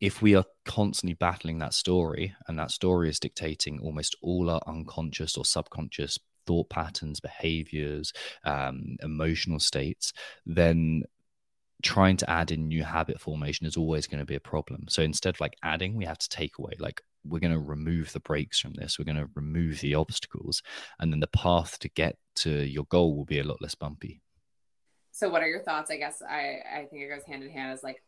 if 0.00 0.22
we 0.22 0.34
are 0.34 0.44
constantly 0.64 1.14
battling 1.14 1.58
that 1.58 1.74
story, 1.74 2.34
and 2.48 2.58
that 2.58 2.70
story 2.70 3.08
is 3.08 3.20
dictating 3.20 3.80
almost 3.80 4.16
all 4.22 4.50
our 4.50 4.60
unconscious 4.66 5.36
or 5.36 5.44
subconscious 5.44 6.18
thought 6.46 6.70
patterns, 6.70 7.20
behaviors, 7.20 8.12
um, 8.44 8.96
emotional 9.02 9.60
states, 9.60 10.12
then 10.46 11.02
trying 11.82 12.16
to 12.16 12.30
add 12.30 12.50
in 12.50 12.68
new 12.68 12.82
habit 12.82 13.20
formation 13.20 13.66
is 13.66 13.76
always 13.76 14.06
going 14.06 14.18
to 14.18 14.24
be 14.24 14.34
a 14.34 14.40
problem. 14.40 14.86
So 14.88 15.02
instead 15.02 15.34
of 15.34 15.40
like 15.40 15.56
adding, 15.62 15.96
we 15.96 16.06
have 16.06 16.18
to 16.18 16.28
take 16.28 16.58
away. 16.58 16.72
Like 16.78 17.02
we're 17.24 17.40
going 17.40 17.52
to 17.52 17.58
remove 17.58 18.12
the 18.12 18.20
brakes 18.20 18.58
from 18.58 18.72
this. 18.74 18.98
We're 18.98 19.04
going 19.04 19.16
to 19.16 19.30
remove 19.34 19.80
the 19.80 19.94
obstacles, 19.94 20.62
and 20.98 21.12
then 21.12 21.20
the 21.20 21.26
path 21.28 21.78
to 21.80 21.88
get 21.88 22.16
to 22.36 22.50
your 22.50 22.84
goal 22.84 23.16
will 23.16 23.24
be 23.24 23.38
a 23.38 23.44
lot 23.44 23.62
less 23.62 23.74
bumpy. 23.74 24.20
So, 25.12 25.28
what 25.28 25.42
are 25.42 25.48
your 25.48 25.62
thoughts? 25.62 25.90
I 25.90 25.96
guess 25.96 26.22
I 26.22 26.58
I 26.70 26.86
think 26.90 27.02
it 27.02 27.08
goes 27.08 27.24
hand 27.24 27.42
in 27.42 27.50
hand 27.50 27.72
as 27.72 27.82
like 27.82 28.02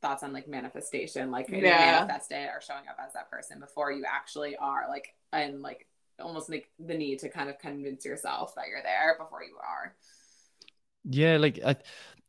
thoughts 0.00 0.22
on 0.22 0.32
like 0.32 0.48
manifestation, 0.48 1.30
like 1.30 1.48
yeah. 1.48 2.04
manifest 2.06 2.32
it 2.32 2.48
or 2.48 2.60
showing 2.60 2.88
up 2.88 2.98
as 3.04 3.12
that 3.14 3.30
person 3.30 3.60
before 3.60 3.92
you 3.92 4.04
actually 4.08 4.56
are 4.56 4.86
like 4.88 5.08
and 5.32 5.62
like 5.62 5.86
almost 6.20 6.50
like 6.50 6.70
the 6.78 6.94
need 6.94 7.18
to 7.20 7.28
kind 7.28 7.48
of 7.48 7.58
convince 7.58 8.04
yourself 8.04 8.54
that 8.54 8.68
you're 8.68 8.82
there 8.82 9.16
before 9.18 9.42
you 9.42 9.56
are. 9.56 9.94
Yeah, 11.04 11.36
like 11.38 11.60
I, 11.64 11.76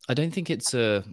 I 0.10 0.14
don't 0.14 0.32
think 0.34 0.50
it's 0.50 0.74
a. 0.74 1.04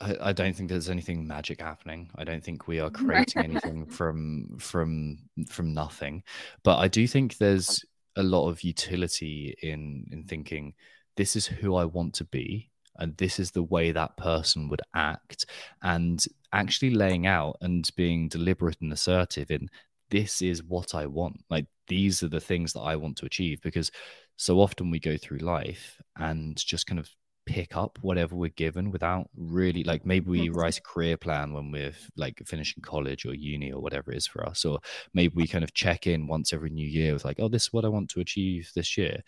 I, 0.00 0.16
I 0.20 0.32
don't 0.32 0.56
think 0.56 0.68
there's 0.70 0.90
anything 0.90 1.26
magic 1.26 1.60
happening. 1.60 2.10
I 2.16 2.24
don't 2.24 2.42
think 2.42 2.66
we 2.66 2.80
are 2.80 2.90
creating 2.90 3.44
anything 3.44 3.86
from 3.86 4.56
from 4.58 5.18
from 5.48 5.74
nothing. 5.74 6.22
But 6.62 6.78
I 6.78 6.88
do 6.88 7.06
think 7.06 7.36
there's 7.36 7.84
a 8.16 8.22
lot 8.22 8.48
of 8.48 8.62
utility 8.62 9.54
in 9.62 10.06
in 10.12 10.24
thinking 10.24 10.74
this 11.16 11.36
is 11.36 11.46
who 11.46 11.74
I 11.76 11.84
want 11.84 12.14
to 12.14 12.24
be 12.24 12.70
and 12.96 13.16
this 13.16 13.38
is 13.38 13.50
the 13.50 13.62
way 13.62 13.92
that 13.92 14.16
person 14.16 14.68
would 14.68 14.82
act 14.94 15.46
and 15.82 16.24
actually 16.52 16.90
laying 16.90 17.26
out 17.26 17.56
and 17.60 17.90
being 17.96 18.28
deliberate 18.28 18.80
and 18.80 18.92
assertive 18.92 19.50
in 19.50 19.68
this 20.12 20.42
is 20.42 20.62
what 20.62 20.94
I 20.94 21.06
want. 21.06 21.42
Like 21.48 21.66
these 21.88 22.22
are 22.22 22.28
the 22.28 22.38
things 22.40 22.74
that 22.74 22.80
I 22.80 22.96
want 22.96 23.16
to 23.16 23.26
achieve 23.26 23.60
because 23.62 23.90
so 24.36 24.60
often 24.60 24.90
we 24.90 25.00
go 25.00 25.16
through 25.16 25.38
life 25.38 26.00
and 26.16 26.56
just 26.56 26.86
kind 26.86 27.00
of 27.00 27.08
pick 27.46 27.76
up 27.76 27.98
whatever 28.02 28.36
we're 28.36 28.50
given 28.50 28.92
without 28.92 29.28
really 29.36 29.82
like 29.82 30.06
maybe 30.06 30.30
we 30.30 30.42
mm-hmm. 30.42 30.56
write 30.56 30.78
a 30.78 30.82
career 30.82 31.16
plan 31.16 31.52
when 31.52 31.72
we're 31.72 31.94
like 32.16 32.40
finishing 32.46 32.80
college 32.82 33.26
or 33.26 33.34
uni 33.34 33.72
or 33.72 33.80
whatever 33.80 34.12
it 34.12 34.16
is 34.16 34.28
for 34.28 34.46
us 34.46 34.64
or 34.64 34.78
maybe 35.12 35.32
we 35.34 35.46
kind 35.48 35.64
of 35.64 35.74
check 35.74 36.06
in 36.06 36.28
once 36.28 36.52
every 36.52 36.70
new 36.70 36.86
year 36.86 37.12
with 37.12 37.24
like 37.24 37.40
oh 37.40 37.48
this 37.48 37.64
is 37.64 37.72
what 37.72 37.84
i 37.84 37.88
want 37.88 38.08
to 38.08 38.20
achieve 38.20 38.70
this 38.76 38.96
year 38.96 39.20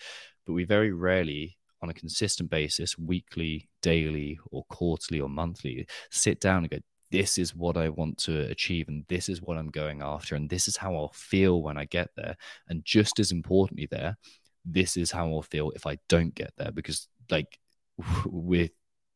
but 0.46 0.52
we 0.52 0.62
very 0.62 0.92
rarely 0.92 1.56
on 1.82 1.90
a 1.90 1.94
consistent 1.94 2.48
basis 2.48 2.96
weekly 2.96 3.68
daily 3.82 4.38
or 4.52 4.62
quarterly 4.70 5.20
or 5.20 5.28
monthly 5.28 5.84
sit 6.12 6.38
down 6.38 6.58
and 6.58 6.70
go 6.70 6.78
this 7.14 7.38
is 7.38 7.54
what 7.54 7.76
I 7.76 7.90
want 7.90 8.18
to 8.18 8.40
achieve 8.50 8.88
and 8.88 9.04
this 9.08 9.28
is 9.28 9.40
what 9.40 9.56
I'm 9.56 9.70
going 9.70 10.02
after 10.02 10.34
and 10.34 10.50
this 10.50 10.66
is 10.66 10.76
how 10.76 10.96
I'll 10.96 11.12
feel 11.14 11.62
when 11.62 11.78
I 11.78 11.84
get 11.84 12.10
there 12.16 12.36
and 12.68 12.84
just 12.84 13.20
as 13.20 13.30
importantly 13.30 13.86
there 13.88 14.16
this 14.64 14.96
is 14.96 15.12
how 15.12 15.28
I'll 15.28 15.42
feel 15.42 15.70
if 15.76 15.86
I 15.86 15.98
don't 16.08 16.34
get 16.34 16.52
there 16.58 16.72
because 16.72 17.06
like 17.30 17.56
with 18.26 18.72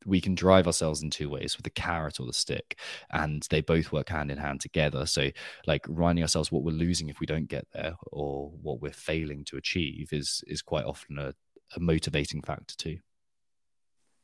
we 0.07 0.21
can 0.21 0.37
drive 0.37 0.69
ourselves 0.69 1.03
in 1.03 1.11
two 1.11 1.29
ways 1.29 1.57
with 1.57 1.65
the 1.65 1.71
carrot 1.71 2.21
or 2.21 2.27
the 2.27 2.33
stick 2.33 2.79
and 3.11 3.45
they 3.51 3.61
both 3.61 3.91
work 3.91 4.09
hand 4.09 4.31
in 4.31 4.39
hand 4.39 4.61
together. 4.61 5.05
So 5.07 5.31
like 5.67 5.85
reminding 5.89 6.23
ourselves 6.23 6.53
what 6.53 6.63
we're 6.63 6.71
losing 6.71 7.09
if 7.09 7.19
we 7.19 7.27
don't 7.27 7.49
get 7.49 7.67
there 7.73 7.95
or 8.13 8.53
what 8.63 8.81
we're 8.81 8.93
failing 8.93 9.45
to 9.47 9.57
achieve 9.57 10.11
is 10.13 10.45
is 10.47 10.63
quite 10.63 10.85
often 10.85 11.19
a, 11.19 11.35
a 11.75 11.81
motivating 11.81 12.43
factor 12.43 12.77
too 12.77 12.99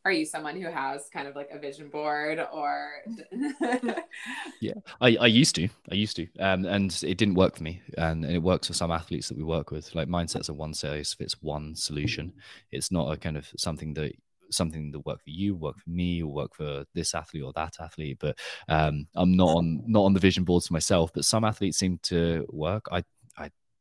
are 0.04 0.12
you 0.12 0.26
someone 0.26 0.60
who 0.60 0.68
has 0.68 1.08
kind 1.12 1.26
of 1.26 1.34
like 1.34 1.48
a 1.50 1.58
vision 1.58 1.88
board 1.88 2.44
or 2.52 2.90
yeah 4.60 4.74
I, 5.00 5.16
I 5.16 5.26
used 5.26 5.54
to 5.56 5.68
i 5.90 5.94
used 5.94 6.16
to 6.16 6.28
um, 6.38 6.64
and 6.66 6.90
it 7.02 7.18
didn't 7.18 7.34
work 7.34 7.56
for 7.56 7.62
me 7.62 7.82
and, 7.96 8.24
and, 8.24 8.34
it 8.34 8.42
works 8.42 8.66
for 8.66 8.74
some 8.74 8.90
athletes 8.90 9.28
that 9.28 9.38
we 9.38 9.44
work 9.44 9.70
with 9.70 9.94
like 9.94 10.08
mindsets 10.08 10.50
are 10.50 10.54
one 10.54 10.74
size 10.74 11.14
fits 11.14 11.40
one 11.42 11.74
solution 11.74 12.32
it's 12.70 12.92
not 12.92 13.12
a 13.12 13.16
kind 13.16 13.36
of 13.36 13.48
something 13.56 13.94
that 13.94 14.12
something 14.50 14.92
that 14.92 15.04
work 15.06 15.22
for 15.24 15.30
you 15.30 15.54
work 15.54 15.78
for 15.78 15.90
me 15.90 16.22
or 16.22 16.32
work 16.32 16.54
for 16.54 16.84
this 16.94 17.14
athlete 17.14 17.42
or 17.42 17.52
that 17.54 17.74
athlete 17.80 18.18
but 18.20 18.38
um, 18.68 19.06
i'm 19.16 19.36
not 19.36 19.56
on 19.56 19.82
not 19.86 20.04
on 20.04 20.12
the 20.12 20.20
vision 20.20 20.44
boards 20.44 20.70
myself 20.70 21.10
but 21.12 21.24
some 21.24 21.44
athletes 21.44 21.78
seem 21.78 21.98
to 22.02 22.46
work. 22.50 22.86
I 22.90 23.02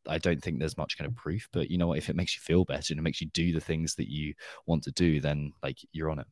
I 0.07 0.17
don't 0.17 0.41
think 0.41 0.59
there's 0.59 0.77
much 0.77 0.97
kind 0.97 1.07
of 1.07 1.15
proof, 1.15 1.47
but 1.51 1.69
you 1.69 1.77
know 1.77 1.87
what? 1.87 1.97
If 1.97 2.09
it 2.09 2.15
makes 2.15 2.35
you 2.35 2.41
feel 2.41 2.65
better 2.65 2.93
and 2.93 2.99
it 2.99 3.03
makes 3.03 3.21
you 3.21 3.27
do 3.27 3.53
the 3.53 3.61
things 3.61 3.95
that 3.95 4.09
you 4.09 4.33
want 4.65 4.83
to 4.83 4.91
do, 4.91 5.21
then 5.21 5.53
like 5.61 5.77
you're 5.91 6.09
on 6.09 6.19
it. 6.19 6.27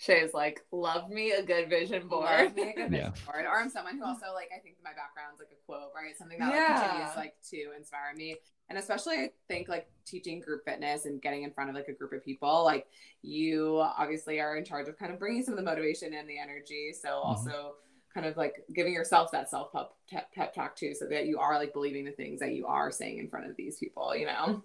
Shay's 0.00 0.32
like, 0.32 0.62
love 0.72 1.10
me 1.10 1.32
a 1.32 1.42
good 1.42 1.68
vision 1.68 2.08
board. 2.08 2.24
Love 2.24 2.54
me 2.56 2.70
a 2.70 2.72
good 2.74 2.90
vision 2.90 3.12
yeah. 3.14 3.24
board. 3.26 3.44
Or 3.44 3.60
I'm 3.60 3.68
someone 3.68 3.98
who 3.98 4.04
also 4.04 4.32
like 4.34 4.48
I 4.56 4.58
think 4.58 4.76
my 4.82 4.90
background's 4.90 5.38
like 5.38 5.50
a 5.52 5.66
quote, 5.66 5.90
right? 5.94 6.16
Something 6.16 6.38
that 6.38 6.54
yeah. 6.54 6.74
like, 6.74 6.90
continues 6.90 7.16
like 7.16 7.34
to 7.50 7.76
inspire 7.76 8.14
me. 8.16 8.36
And 8.70 8.78
especially 8.78 9.16
I 9.16 9.30
think 9.46 9.68
like 9.68 9.88
teaching 10.06 10.40
group 10.40 10.64
fitness 10.64 11.04
and 11.04 11.20
getting 11.20 11.42
in 11.42 11.52
front 11.52 11.68
of 11.68 11.76
like 11.76 11.88
a 11.88 11.92
group 11.92 12.12
of 12.14 12.24
people, 12.24 12.64
like 12.64 12.86
you 13.20 13.78
obviously 13.78 14.40
are 14.40 14.56
in 14.56 14.64
charge 14.64 14.88
of 14.88 14.98
kind 14.98 15.12
of 15.12 15.18
bringing 15.18 15.42
some 15.42 15.52
of 15.52 15.58
the 15.58 15.64
motivation 15.64 16.14
and 16.14 16.26
the 16.26 16.38
energy. 16.38 16.94
So 16.98 17.08
mm-hmm. 17.08 17.28
also 17.28 17.74
kind 18.12 18.26
of 18.26 18.36
like 18.36 18.64
giving 18.74 18.92
yourself 18.92 19.30
that 19.32 19.50
self 19.50 19.72
pep, 19.72 20.32
pep 20.34 20.54
talk 20.54 20.76
too, 20.76 20.94
so 20.94 21.06
that 21.06 21.26
you 21.26 21.38
are 21.38 21.58
like 21.58 21.72
believing 21.72 22.04
the 22.04 22.12
things 22.12 22.40
that 22.40 22.52
you 22.52 22.66
are 22.66 22.90
saying 22.90 23.18
in 23.18 23.28
front 23.28 23.48
of 23.48 23.56
these 23.56 23.78
people, 23.78 24.14
you 24.16 24.26
know? 24.26 24.62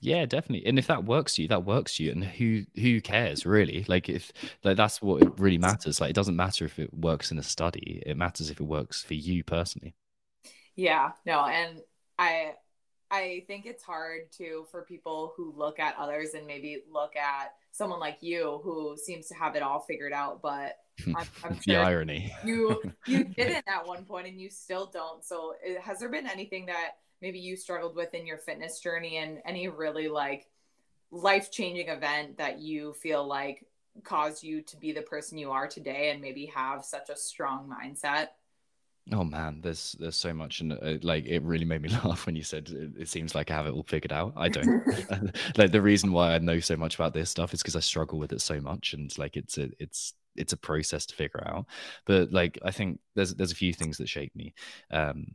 Yeah, 0.00 0.26
definitely. 0.26 0.66
And 0.66 0.78
if 0.78 0.86
that 0.88 1.04
works 1.04 1.36
for 1.36 1.42
you, 1.42 1.48
that 1.48 1.64
works 1.64 1.96
for 1.96 2.02
you. 2.02 2.12
And 2.12 2.24
who 2.24 2.64
who 2.74 3.00
cares 3.00 3.46
really? 3.46 3.84
Like 3.88 4.08
if 4.08 4.32
like 4.62 4.76
that's 4.76 5.00
what 5.00 5.22
it 5.22 5.38
really 5.38 5.58
matters. 5.58 6.00
Like 6.00 6.10
it 6.10 6.16
doesn't 6.16 6.36
matter 6.36 6.66
if 6.66 6.78
it 6.78 6.92
works 6.92 7.30
in 7.32 7.38
a 7.38 7.42
study. 7.42 8.02
It 8.04 8.16
matters 8.16 8.50
if 8.50 8.60
it 8.60 8.64
works 8.64 9.02
for 9.02 9.14
you 9.14 9.42
personally. 9.44 9.94
Yeah, 10.76 11.12
no, 11.24 11.44
and 11.46 11.80
I 12.18 12.54
I 13.10 13.44
think 13.46 13.66
it's 13.66 13.82
hard 13.82 14.32
too 14.32 14.66
for 14.70 14.82
people 14.82 15.32
who 15.36 15.54
look 15.56 15.78
at 15.78 15.96
others 15.96 16.34
and 16.34 16.46
maybe 16.46 16.82
look 16.90 17.16
at 17.16 17.54
someone 17.72 18.00
like 18.00 18.18
you 18.20 18.60
who 18.62 18.96
seems 18.96 19.28
to 19.28 19.34
have 19.34 19.56
it 19.56 19.62
all 19.62 19.80
figured 19.80 20.12
out, 20.12 20.42
but 20.42 20.76
I'm, 21.06 21.16
I'm 21.44 21.54
sure 21.54 21.60
the 21.66 21.76
irony. 21.76 22.32
you 22.44 22.80
you 23.06 23.24
didn't 23.36 23.64
at 23.66 23.86
one 23.86 24.04
point 24.04 24.26
and 24.26 24.40
you 24.40 24.50
still 24.50 24.86
don't. 24.86 25.24
So 25.24 25.54
has 25.80 25.98
there 25.98 26.08
been 26.08 26.26
anything 26.26 26.66
that 26.66 26.92
maybe 27.20 27.38
you 27.38 27.56
struggled 27.56 27.96
with 27.96 28.14
in 28.14 28.26
your 28.26 28.38
fitness 28.38 28.80
journey 28.80 29.16
and 29.16 29.38
any 29.46 29.68
really 29.68 30.08
like 30.08 30.46
life 31.10 31.50
changing 31.50 31.88
event 31.88 32.38
that 32.38 32.58
you 32.58 32.92
feel 32.94 33.26
like 33.26 33.66
caused 34.02 34.42
you 34.42 34.60
to 34.62 34.76
be 34.76 34.92
the 34.92 35.02
person 35.02 35.38
you 35.38 35.50
are 35.52 35.68
today 35.68 36.10
and 36.10 36.20
maybe 36.20 36.46
have 36.46 36.84
such 36.84 37.08
a 37.08 37.16
strong 37.16 37.68
mindset? 37.70 38.28
Oh 39.12 39.22
man, 39.22 39.60
there's 39.62 39.94
there's 40.00 40.16
so 40.16 40.32
much, 40.32 40.62
and 40.62 40.72
uh, 40.72 40.96
like 41.02 41.26
it 41.26 41.42
really 41.42 41.66
made 41.66 41.82
me 41.82 41.88
laugh 42.04 42.24
when 42.24 42.36
you 42.36 42.42
said 42.42 42.70
it, 42.70 43.02
it, 43.02 43.08
seems 43.08 43.34
like 43.34 43.50
I 43.50 43.54
have 43.54 43.66
it 43.66 43.74
all 43.74 43.82
figured 43.82 44.14
out. 44.14 44.32
I 44.34 44.48
don't. 44.48 44.82
like 45.58 45.72
the 45.72 45.82
reason 45.82 46.10
why 46.10 46.34
I 46.34 46.38
know 46.38 46.58
so 46.58 46.74
much 46.76 46.94
about 46.94 47.12
this 47.12 47.28
stuff 47.28 47.52
is 47.52 47.60
because 47.60 47.76
I 47.76 47.80
struggle 47.80 48.18
with 48.18 48.32
it 48.32 48.40
so 48.40 48.62
much, 48.62 48.94
and 48.94 49.16
like 49.18 49.36
it's 49.36 49.58
a 49.58 49.68
it's 49.78 50.14
it's 50.36 50.52
a 50.52 50.56
process 50.58 51.06
to 51.06 51.14
figure 51.14 51.42
out. 51.46 51.66
But 52.06 52.32
like 52.32 52.58
I 52.64 52.70
think 52.70 53.00
there's 53.14 53.34
there's 53.34 53.52
a 53.52 53.56
few 53.56 53.72
things 53.72 53.98
that 53.98 54.08
shape 54.08 54.34
me. 54.34 54.54
Um, 54.90 55.26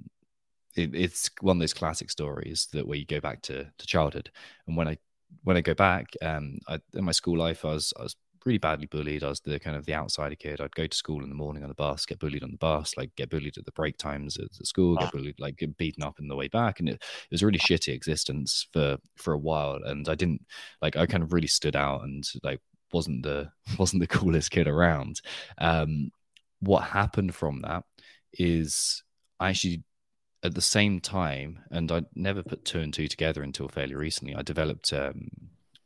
it, 0.76 0.94
it's 0.94 1.30
one 1.42 1.58
of 1.58 1.62
those 1.62 1.74
classic 1.74 2.12
stories 2.12 2.68
that 2.74 2.88
where 2.88 2.98
you 2.98 3.06
go 3.06 3.20
back 3.20 3.42
to 3.44 3.66
to 3.78 3.88
childhood, 3.88 4.32
and 4.68 4.78
when 4.78 4.88
I 4.88 4.98
when 5.44 5.58
I 5.58 5.62
go 5.62 5.74
back, 5.74 6.08
um, 6.22 6.60
I, 6.68 6.80
in 6.94 7.06
my 7.06 7.12
school 7.12 7.38
life, 7.38 7.66
I 7.66 7.74
was 7.74 7.94
I 8.00 8.04
was 8.04 8.16
really 8.46 8.58
badly 8.58 8.88
bullied. 8.88 9.24
I 9.24 9.30
was 9.30 9.42
the 9.42 9.60
kind 9.60 9.76
of 9.76 9.86
the 9.86 9.94
outsider 9.94 10.36
kid. 10.36 10.62
I'd 10.62 10.76
go 10.76 10.88
to 10.88 10.98
school 10.98 11.24
in 11.24 11.30
the 11.30 11.36
morning 11.36 11.64
on 11.64 11.70
the 11.70 11.76
bus, 11.76 12.06
get 12.06 12.20
bullied 12.20 12.44
on 12.44 12.52
the 12.52 12.58
bus, 12.58 12.96
like 12.98 13.16
get 13.16 13.30
bullied 13.30 13.58
at 13.58 13.66
the 13.66 13.72
break 13.72 13.98
times 13.98 14.38
at 14.38 14.54
school, 14.66 14.96
get 14.96 15.12
bullied, 15.12 15.40
like 15.40 15.58
get 15.58 15.78
beaten 15.78 16.04
up 16.04 16.20
in 16.20 16.28
the 16.28 16.36
way 16.36 16.48
back, 16.48 16.80
and 16.80 16.90
it, 16.90 16.94
it 16.96 17.32
was 17.32 17.42
a 17.42 17.46
really 17.46 17.60
shitty 17.60 17.94
existence 17.94 18.68
for 18.72 18.98
for 19.18 19.34
a 19.34 19.38
while. 19.38 19.80
And 19.84 20.08
I 20.08 20.16
didn't 20.16 20.46
like 20.82 20.96
I 20.96 21.06
kind 21.06 21.24
of 21.24 21.34
really 21.34 21.48
stood 21.48 21.76
out 21.76 22.04
and 22.04 22.24
like 22.44 22.60
wasn't 22.94 23.24
the 23.24 23.52
wasn't 23.78 24.02
the 24.02 24.08
coolest 24.08 24.52
kid 24.52 24.68
around. 24.68 25.22
Um, 25.58 26.12
what 26.60 26.82
happened 26.82 27.34
from 27.36 27.62
that 27.62 27.84
is 28.34 29.04
I 29.40 29.50
actually 29.50 29.84
at 30.44 30.56
the 30.56 30.62
same 30.62 31.00
time, 31.00 31.60
and 31.72 31.92
I 31.92 32.04
never 32.16 32.44
put 32.44 32.64
two 32.64 32.80
and 32.80 32.94
two 32.94 33.08
together 33.08 33.44
until 33.44 33.68
fairly 33.68 33.96
recently. 33.96 34.36
I 34.36 34.42
developed 34.42 34.94
um, 34.94 35.30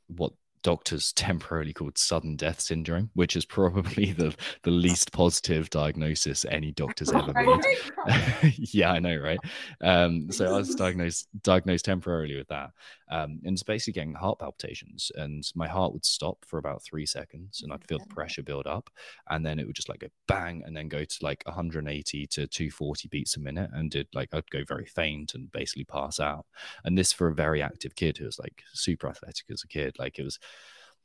what 0.08 0.34
doctors 0.62 1.12
temporarily 1.16 1.74
called 1.74 1.98
sudden 1.98 2.36
death 2.36 2.60
syndrome, 2.60 3.10
which 3.14 3.36
is 3.36 3.46
probably 3.46 4.12
the, 4.12 4.36
the 4.64 4.72
least 4.72 5.12
positive 5.12 5.70
diagnosis 5.70 6.46
any 6.46 6.72
doctor's 6.72 7.12
ever 7.12 7.34
made. 7.36 8.54
yeah, 8.58 8.92
I 8.92 9.00
know, 9.00 9.18
right? 9.18 9.40
Um, 9.82 10.32
so 10.32 10.54
I 10.54 10.58
was 10.58 10.76
diagnosed 10.76 11.28
diagnosed 11.42 11.86
temporarily 11.86 12.38
with 12.38 12.48
that. 12.48 12.72
Um, 13.14 13.40
and 13.44 13.54
it's 13.54 13.62
basically 13.62 13.94
getting 13.94 14.16
heart 14.16 14.40
palpitations, 14.40 15.12
and 15.14 15.44
my 15.54 15.68
heart 15.68 15.94
would 15.94 16.04
stop 16.04 16.44
for 16.48 16.58
about 16.58 16.82
three 16.82 17.06
seconds, 17.06 17.62
and 17.62 17.72
I'd 17.72 17.88
feel 17.88 18.00
the 18.00 18.08
pressure 18.08 18.42
build 18.42 18.66
up, 18.66 18.90
and 19.30 19.46
then 19.46 19.60
it 19.60 19.68
would 19.68 19.76
just 19.76 19.88
like 19.88 20.00
go 20.00 20.08
bang, 20.28 20.64
and 20.66 20.76
then 20.76 20.88
go 20.88 21.04
to 21.04 21.18
like 21.22 21.44
180 21.46 22.26
to 22.26 22.48
240 22.48 23.08
beats 23.10 23.38
a 23.38 23.40
minute, 23.40 23.70
and 23.72 23.92
did 23.92 24.08
like 24.16 24.30
I'd 24.34 24.50
go 24.50 24.64
very 24.68 24.88
faint 24.88 25.36
and 25.36 25.52
basically 25.52 25.84
pass 25.84 26.20
out. 26.20 26.48
And 26.86 26.98
this 26.98 27.14
for 27.14 27.28
a 27.28 27.36
very 27.36 27.62
active 27.62 27.96
kid 27.96 28.18
who 28.18 28.26
was 28.26 28.40
like 28.40 28.64
super 28.74 29.08
athletic 29.08 29.46
as 29.52 29.62
a 29.64 29.68
kid, 29.68 29.96
like 30.00 30.18
it 30.18 30.24
was 30.24 30.40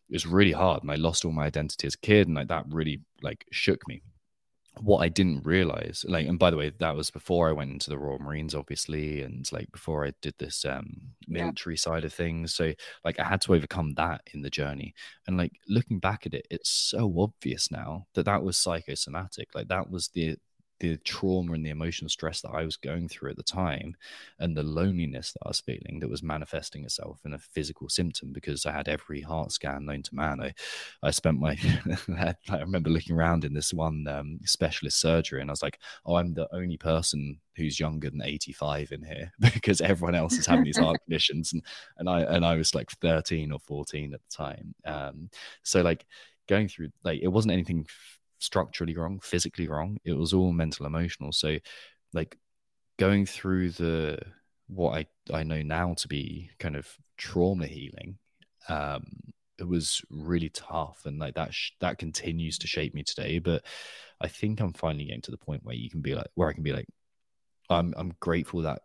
it 0.08 0.14
was 0.14 0.26
really 0.26 0.52
hard 0.52 0.82
and 0.82 0.90
i 0.90 0.94
lost 0.94 1.26
all 1.26 1.32
my 1.32 1.44
identity 1.44 1.86
as 1.86 1.92
a 1.92 1.98
kid 1.98 2.26
and 2.26 2.36
like 2.36 2.48
that 2.48 2.64
really 2.70 3.02
like 3.22 3.44
shook 3.52 3.86
me 3.86 4.00
what 4.82 4.98
i 4.98 5.08
didn't 5.08 5.44
realize 5.44 6.04
like 6.08 6.26
and 6.26 6.38
by 6.38 6.50
the 6.50 6.56
way 6.56 6.70
that 6.78 6.96
was 6.96 7.10
before 7.10 7.48
i 7.48 7.52
went 7.52 7.70
into 7.70 7.90
the 7.90 7.98
royal 7.98 8.18
marines 8.18 8.54
obviously 8.54 9.22
and 9.22 9.50
like 9.52 9.70
before 9.72 10.06
i 10.06 10.12
did 10.22 10.34
this 10.38 10.64
um 10.64 11.00
military 11.26 11.74
yeah. 11.74 11.80
side 11.80 12.04
of 12.04 12.12
things 12.12 12.54
so 12.54 12.72
like 13.04 13.18
i 13.18 13.24
had 13.24 13.40
to 13.40 13.54
overcome 13.54 13.92
that 13.94 14.20
in 14.34 14.42
the 14.42 14.50
journey 14.50 14.94
and 15.26 15.36
like 15.36 15.52
looking 15.68 15.98
back 15.98 16.26
at 16.26 16.34
it 16.34 16.46
it's 16.50 16.70
so 16.70 17.12
obvious 17.18 17.70
now 17.70 18.06
that 18.14 18.24
that 18.24 18.42
was 18.42 18.56
psychosomatic 18.56 19.48
like 19.54 19.68
that 19.68 19.90
was 19.90 20.08
the 20.08 20.36
the 20.80 20.96
trauma 20.98 21.52
and 21.52 21.64
the 21.64 21.70
emotional 21.70 22.08
stress 22.08 22.40
that 22.42 22.50
I 22.50 22.64
was 22.64 22.76
going 22.76 23.08
through 23.08 23.30
at 23.30 23.36
the 23.36 23.42
time 23.42 23.96
and 24.38 24.56
the 24.56 24.62
loneliness 24.62 25.32
that 25.32 25.40
I 25.44 25.48
was 25.48 25.60
feeling 25.60 25.98
that 26.00 26.10
was 26.10 26.22
manifesting 26.22 26.84
itself 26.84 27.20
in 27.24 27.34
a 27.34 27.38
physical 27.38 27.88
symptom 27.88 28.32
because 28.32 28.64
I 28.64 28.72
had 28.72 28.88
every 28.88 29.20
heart 29.20 29.52
scan 29.52 29.86
known 29.86 30.02
to 30.04 30.14
man. 30.14 30.40
I, 30.40 30.54
I 31.02 31.10
spent 31.10 31.40
my, 31.40 31.58
I 32.48 32.58
remember 32.58 32.90
looking 32.90 33.16
around 33.16 33.44
in 33.44 33.54
this 33.54 33.72
one 33.72 34.06
um, 34.08 34.38
specialist 34.44 35.00
surgery 35.00 35.40
and 35.40 35.50
I 35.50 35.52
was 35.52 35.62
like, 35.62 35.78
oh, 36.06 36.16
I'm 36.16 36.34
the 36.34 36.48
only 36.54 36.76
person 36.76 37.40
who's 37.56 37.80
younger 37.80 38.08
than 38.08 38.22
85 38.22 38.92
in 38.92 39.02
here 39.02 39.32
because 39.40 39.80
everyone 39.80 40.14
else 40.14 40.34
is 40.34 40.46
having 40.46 40.64
these 40.64 40.78
heart 40.78 40.98
conditions. 41.04 41.52
And, 41.52 41.62
and 41.98 42.08
I, 42.08 42.20
and 42.20 42.44
I 42.44 42.56
was 42.56 42.74
like 42.74 42.90
13 43.00 43.52
or 43.52 43.58
14 43.58 44.14
at 44.14 44.20
the 44.20 44.36
time. 44.36 44.74
Um, 44.84 45.30
so 45.64 45.82
like 45.82 46.06
going 46.48 46.68
through, 46.68 46.90
like, 47.04 47.20
it 47.20 47.28
wasn't 47.28 47.52
anything 47.52 47.86
structurally 48.38 48.96
wrong, 48.96 49.20
physically 49.20 49.68
wrong. 49.68 49.98
It 50.04 50.12
was 50.12 50.32
all 50.32 50.52
mental, 50.52 50.86
emotional. 50.86 51.32
So, 51.32 51.58
like 52.12 52.38
going 52.98 53.26
through 53.26 53.70
the 53.70 54.18
what 54.68 54.98
I 54.98 55.06
I 55.36 55.42
know 55.42 55.62
now 55.62 55.94
to 55.94 56.08
be 56.08 56.50
kind 56.58 56.76
of 56.76 56.88
trauma 57.16 57.66
healing, 57.66 58.18
um, 58.68 59.04
it 59.58 59.66
was 59.66 60.02
really 60.10 60.50
tough, 60.50 61.02
and 61.04 61.18
like 61.18 61.34
that 61.34 61.54
sh- 61.54 61.72
that 61.80 61.98
continues 61.98 62.58
to 62.58 62.66
shape 62.66 62.94
me 62.94 63.02
today. 63.02 63.38
But 63.38 63.64
I 64.20 64.28
think 64.28 64.60
I'm 64.60 64.72
finally 64.72 65.06
getting 65.06 65.22
to 65.22 65.30
the 65.30 65.38
point 65.38 65.64
where 65.64 65.74
you 65.74 65.90
can 65.90 66.00
be 66.00 66.14
like, 66.14 66.28
where 66.34 66.48
I 66.48 66.52
can 66.52 66.62
be 66.62 66.72
like, 66.72 66.88
I'm 67.70 67.94
I'm 67.96 68.14
grateful 68.20 68.62
that 68.62 68.82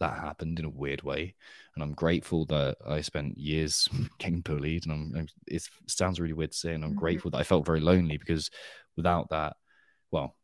that 0.00 0.18
happened 0.18 0.58
in 0.58 0.64
a 0.64 0.70
weird 0.70 1.02
way 1.02 1.34
and 1.74 1.82
i'm 1.82 1.92
grateful 1.92 2.44
that 2.46 2.76
i 2.86 3.00
spent 3.00 3.36
years 3.38 3.88
getting 4.18 4.40
bullied 4.40 4.86
and 4.86 5.16
i'm 5.16 5.26
it 5.46 5.66
sounds 5.86 6.20
really 6.20 6.34
weird 6.34 6.52
to 6.52 6.56
say 6.56 6.74
and 6.74 6.84
i'm 6.84 6.90
mm-hmm. 6.90 6.98
grateful 6.98 7.30
that 7.30 7.38
i 7.38 7.42
felt 7.42 7.66
very 7.66 7.80
lonely 7.80 8.16
because 8.16 8.50
without 8.96 9.30
that, 9.30 9.56
well, 10.10 10.36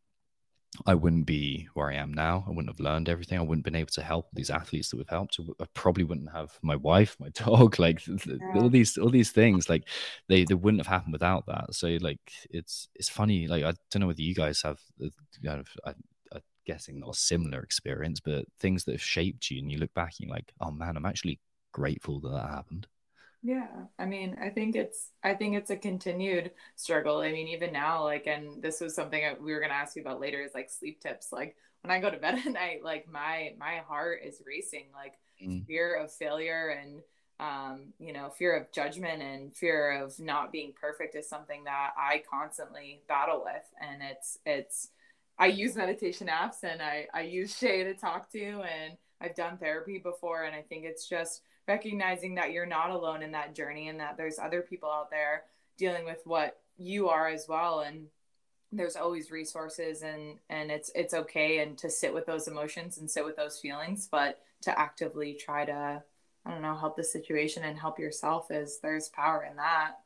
I 0.87 0.95
wouldn't 0.95 1.27
be 1.27 1.69
where 1.75 1.91
I 1.91 1.97
am 1.97 2.15
now. 2.15 2.45
I 2.47 2.51
wouldn't 2.51 2.71
have 2.71 2.81
learned 2.81 3.09
everything. 3.11 3.38
I 3.38 3.43
wouldn't 3.43 3.59
have 3.59 3.73
been 3.73 3.81
able 3.81 3.91
to 3.93 4.03
help 4.03 4.29
these 4.33 4.49
athletes 4.49 4.88
that 4.88 4.97
we've 4.97 5.09
helped. 5.09 5.38
I 5.61 5.67
probably 5.75 6.05
wouldn't 6.05 6.33
have 6.33 6.59
my 6.62 6.77
wife, 6.77 7.17
my 7.21 7.29
dog, 7.35 7.79
like 7.79 8.07
yeah. 8.07 8.37
all 8.55 8.71
these 8.71 8.97
all 8.97 9.11
these 9.11 9.33
things. 9.33 9.69
Like 9.69 9.88
they 10.29 10.45
they 10.45 10.55
wouldn't 10.55 10.81
have 10.81 10.87
happened 10.87 11.12
without 11.12 11.45
that. 11.47 11.75
So 11.75 11.99
like 12.01 12.21
it's 12.49 12.88
it's 12.95 13.11
funny. 13.11 13.49
Like 13.49 13.65
I 13.65 13.75
don't 13.91 14.01
know 14.01 14.07
whether 14.07 14.23
you 14.23 14.35
guys 14.35 14.62
have 14.62 14.81
uh, 15.05 15.09
kind 15.45 15.61
of 15.61 15.69
I, 15.85 15.91
I'm 16.33 16.41
guessing 16.67 17.01
not 17.01 17.17
a 17.17 17.19
similar 17.19 17.61
experience, 17.61 18.21
but 18.21 18.47
things 18.59 18.85
that 18.85 18.93
have 18.93 19.03
shaped 19.03 19.51
you, 19.51 19.59
and 19.59 19.71
you 19.71 19.77
look 19.77 19.93
back 19.93 20.15
and 20.19 20.29
you're 20.29 20.37
like, 20.37 20.53
oh 20.61 20.71
man, 20.71 20.97
I'm 20.97 21.07
actually 21.07 21.38
grateful 21.73 22.21
that 22.21 22.31
that 22.31 22.49
happened. 22.49 22.87
Yeah, 23.42 23.66
I 23.98 24.07
mean, 24.07 24.37
I 24.40 24.50
think 24.50 24.76
it's 24.76 25.11
I 25.24 25.35
think 25.35 25.57
it's 25.57 25.70
a 25.70 25.76
continued 25.76 26.52
struggle. 26.76 27.18
I 27.18 27.33
mean, 27.33 27.48
even 27.48 27.72
now, 27.72 28.05
like, 28.05 28.26
and 28.28 28.62
this 28.62 28.81
was 28.81 28.94
something 28.94 29.22
we 29.40 29.52
were 29.52 29.61
gonna 29.61 29.72
ask 29.74 29.96
you 29.96 30.02
about 30.02 30.20
later 30.20 30.40
is 30.42 30.55
like 30.55 30.70
sleep 30.70 31.00
tips. 31.00 31.33
Like 31.33 31.57
when 31.83 31.90
I 31.90 32.00
go 32.00 32.09
to 32.11 32.16
bed 32.18 32.38
at 32.46 32.52
night, 32.52 32.85
like 32.85 33.11
my 33.11 33.55
my 33.59 33.78
heart 33.88 34.20
is 34.24 34.42
racing, 34.46 34.87
like 34.94 35.14
mm. 35.44 35.66
fear 35.66 35.96
of 35.96 36.12
failure 36.12 36.68
and 36.81 37.02
um, 37.40 37.92
you 37.98 38.12
know, 38.12 38.31
fear 38.31 38.57
of 38.57 38.70
judgment 38.70 39.20
and 39.20 39.52
fear 39.57 40.00
of 40.00 40.20
not 40.20 40.52
being 40.52 40.72
perfect 40.81 41.16
is 41.16 41.28
something 41.28 41.64
that 41.64 41.90
I 41.96 42.22
constantly 42.31 43.02
battle 43.09 43.42
with, 43.44 43.64
and 43.81 44.02
it's 44.02 44.38
it's 44.46 44.90
I 45.37 45.46
use 45.46 45.74
meditation 45.74 46.28
apps 46.28 46.62
and 46.62 46.81
I 46.81 47.09
I 47.12 47.22
use 47.22 47.57
Shay 47.59 47.83
to 47.83 47.94
talk 47.94 48.31
to, 48.33 48.40
and 48.62 48.96
I've 49.20 49.35
done 49.35 49.59
therapy 49.59 49.98
before, 49.98 50.44
and 50.44 50.55
I 50.55 50.62
think 50.62 50.85
it's 50.85 51.09
just 51.09 51.42
recognizing 51.68 52.35
that 52.37 52.53
you're 52.53 52.66
not 52.66 52.90
alone 52.90 53.22
in 53.22 53.33
that 53.33 53.55
journey 53.55 53.88
and 53.88 54.01
that 54.01 54.16
there's 54.16 54.38
other 54.38 54.62
people 54.62 54.90
out 54.90 55.11
there 55.11 55.44
dealing 55.79 56.05
with 56.05 56.20
what 56.25 56.59
you 56.77 57.09
are 57.09 57.29
as 57.29 57.46
well. 57.48 57.81
And 57.81 58.07
there's 58.72 58.96
always 58.96 59.31
resources 59.31 60.03
and 60.03 60.38
and 60.48 60.70
it's 60.70 60.90
it's 60.94 61.12
okay 61.12 61.59
and 61.59 61.77
to 61.77 61.90
sit 61.90 62.12
with 62.12 62.25
those 62.25 62.48
emotions 62.48 62.98
and 62.98 63.11
sit 63.11 63.25
with 63.25 63.37
those 63.37 63.61
feelings 63.61 64.09
but 64.11 64.40
to 64.62 64.77
actively 64.79 65.35
try 65.35 65.64
to 65.64 66.03
i 66.46 66.51
don't 66.51 66.62
know 66.62 66.75
help 66.75 66.96
the 66.96 67.05
situation 67.05 67.62
and 67.64 67.79
help 67.79 67.98
yourself 67.98 68.51
is 68.51 68.81
there's 68.81 69.11
power 69.11 69.46
in 69.48 69.57
that. 69.57 69.98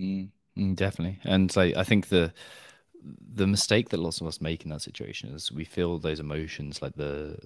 Mm, 0.00 0.30
mm, 0.56 0.76
definitely. 0.76 1.18
And 1.24 1.54
like 1.54 1.76
i 1.76 1.84
think 1.84 2.08
the 2.08 2.32
the 3.34 3.46
mistake 3.46 3.90
that 3.90 4.00
lots 4.00 4.20
of 4.20 4.26
us 4.26 4.40
make 4.40 4.64
in 4.64 4.70
that 4.70 4.82
situation 4.82 5.30
is 5.34 5.52
we 5.52 5.64
feel 5.64 5.98
those 5.98 6.20
emotions 6.20 6.82
like 6.82 6.94
the 6.96 7.38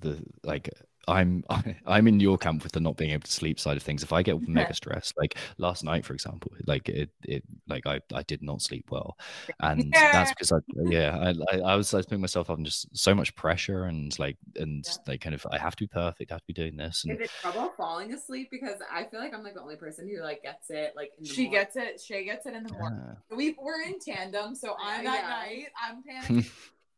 the 0.00 0.22
like 0.42 0.68
I'm 1.08 1.44
I'm 1.86 2.06
in 2.06 2.20
your 2.20 2.38
camp 2.38 2.62
with 2.62 2.72
the 2.72 2.80
not 2.80 2.96
being 2.96 3.10
able 3.10 3.22
to 3.22 3.32
sleep 3.32 3.58
side 3.58 3.76
of 3.76 3.82
things. 3.82 4.02
If 4.02 4.12
I 4.12 4.22
get 4.22 4.46
mega 4.48 4.74
stressed, 4.74 5.14
like 5.16 5.36
last 5.58 5.84
night, 5.84 6.04
for 6.04 6.14
example, 6.14 6.52
like 6.66 6.88
it 6.88 7.10
it 7.24 7.42
like 7.68 7.86
I, 7.86 8.00
I 8.14 8.22
did 8.22 8.42
not 8.42 8.62
sleep 8.62 8.86
well, 8.90 9.16
and 9.60 9.90
yeah. 9.92 10.12
that's 10.12 10.30
because 10.30 10.52
I 10.52 10.58
yeah 10.84 11.16
I, 11.18 11.56
I, 11.56 11.60
I 11.60 11.76
was 11.76 11.92
I 11.92 11.98
was 11.98 12.06
putting 12.06 12.20
myself 12.20 12.50
up 12.50 12.58
in 12.58 12.64
just 12.64 12.96
so 12.96 13.14
much 13.14 13.34
pressure 13.34 13.84
and 13.84 14.16
like 14.18 14.36
and 14.56 14.84
yeah. 14.86 14.94
like 15.06 15.20
kind 15.20 15.34
of 15.34 15.46
I 15.50 15.58
have 15.58 15.76
to 15.76 15.84
be 15.84 15.88
perfect, 15.88 16.30
I 16.30 16.34
have 16.34 16.42
to 16.42 16.46
be 16.46 16.52
doing 16.52 16.76
this. 16.76 17.04
And, 17.04 17.14
Is 17.14 17.26
it 17.26 17.30
trouble 17.40 17.72
falling 17.76 18.12
asleep? 18.12 18.48
Because 18.50 18.78
I 18.90 19.04
feel 19.04 19.20
like 19.20 19.34
I'm 19.34 19.42
like 19.42 19.54
the 19.54 19.62
only 19.62 19.76
person 19.76 20.08
who 20.08 20.22
like 20.22 20.42
gets 20.42 20.70
it 20.70 20.92
like 20.96 21.12
she 21.22 21.44
morning. 21.44 21.52
gets 21.52 21.76
it. 21.76 22.00
She 22.00 22.24
gets 22.24 22.46
it 22.46 22.54
in 22.54 22.64
the 22.64 22.72
morning. 22.72 23.16
We 23.30 23.56
we're 23.60 23.82
in 23.82 23.98
tandem, 23.98 24.54
so 24.54 24.72
uh, 24.72 24.76
I'm 24.80 25.06
at 25.06 25.28
night. 25.28 25.66
I'm 25.82 26.02
panicking. 26.08 26.50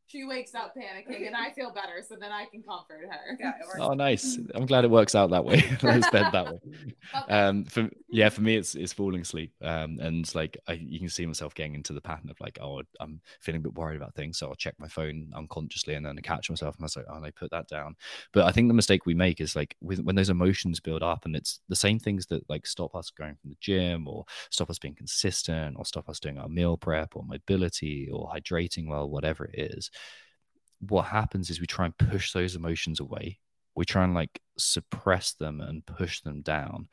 She 0.07 0.25
wakes 0.25 0.55
up 0.55 0.75
panicking 0.77 1.27
and 1.27 1.35
I 1.35 1.51
feel 1.51 1.73
better. 1.73 2.03
So 2.07 2.17
then 2.21 2.31
I 2.31 2.45
can 2.45 2.63
comfort 2.63 3.01
her. 3.11 3.37
Yeah, 3.41 3.53
oh, 3.81 3.95
nice. 3.95 4.39
I'm 4.55 4.67
glad 4.67 4.85
it 4.85 4.91
works 4.91 5.15
out 5.15 5.31
that 5.31 5.45
way. 5.45 5.55
it's 5.83 6.11
better 6.11 6.31
that 6.31 6.53
way. 6.53 6.61
Um, 7.29 7.65
for, 7.65 7.89
yeah, 8.09 8.29
for 8.29 8.41
me, 8.41 8.57
it's, 8.57 8.75
it's 8.75 8.93
falling 8.93 9.21
asleep. 9.21 9.53
Um, 9.63 9.99
and 10.01 10.33
like, 10.35 10.57
I, 10.67 10.73
you 10.73 10.99
can 10.99 11.09
see 11.09 11.25
myself 11.25 11.55
getting 11.55 11.75
into 11.75 11.93
the 11.93 12.01
pattern 12.01 12.29
of 12.29 12.41
like, 12.41 12.59
oh, 12.61 12.83
I'm 12.99 13.21
feeling 13.41 13.61
a 13.61 13.63
bit 13.63 13.75
worried 13.75 13.97
about 13.97 14.15
things. 14.15 14.39
So 14.39 14.49
I'll 14.49 14.55
check 14.55 14.75
my 14.79 14.89
phone 14.89 15.31
unconsciously 15.35 15.95
and 15.95 16.05
then 16.05 16.19
I 16.19 16.21
catch 16.21 16.51
myself 16.51 16.77
and 16.77 16.83
I 16.83 16.87
was 16.87 16.97
like, 16.97 17.07
oh, 17.09 17.17
and 17.17 17.25
I 17.25 17.31
put 17.31 17.51
that 17.51 17.69
down. 17.69 17.95
But 18.33 18.45
I 18.45 18.53
think 18.53 18.69
the 18.69 18.75
mistake 18.75 19.07
we 19.07 19.15
make 19.15 19.41
is 19.41 19.55
like 19.55 19.77
with, 19.81 20.01
when 20.01 20.17
those 20.17 20.31
emotions 20.31 20.81
build 20.81 21.03
up 21.03 21.25
and 21.25 21.37
it's 21.37 21.61
the 21.69 21.77
same 21.77 21.99
things 21.99 22.27
that 22.27 22.49
like 22.51 22.67
stop 22.67 22.95
us 22.95 23.11
going 23.11 23.37
from 23.37 23.51
the 23.51 23.57
gym 23.61 24.09
or 24.09 24.25
stop 24.51 24.71
us 24.71 24.79
being 24.79 24.95
consistent 24.95 25.77
or 25.79 25.85
stop 25.85 26.09
us 26.09 26.21
doing 26.21 26.39
our 26.39 26.49
meal 26.49 26.77
prep 26.77 27.17
or 27.17 27.25
mobility 27.25 28.09
or 28.13 28.31
hydrating 28.35 28.89
well, 28.89 29.09
whatever 29.09 29.45
it 29.47 29.73
is 29.73 29.91
what 30.89 31.07
happens 31.07 31.51
is 31.51 31.61
we 31.61 31.67
try 31.67 31.85
and 31.85 31.97
push 31.97 32.33
those 32.33 32.57
emotions 32.57 33.01
away. 33.01 33.39
We 33.75 33.85
try 33.85 34.05
and 34.05 34.15
like 34.15 34.41
suppress 34.57 35.33
them 35.33 35.61
and 35.61 35.85
push 35.85 36.21
them 36.21 36.43
down. 36.43 36.89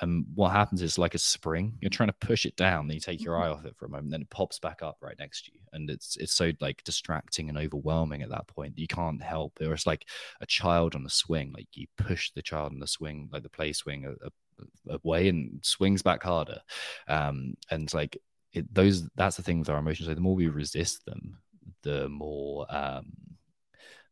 And 0.00 0.24
what 0.34 0.52
happens 0.52 0.80
is 0.80 0.96
like 0.96 1.14
a 1.14 1.18
spring, 1.18 1.76
you're 1.80 1.90
trying 1.90 2.08
to 2.08 2.26
push 2.26 2.46
it 2.46 2.56
down, 2.56 2.86
then 2.86 2.94
you 2.94 3.00
take 3.00 3.22
your 3.22 3.36
eye 3.36 3.48
mm-hmm. 3.48 3.58
off 3.58 3.64
it 3.66 3.76
for 3.76 3.84
a 3.84 3.90
moment, 3.90 4.12
then 4.12 4.22
it 4.22 4.30
pops 4.30 4.58
back 4.58 4.82
up 4.82 4.96
right 5.02 5.18
next 5.18 5.44
to 5.44 5.52
you. 5.52 5.60
And 5.72 5.90
it's 5.90 6.16
it's 6.16 6.32
so 6.32 6.52
like 6.60 6.82
distracting 6.84 7.48
and 7.48 7.58
overwhelming 7.58 8.22
at 8.22 8.30
that 8.30 8.46
point 8.46 8.78
you 8.78 8.86
can't 8.86 9.22
help. 9.22 9.58
Or 9.60 9.74
it's 9.74 9.86
like 9.86 10.06
a 10.40 10.46
child 10.46 10.94
on 10.94 11.04
a 11.04 11.10
swing, 11.10 11.52
like 11.52 11.68
you 11.74 11.86
push 11.98 12.30
the 12.30 12.42
child 12.42 12.72
on 12.72 12.78
the 12.78 12.86
swing, 12.86 13.28
like 13.30 13.42
the 13.42 13.50
play 13.50 13.72
swing 13.72 14.06
a, 14.06 14.12
a, 14.26 14.98
away 15.02 15.28
and 15.28 15.58
swings 15.62 16.02
back 16.02 16.22
harder. 16.22 16.60
Um, 17.06 17.54
and 17.70 17.92
like 17.92 18.16
it, 18.52 18.72
those 18.72 19.08
that's 19.16 19.36
the 19.36 19.42
thing 19.42 19.58
with 19.58 19.68
our 19.68 19.78
emotions. 19.78 20.08
So 20.08 20.14
the 20.14 20.20
more 20.20 20.34
we 20.34 20.48
resist 20.48 21.04
them, 21.04 21.38
the 21.82 22.08
more 22.08 22.66
um, 22.68 23.12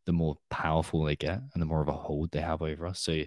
the 0.07 0.13
more 0.13 0.37
powerful 0.51 1.05
they 1.05 1.17
get, 1.17 1.41
and 1.53 1.63
the 1.63 1.67
more 1.67 1.83
of 1.83 1.89
a 1.89 1.93
hold 1.93 2.31
they 2.31 2.41
have 2.41 2.63
over 2.63 2.87
us. 2.87 3.01
So, 3.01 3.23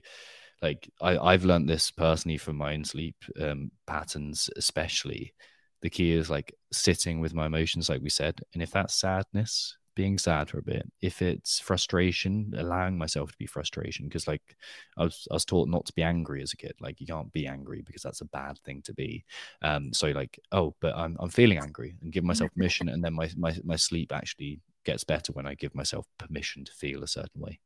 like 0.61 0.89
I, 1.01 1.17
I've 1.17 1.45
learned 1.45 1.69
this 1.69 1.91
personally 1.91 2.37
from 2.37 2.57
my 2.57 2.73
own 2.73 2.83
sleep 2.83 3.15
um, 3.39 3.71
patterns, 3.85 4.49
especially. 4.55 5.33
The 5.81 5.89
key 5.89 6.11
is 6.11 6.29
like 6.29 6.53
sitting 6.71 7.19
with 7.19 7.33
my 7.33 7.47
emotions, 7.47 7.89
like 7.89 8.01
we 8.01 8.09
said, 8.09 8.41
and 8.53 8.61
if 8.61 8.71
that's 8.71 8.93
sadness, 8.93 9.77
being 9.95 10.17
sad 10.17 10.49
for 10.49 10.59
a 10.59 10.63
bit. 10.63 10.89
If 11.01 11.21
it's 11.21 11.59
frustration, 11.59 12.53
allowing 12.57 12.97
myself 12.97 13.31
to 13.31 13.37
be 13.37 13.45
frustration, 13.45 14.07
because 14.07 14.27
like 14.27 14.55
I 14.97 15.03
was, 15.03 15.27
I 15.31 15.35
was 15.35 15.45
taught 15.45 15.67
not 15.69 15.85
to 15.87 15.93
be 15.93 16.03
angry 16.03 16.41
as 16.41 16.53
a 16.53 16.57
kid. 16.57 16.73
Like 16.79 16.99
you 17.01 17.07
can't 17.07 17.31
be 17.33 17.47
angry 17.47 17.81
because 17.81 18.01
that's 18.03 18.21
a 18.21 18.25
bad 18.25 18.57
thing 18.59 18.81
to 18.83 18.93
be. 18.93 19.25
Um, 19.61 19.93
so 19.93 20.07
like, 20.09 20.39
oh, 20.51 20.75
but 20.81 20.95
I'm 20.95 21.17
I'm 21.19 21.29
feeling 21.29 21.57
angry 21.57 21.95
and 22.01 22.11
give 22.11 22.23
myself 22.31 22.51
permission, 22.55 22.89
and 22.89 23.03
then 23.03 23.13
my 23.13 23.29
my 23.37 23.55
my 23.63 23.75
sleep 23.75 24.11
actually 24.13 24.59
gets 24.83 25.03
better 25.03 25.31
when 25.33 25.45
I 25.45 25.53
give 25.55 25.75
myself 25.75 26.07
permission 26.17 26.65
to 26.65 26.71
feel 26.71 27.03
a 27.03 27.07
certain 27.07 27.41
way. 27.41 27.59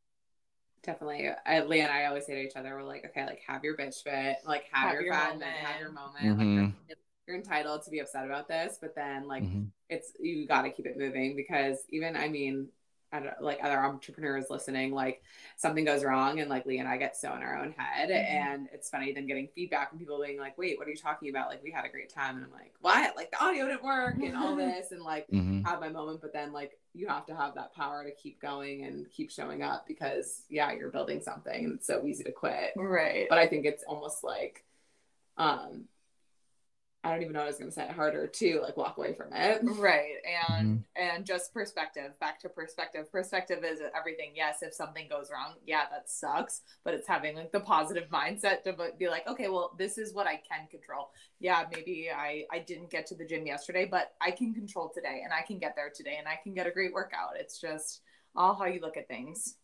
Definitely. 0.84 1.30
I, 1.48 1.62
Leah 1.62 1.84
and 1.86 1.92
I 1.92 2.06
always 2.06 2.26
say 2.28 2.36
to 2.36 2.42
each 2.42 2.56
other, 2.56 2.76
we're 2.76 2.84
like, 2.84 3.06
okay, 3.06 3.26
like 3.26 3.42
have 3.48 3.64
your 3.64 3.76
bitch 3.76 4.04
fit, 4.04 4.38
like 4.46 4.66
have, 4.72 4.90
Have 4.90 4.94
your, 4.94 5.02
your 5.04 5.14
fun, 5.16 5.40
moment. 5.40 5.52
have 5.52 5.80
your 5.80 5.92
moment. 5.92 6.40
Mhm. 6.40 6.74
Like 6.88 6.98
you're, 7.28 7.36
you're 7.36 7.44
entitled 7.44 7.84
to 7.84 7.92
be 7.92 8.00
upset 8.00 8.26
about 8.26 8.48
this, 8.48 8.78
but 8.80 8.96
then 8.96 9.28
like 9.28 9.44
Mhm. 9.44 9.68
it's 9.90 10.14
you 10.20 10.48
got 10.48 10.64
to 10.64 10.70
keep 10.72 10.86
it 10.88 10.98
moving 10.98 11.36
because 11.36 11.86
even 11.90 12.16
I 12.16 12.28
mean, 12.28 12.70
I 13.12 13.20
don't, 13.20 13.42
like 13.42 13.60
other 13.64 13.78
entrepreneurs 13.80 14.50
listening, 14.50 14.92
like 14.92 15.22
something 15.58 15.86
goes 15.86 16.04
wrong 16.04 16.40
and 16.40 16.50
like 16.50 16.66
Leah 16.66 16.82
and 16.82 16.90
I 16.90 16.98
get 16.98 17.16
so 17.16 17.34
in 17.34 17.44
our 17.44 17.58
own 17.58 17.72
head, 17.78 18.10
Mhm. 18.10 18.28
and 18.30 18.70
it's 18.74 18.90
funny 18.90 19.14
then 19.14 19.28
getting 19.28 19.48
feedback 19.56 19.90
from 19.90 20.00
people 20.00 20.22
being 20.22 20.40
like, 20.40 20.58
wait, 20.58 20.78
what 20.78 20.88
are 20.88 20.92
you 20.92 20.98
talking 20.98 21.30
about? 21.30 21.50
Like 21.50 21.64
we 21.64 21.72
had 21.72 21.86
a 21.86 21.90
great 21.90 22.10
time, 22.10 22.36
and 22.36 22.44
I'm 22.46 22.52
like, 22.52 22.74
what? 22.82 23.16
Like 23.16 23.32
the 23.32 23.42
audio 23.44 23.68
didn't 23.68 23.84
work 23.84 24.18
and 24.22 24.36
all 24.36 24.56
this, 24.56 24.92
and 24.92 25.02
like 25.02 25.28
Mhm. 25.30 25.66
have 25.66 25.80
my 25.80 25.90
moment, 25.90 26.20
but 26.22 26.34
then 26.34 26.52
like 26.52 26.78
you 26.94 27.08
have 27.08 27.26
to 27.28 27.36
have 27.36 27.56
that 27.56 27.74
power 27.74 28.04
to 28.04 28.12
keep 28.12 28.42
going 28.42 28.84
and 28.84 29.10
keep 29.12 29.30
showing 29.32 29.62
up 29.62 29.86
because 29.88 30.44
yeah, 30.50 30.72
you're 30.74 30.90
building 30.90 31.22
something 31.22 31.64
and 31.66 31.74
it's 31.76 31.88
so 31.88 32.06
easy 32.06 32.24
to 32.24 32.32
quit. 32.32 32.72
Right. 32.76 33.28
But 33.30 33.38
I 33.38 33.48
think 33.48 33.66
it's 33.66 33.84
almost 33.84 34.24
like 34.24 34.64
um 35.38 35.88
I 37.06 37.12
don't 37.12 37.22
even 37.22 37.34
know 37.34 37.39
what 37.39 37.45
I 37.45 37.49
was 37.49 37.58
gonna 37.60 37.72
say 37.72 37.88
harder 37.88 38.26
to 38.26 38.62
like 38.62 38.76
walk 38.78 38.97
away 38.97 39.14
from 39.14 39.32
it. 39.32 39.62
Right. 39.64 40.16
And 40.49 40.80
mm-hmm. 40.80 41.16
and 41.16 41.26
just 41.26 41.53
perspective. 41.53 42.20
Back 42.20 42.39
to 42.41 42.49
perspective. 42.49 43.12
Perspective 43.12 43.64
is 43.64 43.80
everything. 43.95 44.32
Yes, 44.36 44.64
if 44.64 44.74
something 44.74 45.08
goes 45.08 45.30
wrong, 45.32 45.53
yeah, 45.68 45.84
that 45.91 46.10
sucks. 46.10 46.62
But 46.84 46.95
it's 46.95 47.08
having 47.08 47.36
like 47.36 47.51
the 47.51 47.60
positive 47.60 48.10
mindset 48.10 48.64
to 48.64 48.76
be 48.97 49.08
like, 49.08 49.28
okay, 49.28 49.49
well, 49.49 49.76
this 49.78 49.99
is 49.99 50.16
what 50.16 50.26
I 50.26 50.41
can 50.49 50.68
control. 50.72 51.10
Yeah, 51.39 51.66
maybe 51.72 52.10
I 52.14 52.45
I 52.51 52.60
didn't 52.60 52.89
get 52.89 53.06
to 53.08 53.16
the 53.16 53.26
gym 53.26 53.45
yesterday, 53.45 53.86
but 53.86 54.14
I 54.20 54.32
can 54.32 54.53
control 54.53 54.89
today 54.93 55.22
and 55.24 55.32
I 55.32 55.43
can 55.43 55.60
get 55.60 55.76
there 55.76 55.91
today 55.95 56.16
and 56.18 56.28
I 56.28 56.39
can 56.41 56.56
get 56.56 56.66
a 56.66 56.72
great 56.72 56.91
workout. 56.91 57.38
It's 57.39 57.62
just 57.62 58.01
all 58.36 58.56
how 58.56 58.66
you 58.66 58.80
look 58.82 58.97
at 58.97 59.08
things. 59.08 59.58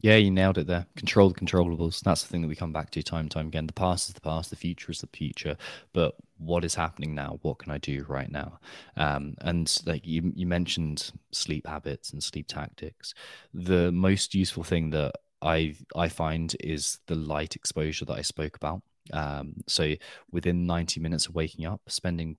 Yeah, 0.00 0.16
you 0.16 0.32
nailed 0.32 0.58
it 0.58 0.66
there. 0.66 0.86
Control 0.96 1.28
the 1.28 1.34
controllables. 1.38 2.00
That's 2.00 2.22
the 2.22 2.28
thing 2.28 2.42
that 2.42 2.48
we 2.48 2.56
come 2.56 2.72
back 2.72 2.90
to 2.90 3.02
time 3.04 3.20
and 3.20 3.30
time 3.30 3.46
again. 3.46 3.68
The 3.68 3.72
past 3.72 4.08
is 4.08 4.14
the 4.14 4.20
past, 4.20 4.50
the 4.50 4.56
future 4.56 4.90
is 4.90 5.00
the 5.00 5.06
future. 5.06 5.56
But 5.92 6.16
what 6.38 6.64
is 6.64 6.74
happening 6.74 7.14
now? 7.14 7.38
What 7.42 7.58
can 7.58 7.70
I 7.70 7.78
do 7.78 8.04
right 8.08 8.30
now? 8.30 8.58
Um, 8.96 9.36
and 9.42 9.72
like 9.86 10.04
you, 10.04 10.32
you 10.34 10.46
mentioned 10.46 11.12
sleep 11.30 11.68
habits 11.68 12.12
and 12.12 12.22
sleep 12.22 12.48
tactics. 12.48 13.14
The 13.54 13.92
most 13.92 14.34
useful 14.34 14.64
thing 14.64 14.90
that 14.90 15.12
I 15.40 15.74
I 15.94 16.08
find 16.08 16.54
is 16.60 16.98
the 17.06 17.14
light 17.14 17.54
exposure 17.54 18.04
that 18.06 18.18
I 18.18 18.22
spoke 18.22 18.56
about. 18.56 18.82
Um, 19.12 19.54
so 19.68 19.94
within 20.30 20.66
90 20.66 21.00
minutes 21.00 21.26
of 21.26 21.34
waking 21.34 21.66
up, 21.66 21.80
spending 21.88 22.38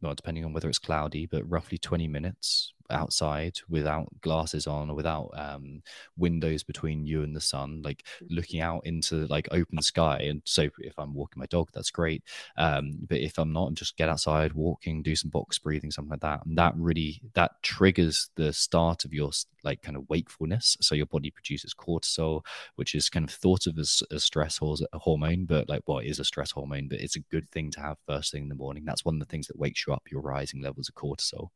well, 0.00 0.14
depending 0.14 0.44
on 0.44 0.52
whether 0.52 0.68
it's 0.68 0.78
cloudy, 0.80 1.26
but 1.26 1.48
roughly 1.48 1.78
20 1.78 2.08
minutes 2.08 2.74
outside 2.92 3.58
without 3.68 4.08
glasses 4.20 4.66
on 4.66 4.90
or 4.90 4.94
without 4.94 5.30
um, 5.34 5.82
windows 6.16 6.62
between 6.62 7.06
you 7.06 7.22
and 7.22 7.34
the 7.34 7.40
sun, 7.40 7.82
like 7.82 8.06
looking 8.30 8.60
out 8.60 8.86
into 8.86 9.26
like 9.26 9.48
open 9.50 9.80
sky. 9.82 10.18
And 10.28 10.42
so 10.44 10.68
if 10.78 10.98
I'm 10.98 11.14
walking 11.14 11.40
my 11.40 11.46
dog, 11.46 11.70
that's 11.72 11.90
great. 11.90 12.22
Um, 12.56 12.98
but 13.08 13.18
if 13.18 13.38
I'm 13.38 13.52
not, 13.52 13.74
just 13.74 13.96
get 13.96 14.08
outside, 14.08 14.52
walking, 14.52 15.02
do 15.02 15.16
some 15.16 15.30
box 15.30 15.58
breathing, 15.58 15.90
something 15.90 16.10
like 16.10 16.20
that. 16.20 16.44
And 16.46 16.56
that 16.58 16.74
really 16.76 17.20
that 17.34 17.62
triggers 17.62 18.30
the 18.36 18.52
start 18.52 19.04
of 19.04 19.12
your 19.12 19.30
like 19.64 19.82
kind 19.82 19.96
of 19.96 20.08
wakefulness. 20.08 20.76
So 20.80 20.94
your 20.94 21.06
body 21.06 21.30
produces 21.30 21.74
cortisol, 21.74 22.44
which 22.76 22.94
is 22.94 23.08
kind 23.08 23.24
of 23.24 23.30
thought 23.30 23.66
of 23.66 23.78
as 23.78 24.02
a 24.10 24.18
stress 24.18 24.58
hormone, 24.94 25.44
but 25.44 25.68
like 25.68 25.82
what 25.86 25.96
well, 25.96 26.04
is 26.04 26.18
a 26.18 26.24
stress 26.24 26.50
hormone, 26.50 26.88
but 26.88 27.00
it's 27.00 27.16
a 27.16 27.20
good 27.20 27.48
thing 27.50 27.70
to 27.72 27.80
have 27.80 27.96
first 28.06 28.32
thing 28.32 28.44
in 28.44 28.48
the 28.48 28.54
morning. 28.54 28.84
That's 28.84 29.04
one 29.04 29.14
of 29.14 29.20
the 29.20 29.26
things 29.26 29.46
that 29.48 29.58
wakes 29.58 29.86
you 29.86 29.92
up, 29.92 30.02
your 30.10 30.20
rising 30.20 30.62
levels 30.62 30.88
of 30.88 30.94
cortisol. 30.94 31.48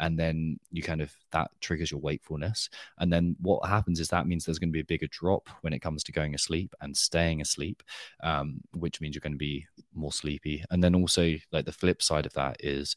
And 0.00 0.18
then 0.18 0.58
you 0.72 0.82
kind 0.82 1.00
of 1.00 1.14
that 1.30 1.50
triggers 1.60 1.90
your 1.90 2.00
wakefulness. 2.00 2.68
And 2.98 3.12
then 3.12 3.36
what 3.40 3.68
happens 3.68 4.00
is 4.00 4.08
that 4.08 4.26
means 4.26 4.44
there's 4.44 4.58
going 4.58 4.70
to 4.70 4.72
be 4.72 4.80
a 4.80 4.84
bigger 4.84 5.08
drop 5.10 5.48
when 5.60 5.72
it 5.72 5.80
comes 5.80 6.02
to 6.04 6.12
going 6.12 6.34
asleep 6.34 6.74
and 6.80 6.96
staying 6.96 7.40
asleep, 7.40 7.82
um, 8.22 8.60
which 8.72 9.00
means 9.00 9.14
you're 9.14 9.20
going 9.20 9.32
to 9.32 9.38
be 9.38 9.66
more 9.94 10.12
sleepy. 10.12 10.64
And 10.70 10.82
then 10.82 10.94
also, 10.94 11.34
like 11.52 11.66
the 11.66 11.72
flip 11.72 12.02
side 12.02 12.26
of 12.26 12.32
that 12.34 12.56
is 12.60 12.96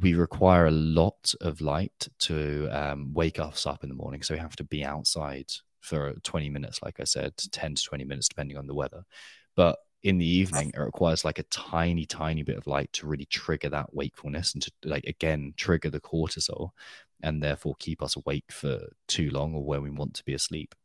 we 0.00 0.14
require 0.14 0.66
a 0.66 0.70
lot 0.70 1.34
of 1.40 1.60
light 1.60 2.08
to 2.20 2.68
um, 2.70 3.12
wake 3.14 3.38
us 3.38 3.66
up 3.66 3.82
in 3.82 3.88
the 3.88 3.94
morning. 3.94 4.22
So 4.22 4.34
we 4.34 4.40
have 4.40 4.56
to 4.56 4.64
be 4.64 4.84
outside 4.84 5.50
for 5.80 6.14
20 6.22 6.50
minutes, 6.50 6.82
like 6.82 7.00
I 7.00 7.04
said, 7.04 7.32
10 7.36 7.76
to 7.76 7.82
20 7.82 8.04
minutes, 8.04 8.28
depending 8.28 8.58
on 8.58 8.66
the 8.66 8.74
weather. 8.74 9.04
But 9.54 9.78
in 10.06 10.18
the 10.18 10.26
evening, 10.26 10.70
it 10.72 10.78
requires 10.78 11.24
like 11.24 11.40
a 11.40 11.44
tiny, 11.44 12.06
tiny 12.06 12.42
bit 12.44 12.56
of 12.56 12.68
light 12.68 12.92
to 12.94 13.08
really 13.08 13.24
trigger 13.26 13.68
that 13.70 13.92
wakefulness 13.92 14.54
and 14.54 14.62
to, 14.62 14.70
like, 14.84 15.04
again, 15.04 15.52
trigger 15.56 15.90
the 15.90 16.00
cortisol 16.00 16.70
and 17.22 17.42
therefore 17.42 17.74
keep 17.80 18.00
us 18.02 18.14
awake 18.14 18.52
for 18.52 18.78
too 19.08 19.30
long 19.30 19.52
or 19.54 19.64
when 19.64 19.82
we 19.82 19.90
want 19.90 20.14
to 20.14 20.24
be 20.24 20.34
asleep. 20.34 20.76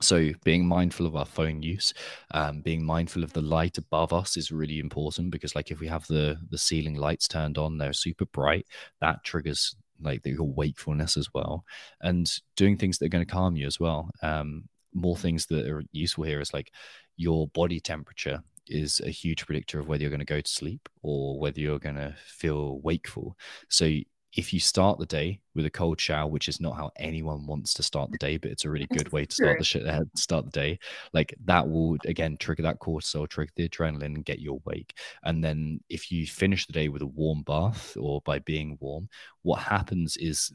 So, 0.00 0.32
being 0.44 0.66
mindful 0.66 1.06
of 1.06 1.16
our 1.16 1.24
phone 1.24 1.62
use, 1.62 1.94
um, 2.32 2.60
being 2.60 2.84
mindful 2.84 3.24
of 3.24 3.32
the 3.32 3.40
light 3.40 3.78
above 3.78 4.12
us 4.12 4.36
is 4.36 4.52
really 4.52 4.78
important 4.78 5.30
because, 5.30 5.54
like, 5.54 5.70
if 5.70 5.80
we 5.80 5.86
have 5.86 6.06
the 6.08 6.38
the 6.50 6.58
ceiling 6.58 6.96
lights 6.96 7.28
turned 7.28 7.58
on, 7.58 7.78
they're 7.78 7.92
super 7.94 8.26
bright. 8.26 8.66
That 9.00 9.24
triggers 9.24 9.76
like 10.00 10.22
the, 10.22 10.32
your 10.32 10.52
wakefulness 10.52 11.16
as 11.16 11.28
well, 11.32 11.64
and 12.00 12.30
doing 12.56 12.76
things 12.76 12.98
that 12.98 13.06
are 13.06 13.08
going 13.10 13.24
to 13.24 13.32
calm 13.32 13.56
you 13.56 13.66
as 13.66 13.80
well. 13.80 14.10
Um, 14.20 14.68
more 14.92 15.16
things 15.16 15.46
that 15.46 15.66
are 15.66 15.82
useful 15.92 16.24
here 16.24 16.40
is 16.40 16.52
like 16.54 16.72
your 17.16 17.48
body 17.48 17.80
temperature 17.80 18.42
is 18.66 19.00
a 19.04 19.10
huge 19.10 19.44
predictor 19.46 19.78
of 19.78 19.88
whether 19.88 20.02
you're 20.02 20.10
going 20.10 20.20
to 20.20 20.24
go 20.24 20.40
to 20.40 20.50
sleep 20.50 20.88
or 21.02 21.38
whether 21.38 21.60
you're 21.60 21.78
going 21.78 21.96
to 21.96 22.14
feel 22.26 22.80
wakeful. 22.80 23.36
So 23.68 23.90
if 24.36 24.52
you 24.52 24.58
start 24.58 24.98
the 24.98 25.06
day 25.06 25.40
with 25.54 25.64
a 25.64 25.70
cold 25.70 26.00
shower, 26.00 26.28
which 26.28 26.48
is 26.48 26.60
not 26.60 26.76
how 26.76 26.90
anyone 26.96 27.46
wants 27.46 27.72
to 27.74 27.82
start 27.82 28.10
the 28.10 28.18
day, 28.18 28.36
but 28.36 28.50
it's 28.50 28.64
a 28.64 28.70
really 28.70 28.88
good 28.92 29.12
way 29.12 29.24
to 29.24 29.34
start 29.34 29.58
the 29.58 29.64
sh- 29.64 29.76
uh, 29.76 30.00
start 30.16 30.46
the 30.46 30.50
day. 30.50 30.78
Like 31.12 31.34
that 31.44 31.68
will 31.68 31.96
again 32.04 32.36
trigger 32.38 32.62
that 32.62 32.80
cortisol, 32.80 33.28
trigger 33.28 33.52
the 33.54 33.68
adrenaline, 33.68 34.16
and 34.16 34.24
get 34.24 34.40
you 34.40 34.60
awake. 34.64 34.98
And 35.22 35.44
then 35.44 35.80
if 35.88 36.10
you 36.10 36.26
finish 36.26 36.66
the 36.66 36.72
day 36.72 36.88
with 36.88 37.02
a 37.02 37.06
warm 37.06 37.42
bath 37.42 37.96
or 37.98 38.22
by 38.22 38.40
being 38.40 38.76
warm, 38.80 39.08
what 39.42 39.60
happens 39.60 40.16
is 40.16 40.52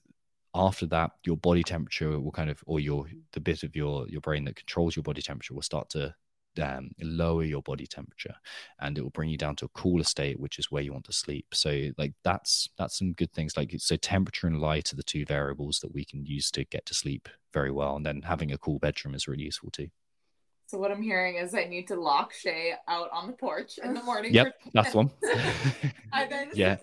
after 0.53 0.85
that 0.87 1.11
your 1.23 1.37
body 1.37 1.63
temperature 1.63 2.19
will 2.19 2.31
kind 2.31 2.49
of 2.49 2.61
or 2.65 2.79
your 2.79 3.05
the 3.33 3.39
bit 3.39 3.63
of 3.63 3.75
your 3.75 4.07
your 4.09 4.21
brain 4.21 4.43
that 4.43 4.55
controls 4.55 4.95
your 4.95 5.03
body 5.03 5.21
temperature 5.21 5.53
will 5.53 5.61
start 5.61 5.89
to 5.89 6.13
um, 6.61 6.89
lower 7.01 7.43
your 7.43 7.61
body 7.61 7.85
temperature 7.87 8.33
and 8.79 8.97
it 8.97 9.01
will 9.01 9.09
bring 9.11 9.29
you 9.29 9.37
down 9.37 9.55
to 9.55 9.65
a 9.65 9.69
cooler 9.69 10.03
state 10.03 10.39
which 10.39 10.59
is 10.59 10.71
where 10.71 10.81
you 10.83 10.91
want 10.91 11.05
to 11.05 11.13
sleep 11.13 11.45
so 11.53 11.87
like 11.97 12.13
that's 12.23 12.69
that's 12.77 12.97
some 12.97 13.13
good 13.13 13.31
things 13.31 13.55
like 13.55 13.73
so 13.77 13.95
temperature 13.95 14.47
and 14.47 14.59
light 14.59 14.91
are 14.91 14.95
the 14.97 15.03
two 15.03 15.25
variables 15.25 15.79
that 15.79 15.93
we 15.93 16.03
can 16.03 16.25
use 16.25 16.49
to 16.51 16.65
get 16.65 16.85
to 16.85 16.93
sleep 16.93 17.29
very 17.53 17.71
well 17.71 17.95
and 17.95 18.05
then 18.05 18.21
having 18.23 18.51
a 18.51 18.57
cool 18.57 18.79
bedroom 18.79 19.13
is 19.15 19.27
really 19.27 19.43
useful 19.43 19.69
too 19.71 19.87
So 20.67 20.77
what 20.77 20.91
I'm 20.91 21.01
hearing 21.01 21.35
is 21.35 21.53
I 21.55 21.65
need 21.65 21.87
to 21.87 21.95
lock 21.95 22.33
Shay 22.33 22.73
out 22.87 23.09
on 23.11 23.27
the 23.27 23.33
porch 23.33 23.79
in 23.83 23.93
the 23.93 24.03
morning. 24.03 24.33
yep 24.33 24.55
for- 24.63 24.69
that's 24.73 24.93
one 24.95 25.09
I 26.13 26.27
then 26.27 26.49
Yeah. 26.55 26.77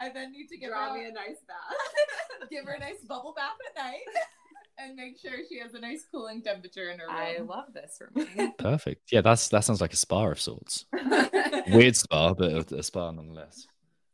I 0.00 0.08
then 0.12 0.32
need 0.32 0.48
to 0.48 0.56
give 0.58 0.70
Draw 0.70 0.92
her 0.92 0.98
me 0.98 1.04
a 1.06 1.12
nice 1.12 1.38
bath. 1.46 2.48
give 2.50 2.64
her 2.64 2.72
a 2.72 2.78
nice 2.80 3.00
bubble 3.08 3.32
bath 3.36 3.58
at 3.68 3.84
night 3.84 4.00
and 4.78 4.96
make 4.96 5.18
sure 5.18 5.32
she 5.48 5.58
has 5.58 5.74
a 5.74 5.78
nice 5.80 6.04
cooling 6.10 6.42
temperature 6.42 6.90
in 6.90 6.98
her 6.98 7.06
room. 7.06 7.16
I 7.16 7.38
love 7.38 7.72
this 7.72 7.98
for 7.98 8.10
me. 8.14 8.52
perfect 8.58 9.12
yeah 9.12 9.20
that's 9.20 9.48
that 9.48 9.60
sounds 9.64 9.80
like 9.80 9.92
a 9.92 9.96
spa 9.96 10.26
of 10.26 10.40
sorts 10.40 10.86
weird 11.68 11.96
spa 11.96 12.34
but 12.34 12.72
a, 12.72 12.76
a 12.76 12.82
spa 12.82 13.10
nonetheless 13.10 13.66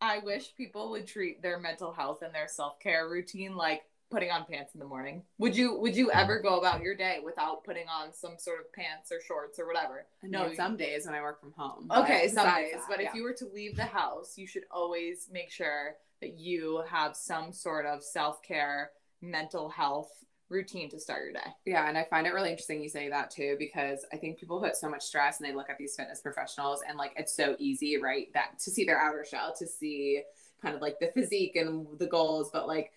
I 0.03 0.19
wish 0.21 0.55
people 0.57 0.91
would 0.93 1.07
treat 1.07 1.43
their 1.43 1.59
mental 1.59 1.93
health 1.93 2.23
and 2.23 2.35
their 2.35 2.49
self-care 2.49 3.09
routine 3.09 3.55
like 3.55 3.83
putting 4.11 4.31
on 4.31 4.45
pants 4.45 4.75
in 4.75 4.81
the 4.81 4.87
morning. 4.87 5.23
Would 5.39 5.57
you 5.57 5.79
would 5.79 5.95
you 5.95 6.11
ever 6.11 6.41
go 6.41 6.59
about 6.59 6.83
your 6.83 6.97
day 6.97 7.19
without 7.25 7.65
putting 7.65 7.87
on 7.87 8.13
some 8.13 8.37
sort 8.39 8.61
of 8.61 8.73
pants 8.73 9.13
or 9.13 9.21
shorts 9.21 9.59
or 9.59 9.67
whatever? 9.67 10.07
no, 10.23 10.47
you- 10.49 10.55
some 10.57 10.77
days 10.77 11.05
when 11.07 11.15
I 11.15 11.21
work 11.21 11.39
from 11.41 11.53
home. 11.57 11.87
Okay, 11.95 12.29
some 12.29 12.47
days. 12.47 12.73
that, 12.73 12.83
But 12.89 13.01
yeah. 13.03 13.09
if 13.11 13.15
you 13.15 13.23
were 13.23 13.35
to 13.35 13.47
leave 13.55 13.77
the 13.77 13.85
house, 13.85 14.37
you 14.39 14.47
should 14.47 14.65
always 14.71 15.29
make 15.31 15.51
sure 15.51 15.97
that 16.23 16.39
you 16.39 16.83
have 16.89 17.15
some 17.15 17.53
sort 17.53 17.87
of 17.87 18.03
self 18.03 18.43
care, 18.43 18.91
mental 19.23 19.69
health 19.69 20.11
routine 20.51 20.91
to 20.91 21.01
start 21.01 21.23
your 21.23 21.33
day. 21.33 21.49
Yeah, 21.65 21.89
and 21.89 21.97
I 21.97 22.05
find 22.05 22.27
it 22.27 22.35
really 22.35 22.51
interesting 22.51 22.83
you 22.83 22.89
say 22.89 23.09
that 23.09 23.31
too 23.31 23.57
because 23.59 24.05
I 24.13 24.17
think 24.17 24.39
people 24.39 24.61
put 24.61 24.77
so 24.77 24.91
much 24.91 25.03
stress 25.03 25.41
and 25.41 25.49
they 25.49 25.55
look 25.55 25.71
at 25.71 25.79
these 25.79 25.95
fitness 25.97 26.21
professionals 26.21 26.83
and 26.87 26.99
like 26.99 27.13
it's 27.17 27.35
so 27.35 27.57
easy, 27.59 27.97
right? 27.97 28.29
That 28.35 28.59
to 28.65 28.71
see 28.71 28.85
their 28.85 29.01
outer 29.01 29.25
shell, 29.25 29.55
to 29.59 29.67
see 29.67 30.23
kind 30.61 30.75
of 30.75 30.83
like 30.83 30.99
the 31.01 31.11
physique 31.15 31.57
and 31.57 31.87
the 31.99 32.07
goals, 32.07 32.51
but 32.53 32.67
like 32.67 32.93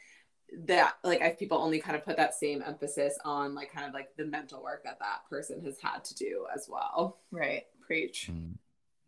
that 0.66 0.96
like 1.04 1.22
I 1.22 1.32
people 1.32 1.58
only 1.58 1.80
kind 1.80 1.96
of 1.96 2.04
put 2.04 2.18
that 2.18 2.34
same 2.34 2.64
emphasis 2.66 3.18
on 3.24 3.56
like 3.56 3.72
kind 3.72 3.88
of 3.88 3.94
like 3.94 4.10
the 4.18 4.26
mental 4.26 4.62
work 4.62 4.84
that 4.84 5.00
that 5.00 5.28
person 5.30 5.62
has 5.64 5.80
had 5.80 6.04
to 6.06 6.16
do 6.16 6.46
as 6.54 6.68
well. 6.70 7.20
Right. 7.32 7.64
Preach. 7.86 8.30
Mm. 8.32 8.56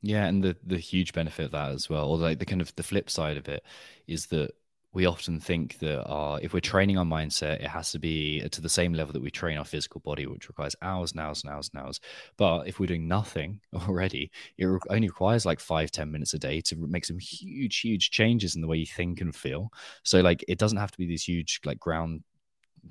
Yeah, 0.01 0.25
and 0.25 0.43
the 0.43 0.55
the 0.63 0.77
huge 0.77 1.13
benefit 1.13 1.45
of 1.45 1.51
that 1.51 1.71
as 1.71 1.89
well, 1.89 2.09
or 2.09 2.17
like 2.17 2.37
the 2.37 2.45
kind 2.45 2.61
of 2.61 2.75
the 2.75 2.83
flip 2.83 3.09
side 3.09 3.37
of 3.37 3.49
it, 3.49 3.63
is 4.05 4.27
that 4.27 4.51
we 4.95 5.05
often 5.05 5.41
think 5.41 5.77
that 5.79 6.03
our 6.05 6.39
if 6.41 6.53
we're 6.53 6.61
training 6.61 6.97
our 6.97 7.05
mindset, 7.05 7.55
it 7.55 7.67
has 7.67 7.91
to 7.91 7.99
be 7.99 8.47
to 8.49 8.61
the 8.61 8.69
same 8.69 8.93
level 8.93 9.11
that 9.11 9.21
we 9.21 9.29
train 9.29 9.57
our 9.57 9.65
physical 9.65 9.99
body, 9.99 10.25
which 10.25 10.47
requires 10.47 10.73
hours 10.81 11.11
and 11.11 11.19
hours 11.19 11.43
and 11.43 11.53
hours 11.53 11.69
and 11.73 11.83
hours. 11.83 11.99
But 12.37 12.67
if 12.69 12.79
we're 12.79 12.87
doing 12.87 13.07
nothing 13.07 13.59
already, 13.75 14.31
it 14.57 14.65
only 14.89 15.09
requires 15.09 15.45
like 15.45 15.59
five 15.59 15.91
ten 15.91 16.11
minutes 16.11 16.33
a 16.33 16.39
day 16.39 16.61
to 16.61 16.77
make 16.77 17.03
some 17.03 17.19
huge, 17.19 17.81
huge 17.81 18.09
changes 18.09 18.55
in 18.55 18.61
the 18.61 18.67
way 18.67 18.77
you 18.77 18.85
think 18.85 19.19
and 19.19 19.35
feel. 19.35 19.69
So 20.03 20.21
like 20.21 20.45
it 20.47 20.57
doesn't 20.57 20.77
have 20.77 20.91
to 20.91 20.97
be 20.97 21.05
these 21.05 21.23
huge 21.23 21.59
like 21.65 21.79
ground 21.79 22.23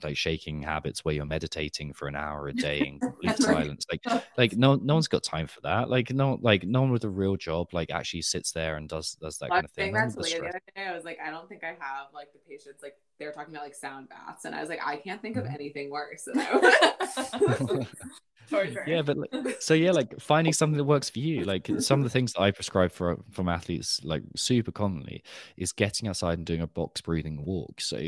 like 0.02 0.16
shaking 0.16 0.62
habits 0.62 1.04
where 1.04 1.14
you're 1.14 1.24
meditating 1.26 1.92
for 1.92 2.08
an 2.08 2.16
hour 2.16 2.48
a 2.48 2.52
day 2.54 2.80
in 2.86 2.98
complete 3.00 3.36
silence 3.38 3.86
like 3.90 4.02
like 4.36 4.56
no 4.56 4.74
no 4.76 4.94
one's 4.94 5.08
got 5.08 5.22
time 5.22 5.46
for 5.46 5.60
that 5.60 5.88
like 5.88 6.10
no 6.12 6.38
like 6.40 6.64
no 6.64 6.80
one 6.82 6.90
with 6.90 7.04
a 7.04 7.08
real 7.08 7.36
job 7.36 7.68
like 7.72 7.90
actually 7.90 8.22
sits 8.22 8.52
there 8.52 8.76
and 8.76 8.88
does 8.88 9.14
does 9.20 9.38
that 9.38 9.50
kind 9.50 9.64
of 9.64 9.70
thing. 9.70 9.92
that's 9.92 10.14
the 10.14 10.22
other 10.48 10.60
day 10.74 10.86
i 10.86 10.92
was 10.94 11.04
like 11.04 11.18
i 11.24 11.30
don't 11.30 11.48
think 11.48 11.62
i 11.62 11.68
have 11.68 12.06
like 12.14 12.32
the 12.32 12.38
patience 12.48 12.80
like 12.82 12.94
they 13.18 13.26
were 13.26 13.32
talking 13.32 13.54
about 13.54 13.64
like 13.64 13.74
sound 13.74 14.08
baths 14.08 14.44
and 14.44 14.54
i 14.54 14.60
was 14.60 14.68
like 14.68 14.80
i 14.84 14.96
can't 14.96 15.20
think 15.22 15.36
of 15.36 15.44
Mm-hmm. 15.44 15.54
anything 15.54 15.90
worse 15.90 16.26
yeah 18.86 19.02
but 19.02 19.16
like, 19.16 19.30
so 19.60 19.74
yeah 19.74 19.90
like 19.90 20.18
finding 20.20 20.52
something 20.52 20.76
that 20.76 20.84
works 20.84 21.10
for 21.10 21.18
you 21.18 21.44
like 21.44 21.70
some 21.78 22.00
of 22.00 22.04
the 22.04 22.10
things 22.10 22.32
that 22.32 22.40
i 22.42 22.50
prescribe 22.50 22.92
for 22.92 23.18
from 23.30 23.48
athletes 23.48 24.00
like 24.04 24.22
super 24.36 24.70
commonly 24.70 25.22
is 25.56 25.72
getting 25.72 26.08
outside 26.08 26.38
and 26.38 26.46
doing 26.46 26.60
a 26.60 26.66
box 26.66 27.00
breathing 27.00 27.44
walk 27.44 27.80
so 27.80 27.98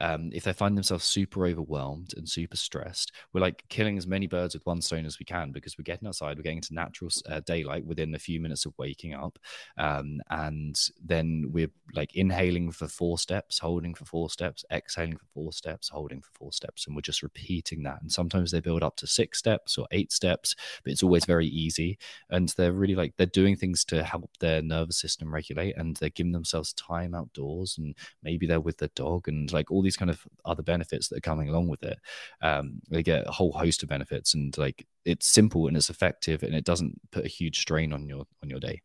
um, 0.00 0.30
if 0.32 0.44
they 0.44 0.52
find 0.52 0.76
themselves 0.76 1.04
super 1.04 1.29
overwhelmed 1.36 2.14
and 2.16 2.28
super 2.28 2.56
stressed 2.56 3.12
we're 3.32 3.40
like 3.40 3.64
killing 3.68 3.96
as 3.96 4.06
many 4.06 4.26
birds 4.26 4.54
with 4.54 4.64
one 4.66 4.80
stone 4.80 5.06
as 5.06 5.18
we 5.18 5.24
can 5.24 5.50
because 5.52 5.76
we're 5.78 5.82
getting 5.82 6.08
outside 6.08 6.36
we're 6.36 6.42
getting 6.42 6.58
into 6.58 6.74
natural 6.74 7.10
uh, 7.28 7.40
daylight 7.46 7.84
within 7.84 8.14
a 8.14 8.18
few 8.18 8.40
minutes 8.40 8.66
of 8.66 8.72
waking 8.78 9.14
up 9.14 9.38
um, 9.78 10.20
and 10.30 10.78
then 11.04 11.46
we're 11.50 11.70
like 11.94 12.14
inhaling 12.16 12.70
for 12.70 12.88
four 12.88 13.18
steps 13.18 13.58
holding 13.58 13.94
for 13.94 14.04
four 14.04 14.30
steps 14.30 14.64
exhaling 14.72 15.16
for 15.16 15.26
four 15.34 15.52
steps 15.52 15.88
holding 15.88 16.20
for 16.20 16.30
four 16.32 16.52
steps 16.52 16.86
and 16.86 16.94
we're 16.94 17.02
just 17.02 17.22
repeating 17.22 17.82
that 17.82 18.00
and 18.00 18.10
sometimes 18.10 18.50
they 18.50 18.60
build 18.60 18.82
up 18.82 18.96
to 18.96 19.06
six 19.06 19.38
steps 19.38 19.78
or 19.78 19.86
eight 19.90 20.12
steps, 20.12 20.54
but 20.84 20.92
it's 20.92 21.02
always 21.02 21.24
very 21.24 21.46
easy. 21.46 21.98
And 22.30 22.48
they're 22.50 22.72
really 22.72 22.94
like 22.94 23.14
they're 23.16 23.26
doing 23.26 23.56
things 23.56 23.84
to 23.86 24.02
help 24.02 24.30
their 24.38 24.62
nervous 24.62 24.98
system 24.98 25.32
regulate 25.32 25.76
and 25.76 25.96
they're 25.96 26.10
giving 26.10 26.32
themselves 26.32 26.72
time 26.74 27.14
outdoors 27.14 27.76
and 27.78 27.94
maybe 28.22 28.46
they're 28.46 28.60
with 28.60 28.78
their 28.78 28.90
dog 28.94 29.28
and 29.28 29.52
like 29.52 29.70
all 29.70 29.82
these 29.82 29.96
kind 29.96 30.10
of 30.10 30.26
other 30.44 30.62
benefits 30.62 31.08
that 31.08 31.19
are 31.20 31.30
coming 31.30 31.48
along 31.48 31.68
with 31.68 31.82
it. 31.84 31.98
Um, 32.42 32.80
they 32.90 33.02
get 33.02 33.26
a 33.28 33.32
whole 33.32 33.52
host 33.52 33.82
of 33.82 33.88
benefits 33.88 34.34
and 34.34 34.56
like 34.58 34.86
it's 35.04 35.26
simple 35.28 35.66
and 35.68 35.76
it's 35.76 35.90
effective 35.90 36.42
and 36.42 36.54
it 36.54 36.64
doesn't 36.64 37.00
put 37.12 37.24
a 37.24 37.28
huge 37.28 37.60
strain 37.60 37.92
on 37.92 38.08
your 38.08 38.24
on 38.42 38.50
your 38.50 38.60
day 38.60 38.82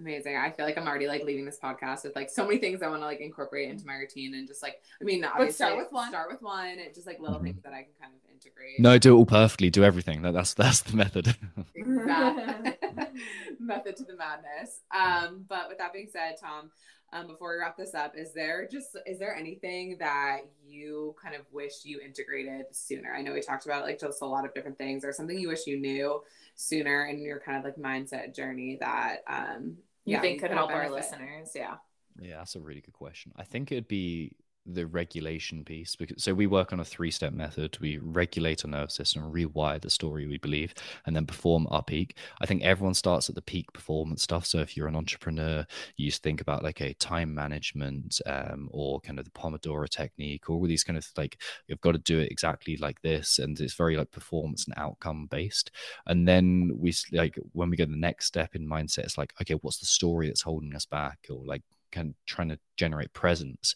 amazing. 0.00 0.36
I 0.36 0.52
feel 0.52 0.64
like 0.64 0.78
I'm 0.78 0.86
already 0.86 1.08
like 1.08 1.24
leaving 1.24 1.44
this 1.44 1.58
podcast 1.60 2.04
with 2.04 2.14
like 2.14 2.30
so 2.30 2.46
many 2.46 2.58
things 2.58 2.82
I 2.82 2.88
want 2.88 3.02
to 3.02 3.06
like 3.06 3.18
incorporate 3.20 3.68
into 3.68 3.84
my 3.84 3.94
routine 3.96 4.34
and 4.34 4.46
just 4.46 4.62
like 4.62 4.76
I 5.00 5.04
mean 5.04 5.24
obviously 5.24 5.54
start 5.54 5.76
with 5.76 5.90
one. 5.90 6.08
Start 6.10 6.30
with 6.30 6.40
one 6.40 6.68
and 6.78 6.94
just 6.94 7.04
like 7.06 7.18
little 7.18 7.40
Mhm. 7.40 7.44
things 7.44 7.62
that 7.64 7.72
I 7.72 7.82
can 7.82 7.92
kind 8.00 8.12
of 8.14 8.20
integrate. 8.32 8.78
no 8.78 8.96
do 8.98 9.14
it 9.14 9.18
all 9.18 9.26
perfectly 9.26 9.70
do 9.70 9.82
everything 9.82 10.22
that, 10.22 10.34
that's 10.34 10.54
that's 10.62 10.82
the 10.82 10.96
method 10.96 11.34
Exact- 11.74 12.77
method 13.60 13.96
to 13.96 14.04
the 14.04 14.16
madness. 14.16 14.80
Um, 14.94 15.44
but 15.48 15.68
with 15.68 15.78
that 15.78 15.92
being 15.92 16.08
said, 16.12 16.36
Tom, 16.40 16.70
um, 17.12 17.26
before 17.26 17.52
we 17.54 17.60
wrap 17.60 17.76
this 17.76 17.94
up, 17.94 18.12
is 18.16 18.34
there 18.34 18.68
just 18.70 18.96
is 19.06 19.18
there 19.18 19.34
anything 19.34 19.96
that 19.98 20.40
you 20.66 21.14
kind 21.22 21.34
of 21.34 21.42
wish 21.52 21.84
you 21.84 22.00
integrated 22.00 22.66
sooner? 22.72 23.14
I 23.14 23.22
know 23.22 23.32
we 23.32 23.40
talked 23.40 23.64
about 23.66 23.84
like 23.84 23.98
just 23.98 24.20
a 24.22 24.26
lot 24.26 24.44
of 24.44 24.52
different 24.54 24.76
things, 24.78 25.04
or 25.04 25.12
something 25.12 25.38
you 25.38 25.48
wish 25.48 25.66
you 25.66 25.80
knew 25.80 26.22
sooner 26.54 27.06
in 27.06 27.20
your 27.20 27.40
kind 27.40 27.56
of 27.58 27.64
like 27.64 27.76
mindset 27.76 28.34
journey 28.34 28.76
that 28.80 29.18
um 29.28 29.78
You 30.04 30.16
yeah, 30.16 30.20
think 30.20 30.40
could 30.40 30.50
help 30.50 30.74
our 30.74 30.90
listeners? 30.90 31.52
Yeah. 31.54 31.76
Yeah, 32.20 32.38
that's 32.38 32.56
a 32.56 32.60
really 32.60 32.80
good 32.80 32.94
question. 32.94 33.32
I 33.36 33.44
think 33.44 33.70
it'd 33.70 33.88
be 33.88 34.36
the 34.74 34.86
regulation 34.86 35.64
piece 35.64 35.96
because 35.96 36.22
so 36.22 36.34
we 36.34 36.46
work 36.46 36.72
on 36.72 36.80
a 36.80 36.84
three-step 36.84 37.32
method. 37.32 37.78
We 37.80 37.98
regulate 37.98 38.64
our 38.64 38.70
nervous 38.70 38.94
system, 38.94 39.32
rewire 39.32 39.80
the 39.80 39.90
story 39.90 40.26
we 40.26 40.38
believe, 40.38 40.74
and 41.06 41.16
then 41.16 41.26
perform 41.26 41.66
our 41.70 41.82
peak. 41.82 42.16
I 42.40 42.46
think 42.46 42.62
everyone 42.62 42.94
starts 42.94 43.28
at 43.28 43.34
the 43.34 43.42
peak 43.42 43.72
performance 43.72 44.22
stuff. 44.22 44.46
So 44.46 44.58
if 44.58 44.76
you're 44.76 44.88
an 44.88 44.96
entrepreneur, 44.96 45.66
you 45.96 46.10
think 46.10 46.40
about 46.40 46.62
like 46.62 46.80
a 46.80 46.94
time 46.94 47.34
management 47.34 48.20
um, 48.26 48.68
or 48.72 49.00
kind 49.00 49.18
of 49.18 49.24
the 49.24 49.30
Pomodoro 49.30 49.88
technique, 49.88 50.48
or 50.48 50.56
all 50.56 50.66
these 50.66 50.84
kind 50.84 50.98
of 50.98 51.06
like 51.16 51.40
you've 51.66 51.80
got 51.80 51.92
to 51.92 51.98
do 51.98 52.18
it 52.18 52.30
exactly 52.30 52.76
like 52.76 53.00
this, 53.02 53.38
and 53.38 53.58
it's 53.60 53.74
very 53.74 53.96
like 53.96 54.10
performance 54.10 54.66
and 54.66 54.74
outcome 54.76 55.26
based. 55.30 55.70
And 56.06 56.26
then 56.28 56.72
we 56.78 56.94
like 57.12 57.38
when 57.52 57.70
we 57.70 57.76
go 57.76 57.84
to 57.84 57.90
the 57.90 57.96
next 57.96 58.26
step 58.26 58.54
in 58.54 58.68
mindset, 58.68 59.04
it's 59.04 59.18
like 59.18 59.32
okay, 59.40 59.54
what's 59.62 59.78
the 59.78 59.86
story 59.86 60.28
that's 60.28 60.42
holding 60.42 60.74
us 60.74 60.86
back, 60.86 61.18
or 61.30 61.44
like 61.44 61.62
kind 61.92 62.10
of 62.10 62.14
trying 62.26 62.48
to 62.48 62.58
generate 62.76 63.12
presence 63.12 63.74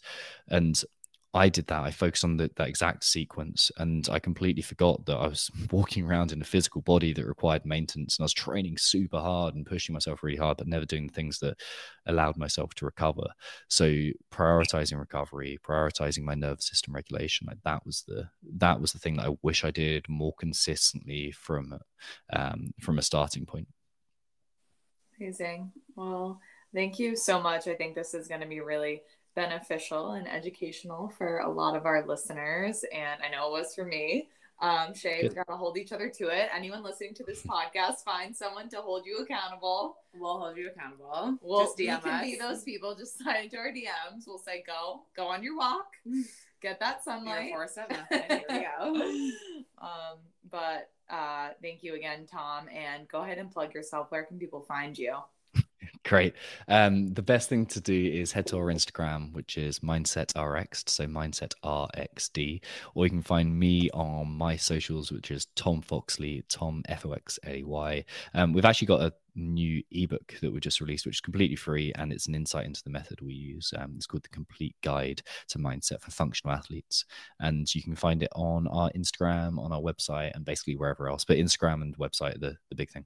and 0.49 0.83
I 1.35 1.49
did 1.49 1.65
that. 1.67 1.81
I 1.81 1.89
focused 1.89 2.23
on 2.23 2.37
the, 2.37 2.51
that 2.57 2.67
exact 2.67 3.03
sequence, 3.03 3.71
and 3.77 4.07
I 4.11 4.19
completely 4.19 4.61
forgot 4.61 5.07
that 5.07 5.17
I 5.17 5.27
was 5.27 5.49
walking 5.71 6.05
around 6.05 6.31
in 6.31 6.41
a 6.41 6.45
physical 6.45 6.81
body 6.81 7.11
that 7.13 7.25
required 7.25 7.65
maintenance, 7.65 8.17
and 8.17 8.23
I 8.23 8.25
was 8.25 8.33
training 8.33 8.77
super 8.77 9.19
hard 9.19 9.55
and 9.55 9.65
pushing 9.65 9.93
myself 9.93 10.21
really 10.21 10.37
hard, 10.37 10.57
but 10.57 10.67
never 10.67 10.85
doing 10.85 11.07
the 11.07 11.13
things 11.13 11.39
that 11.39 11.57
allowed 12.05 12.37
myself 12.37 12.75
to 12.75 12.85
recover. 12.85 13.25
So 13.67 13.85
prioritizing 14.31 14.99
recovery, 14.99 15.59
prioritizing 15.67 16.21
my 16.21 16.35
nervous 16.35 16.67
system 16.67 16.93
regulation, 16.93 17.47
like 17.47 17.61
that 17.65 17.83
was 17.83 18.03
the 18.07 18.29
that 18.57 18.79
was 18.79 18.91
the 18.91 18.99
thing 18.99 19.17
that 19.17 19.25
I 19.25 19.35
wish 19.41 19.63
I 19.63 19.71
did 19.71 20.07
more 20.07 20.33
consistently 20.37 21.31
from 21.31 21.79
um, 22.31 22.75
from 22.79 22.99
a 22.99 23.03
starting 23.03 23.47
point. 23.47 23.67
Amazing. 25.19 25.71
Well, 25.95 26.39
thank 26.73 26.99
you 26.99 27.15
so 27.15 27.41
much. 27.41 27.67
I 27.67 27.75
think 27.75 27.95
this 27.95 28.13
is 28.13 28.27
going 28.27 28.41
to 28.41 28.47
be 28.47 28.59
really 28.59 29.01
beneficial 29.35 30.11
and 30.11 30.27
educational 30.27 31.09
for 31.09 31.39
a 31.39 31.49
lot 31.49 31.75
of 31.75 31.85
our 31.85 32.05
listeners. 32.05 32.83
And 32.93 33.21
I 33.23 33.29
know 33.29 33.47
it 33.47 33.59
was 33.59 33.73
for 33.75 33.85
me. 33.85 34.29
Um, 34.61 34.93
Shay, 34.93 35.19
we 35.23 35.29
got 35.29 35.47
to 35.47 35.57
hold 35.57 35.77
each 35.77 35.91
other 35.91 36.09
to 36.09 36.27
it. 36.27 36.49
Anyone 36.55 36.83
listening 36.83 37.13
to 37.15 37.23
this 37.23 37.41
podcast, 37.41 38.03
find 38.05 38.33
someone 38.33 38.69
to 38.69 38.77
hold 38.77 39.05
you 39.05 39.17
accountable. 39.17 39.97
We'll 40.15 40.39
hold 40.39 40.55
you 40.55 40.69
accountable. 40.69 41.37
We'll, 41.41 41.65
just 41.65 41.77
DM 41.77 42.01
we 42.03 42.09
can 42.09 42.19
us. 42.19 42.21
be 42.21 42.37
those 42.37 42.63
people. 42.63 42.95
Just 42.95 43.17
slide 43.21 43.43
into 43.43 43.57
our 43.57 43.69
DMs. 43.69 44.25
We'll 44.25 44.37
say, 44.37 44.63
go, 44.65 45.01
go 45.17 45.25
on 45.25 45.43
your 45.43 45.57
walk, 45.57 45.87
get 46.61 46.79
that 46.79 47.01
Your 47.05 47.15
sunlight. 47.15 47.51
four 47.51 47.67
step. 47.67 47.91
Here 48.09 48.41
we 48.49 48.59
go. 48.79 49.31
um, 49.81 50.19
but 50.49 50.91
uh, 51.09 51.49
thank 51.61 51.83
you 51.83 51.95
again, 51.95 52.25
Tom. 52.31 52.69
And 52.73 53.07
go 53.09 53.21
ahead 53.23 53.39
and 53.39 53.51
plug 53.51 53.73
yourself. 53.73 54.11
Where 54.11 54.23
can 54.23 54.39
people 54.39 54.61
find 54.61 54.97
you? 54.97 55.17
Great. 56.13 56.35
Um, 56.67 57.11
the 57.15 57.23
best 57.23 57.49
thing 57.49 57.65
to 57.65 57.81
do 57.81 57.91
is 57.91 58.31
head 58.31 58.45
to 58.45 58.57
our 58.57 58.71
Instagram, 58.71 59.33
which 59.33 59.57
is 59.57 59.79
Mindset 59.79 60.39
RX, 60.39 60.83
so 60.85 61.07
Mindset 61.07 61.53
RXD, 61.63 62.61
or 62.93 63.07
you 63.07 63.09
can 63.09 63.23
find 63.23 63.57
me 63.59 63.89
on 63.95 64.27
my 64.27 64.55
socials, 64.55 65.11
which 65.11 65.31
is 65.31 65.47
Tom 65.55 65.81
Foxley, 65.81 66.43
Tom 66.49 66.83
F 66.87 67.03
O 67.07 67.13
X 67.13 67.39
A 67.47 67.63
Y. 67.63 68.05
Um, 68.35 68.53
we've 68.53 68.63
actually 68.63 68.85
got 68.85 69.01
a 69.01 69.13
new 69.33 69.81
ebook 69.89 70.35
that 70.39 70.53
we 70.53 70.59
just 70.59 70.81
released, 70.81 71.07
which 71.07 71.15
is 71.15 71.21
completely 71.21 71.55
free, 71.55 71.91
and 71.95 72.13
it's 72.13 72.27
an 72.27 72.35
insight 72.35 72.67
into 72.67 72.83
the 72.83 72.91
method 72.91 73.19
we 73.19 73.33
use. 73.33 73.73
Um, 73.75 73.93
it's 73.95 74.05
called 74.05 74.21
the 74.21 74.29
Complete 74.29 74.75
Guide 74.83 75.23
to 75.47 75.57
Mindset 75.57 75.99
for 75.99 76.11
Functional 76.11 76.55
Athletes, 76.55 77.05
and 77.39 77.73
you 77.73 77.81
can 77.81 77.95
find 77.95 78.21
it 78.21 78.29
on 78.35 78.67
our 78.67 78.91
Instagram, 78.91 79.57
on 79.57 79.71
our 79.71 79.81
website, 79.81 80.35
and 80.35 80.45
basically 80.45 80.75
wherever 80.75 81.09
else. 81.09 81.25
But 81.25 81.37
Instagram 81.37 81.81
and 81.81 81.97
website 81.97 82.35
are 82.35 82.37
the 82.37 82.57
the 82.69 82.75
big 82.75 82.91
thing. 82.91 83.05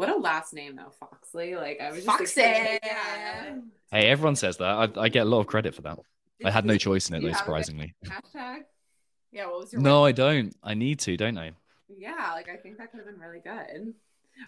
What 0.00 0.08
a 0.08 0.16
last 0.16 0.54
name 0.54 0.76
though, 0.76 0.92
Foxley. 0.98 1.56
Like 1.56 1.78
I 1.78 1.90
was 1.90 2.02
just 2.02 2.06
Foxy. 2.06 2.40
yeah. 2.40 3.58
Hey, 3.90 4.08
everyone 4.08 4.34
says 4.34 4.56
that. 4.56 4.64
I, 4.64 4.88
I 4.98 5.10
get 5.10 5.26
a 5.26 5.28
lot 5.28 5.40
of 5.40 5.46
credit 5.46 5.74
for 5.74 5.82
that. 5.82 5.98
I 6.42 6.50
had 6.50 6.64
no 6.64 6.78
choice 6.78 7.10
in 7.10 7.16
it, 7.16 7.20
though, 7.20 7.26
have 7.26 7.34
a 7.34 7.38
good 7.38 7.44
surprisingly. 7.44 7.94
Hashtag. 8.06 8.60
Yeah, 9.30 9.48
what 9.48 9.60
was 9.60 9.74
your 9.74 9.82
No, 9.82 10.02
I 10.06 10.12
don't. 10.12 10.56
I 10.62 10.72
need 10.72 11.00
to, 11.00 11.18
don't 11.18 11.36
I? 11.36 11.52
Yeah, 11.94 12.30
like 12.32 12.48
I 12.48 12.56
think 12.56 12.78
that 12.78 12.90
could 12.90 13.00
have 13.00 13.06
been 13.08 13.20
really 13.20 13.40
good. 13.40 13.92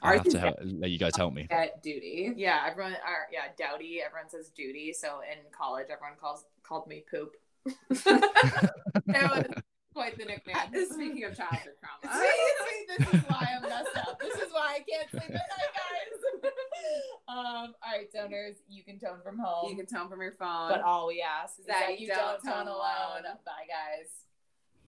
I 0.03 0.09
Ours 0.09 0.21
have 0.21 0.29
to 0.29 0.39
help, 0.39 0.57
let 0.63 0.89
you 0.89 0.99
guys 0.99 1.17
help 1.17 1.35
me. 1.35 1.47
Get 1.51 1.83
duty. 1.83 2.33
Yeah, 2.35 2.65
everyone. 2.67 2.95
Are, 2.95 3.27
yeah, 3.31 3.49
Dowdy. 3.59 4.01
Everyone 4.03 4.31
says 4.31 4.49
duty. 4.57 4.95
So 4.95 5.21
in 5.21 5.37
college, 5.51 5.89
everyone 5.93 6.17
calls 6.19 6.47
called 6.63 6.87
me 6.87 7.05
poop. 7.11 7.37
That 9.07 9.31
was 9.31 9.63
quite 9.93 10.19
the 10.19 10.25
nickname. 10.25 10.57
Speaking 10.91 11.25
of 11.25 11.37
childhood 11.37 11.75
trauma. 11.81 12.15
See, 12.19 12.29
see, 12.29 13.05
this 13.05 13.15
is 13.15 13.29
why 13.29 13.47
I'm 13.57 13.63
messed 13.63 13.97
up. 13.97 14.21
This 14.21 14.35
is 14.35 14.53
why 14.53 14.77
I 14.77 14.81
can't 14.89 15.11
sleep 15.11 15.23
at 15.25 15.33
night, 15.33 15.73
guys. 15.75 16.19
um, 17.29 17.37
all 17.37 17.75
right, 17.87 18.11
donors, 18.13 18.57
you 18.69 18.83
can 18.83 18.99
tone 18.99 19.19
from 19.23 19.39
home. 19.39 19.71
You 19.71 19.77
can 19.77 19.87
tone 19.87 20.09
from 20.09 20.21
your 20.21 20.33
phone. 20.39 20.71
but 20.71 20.83
all 20.83 21.07
we 21.07 21.23
ask 21.23 21.59
is 21.59 21.67
That 21.67 21.87
that, 21.89 22.01
you 22.01 22.09
don't 22.09 22.19
don't 22.19 22.45
tone 22.45 22.53
tone 22.67 22.69
alone. 22.69 23.23
alone. 23.25 23.37
Bye, 23.45 23.67
guys. 23.69 24.09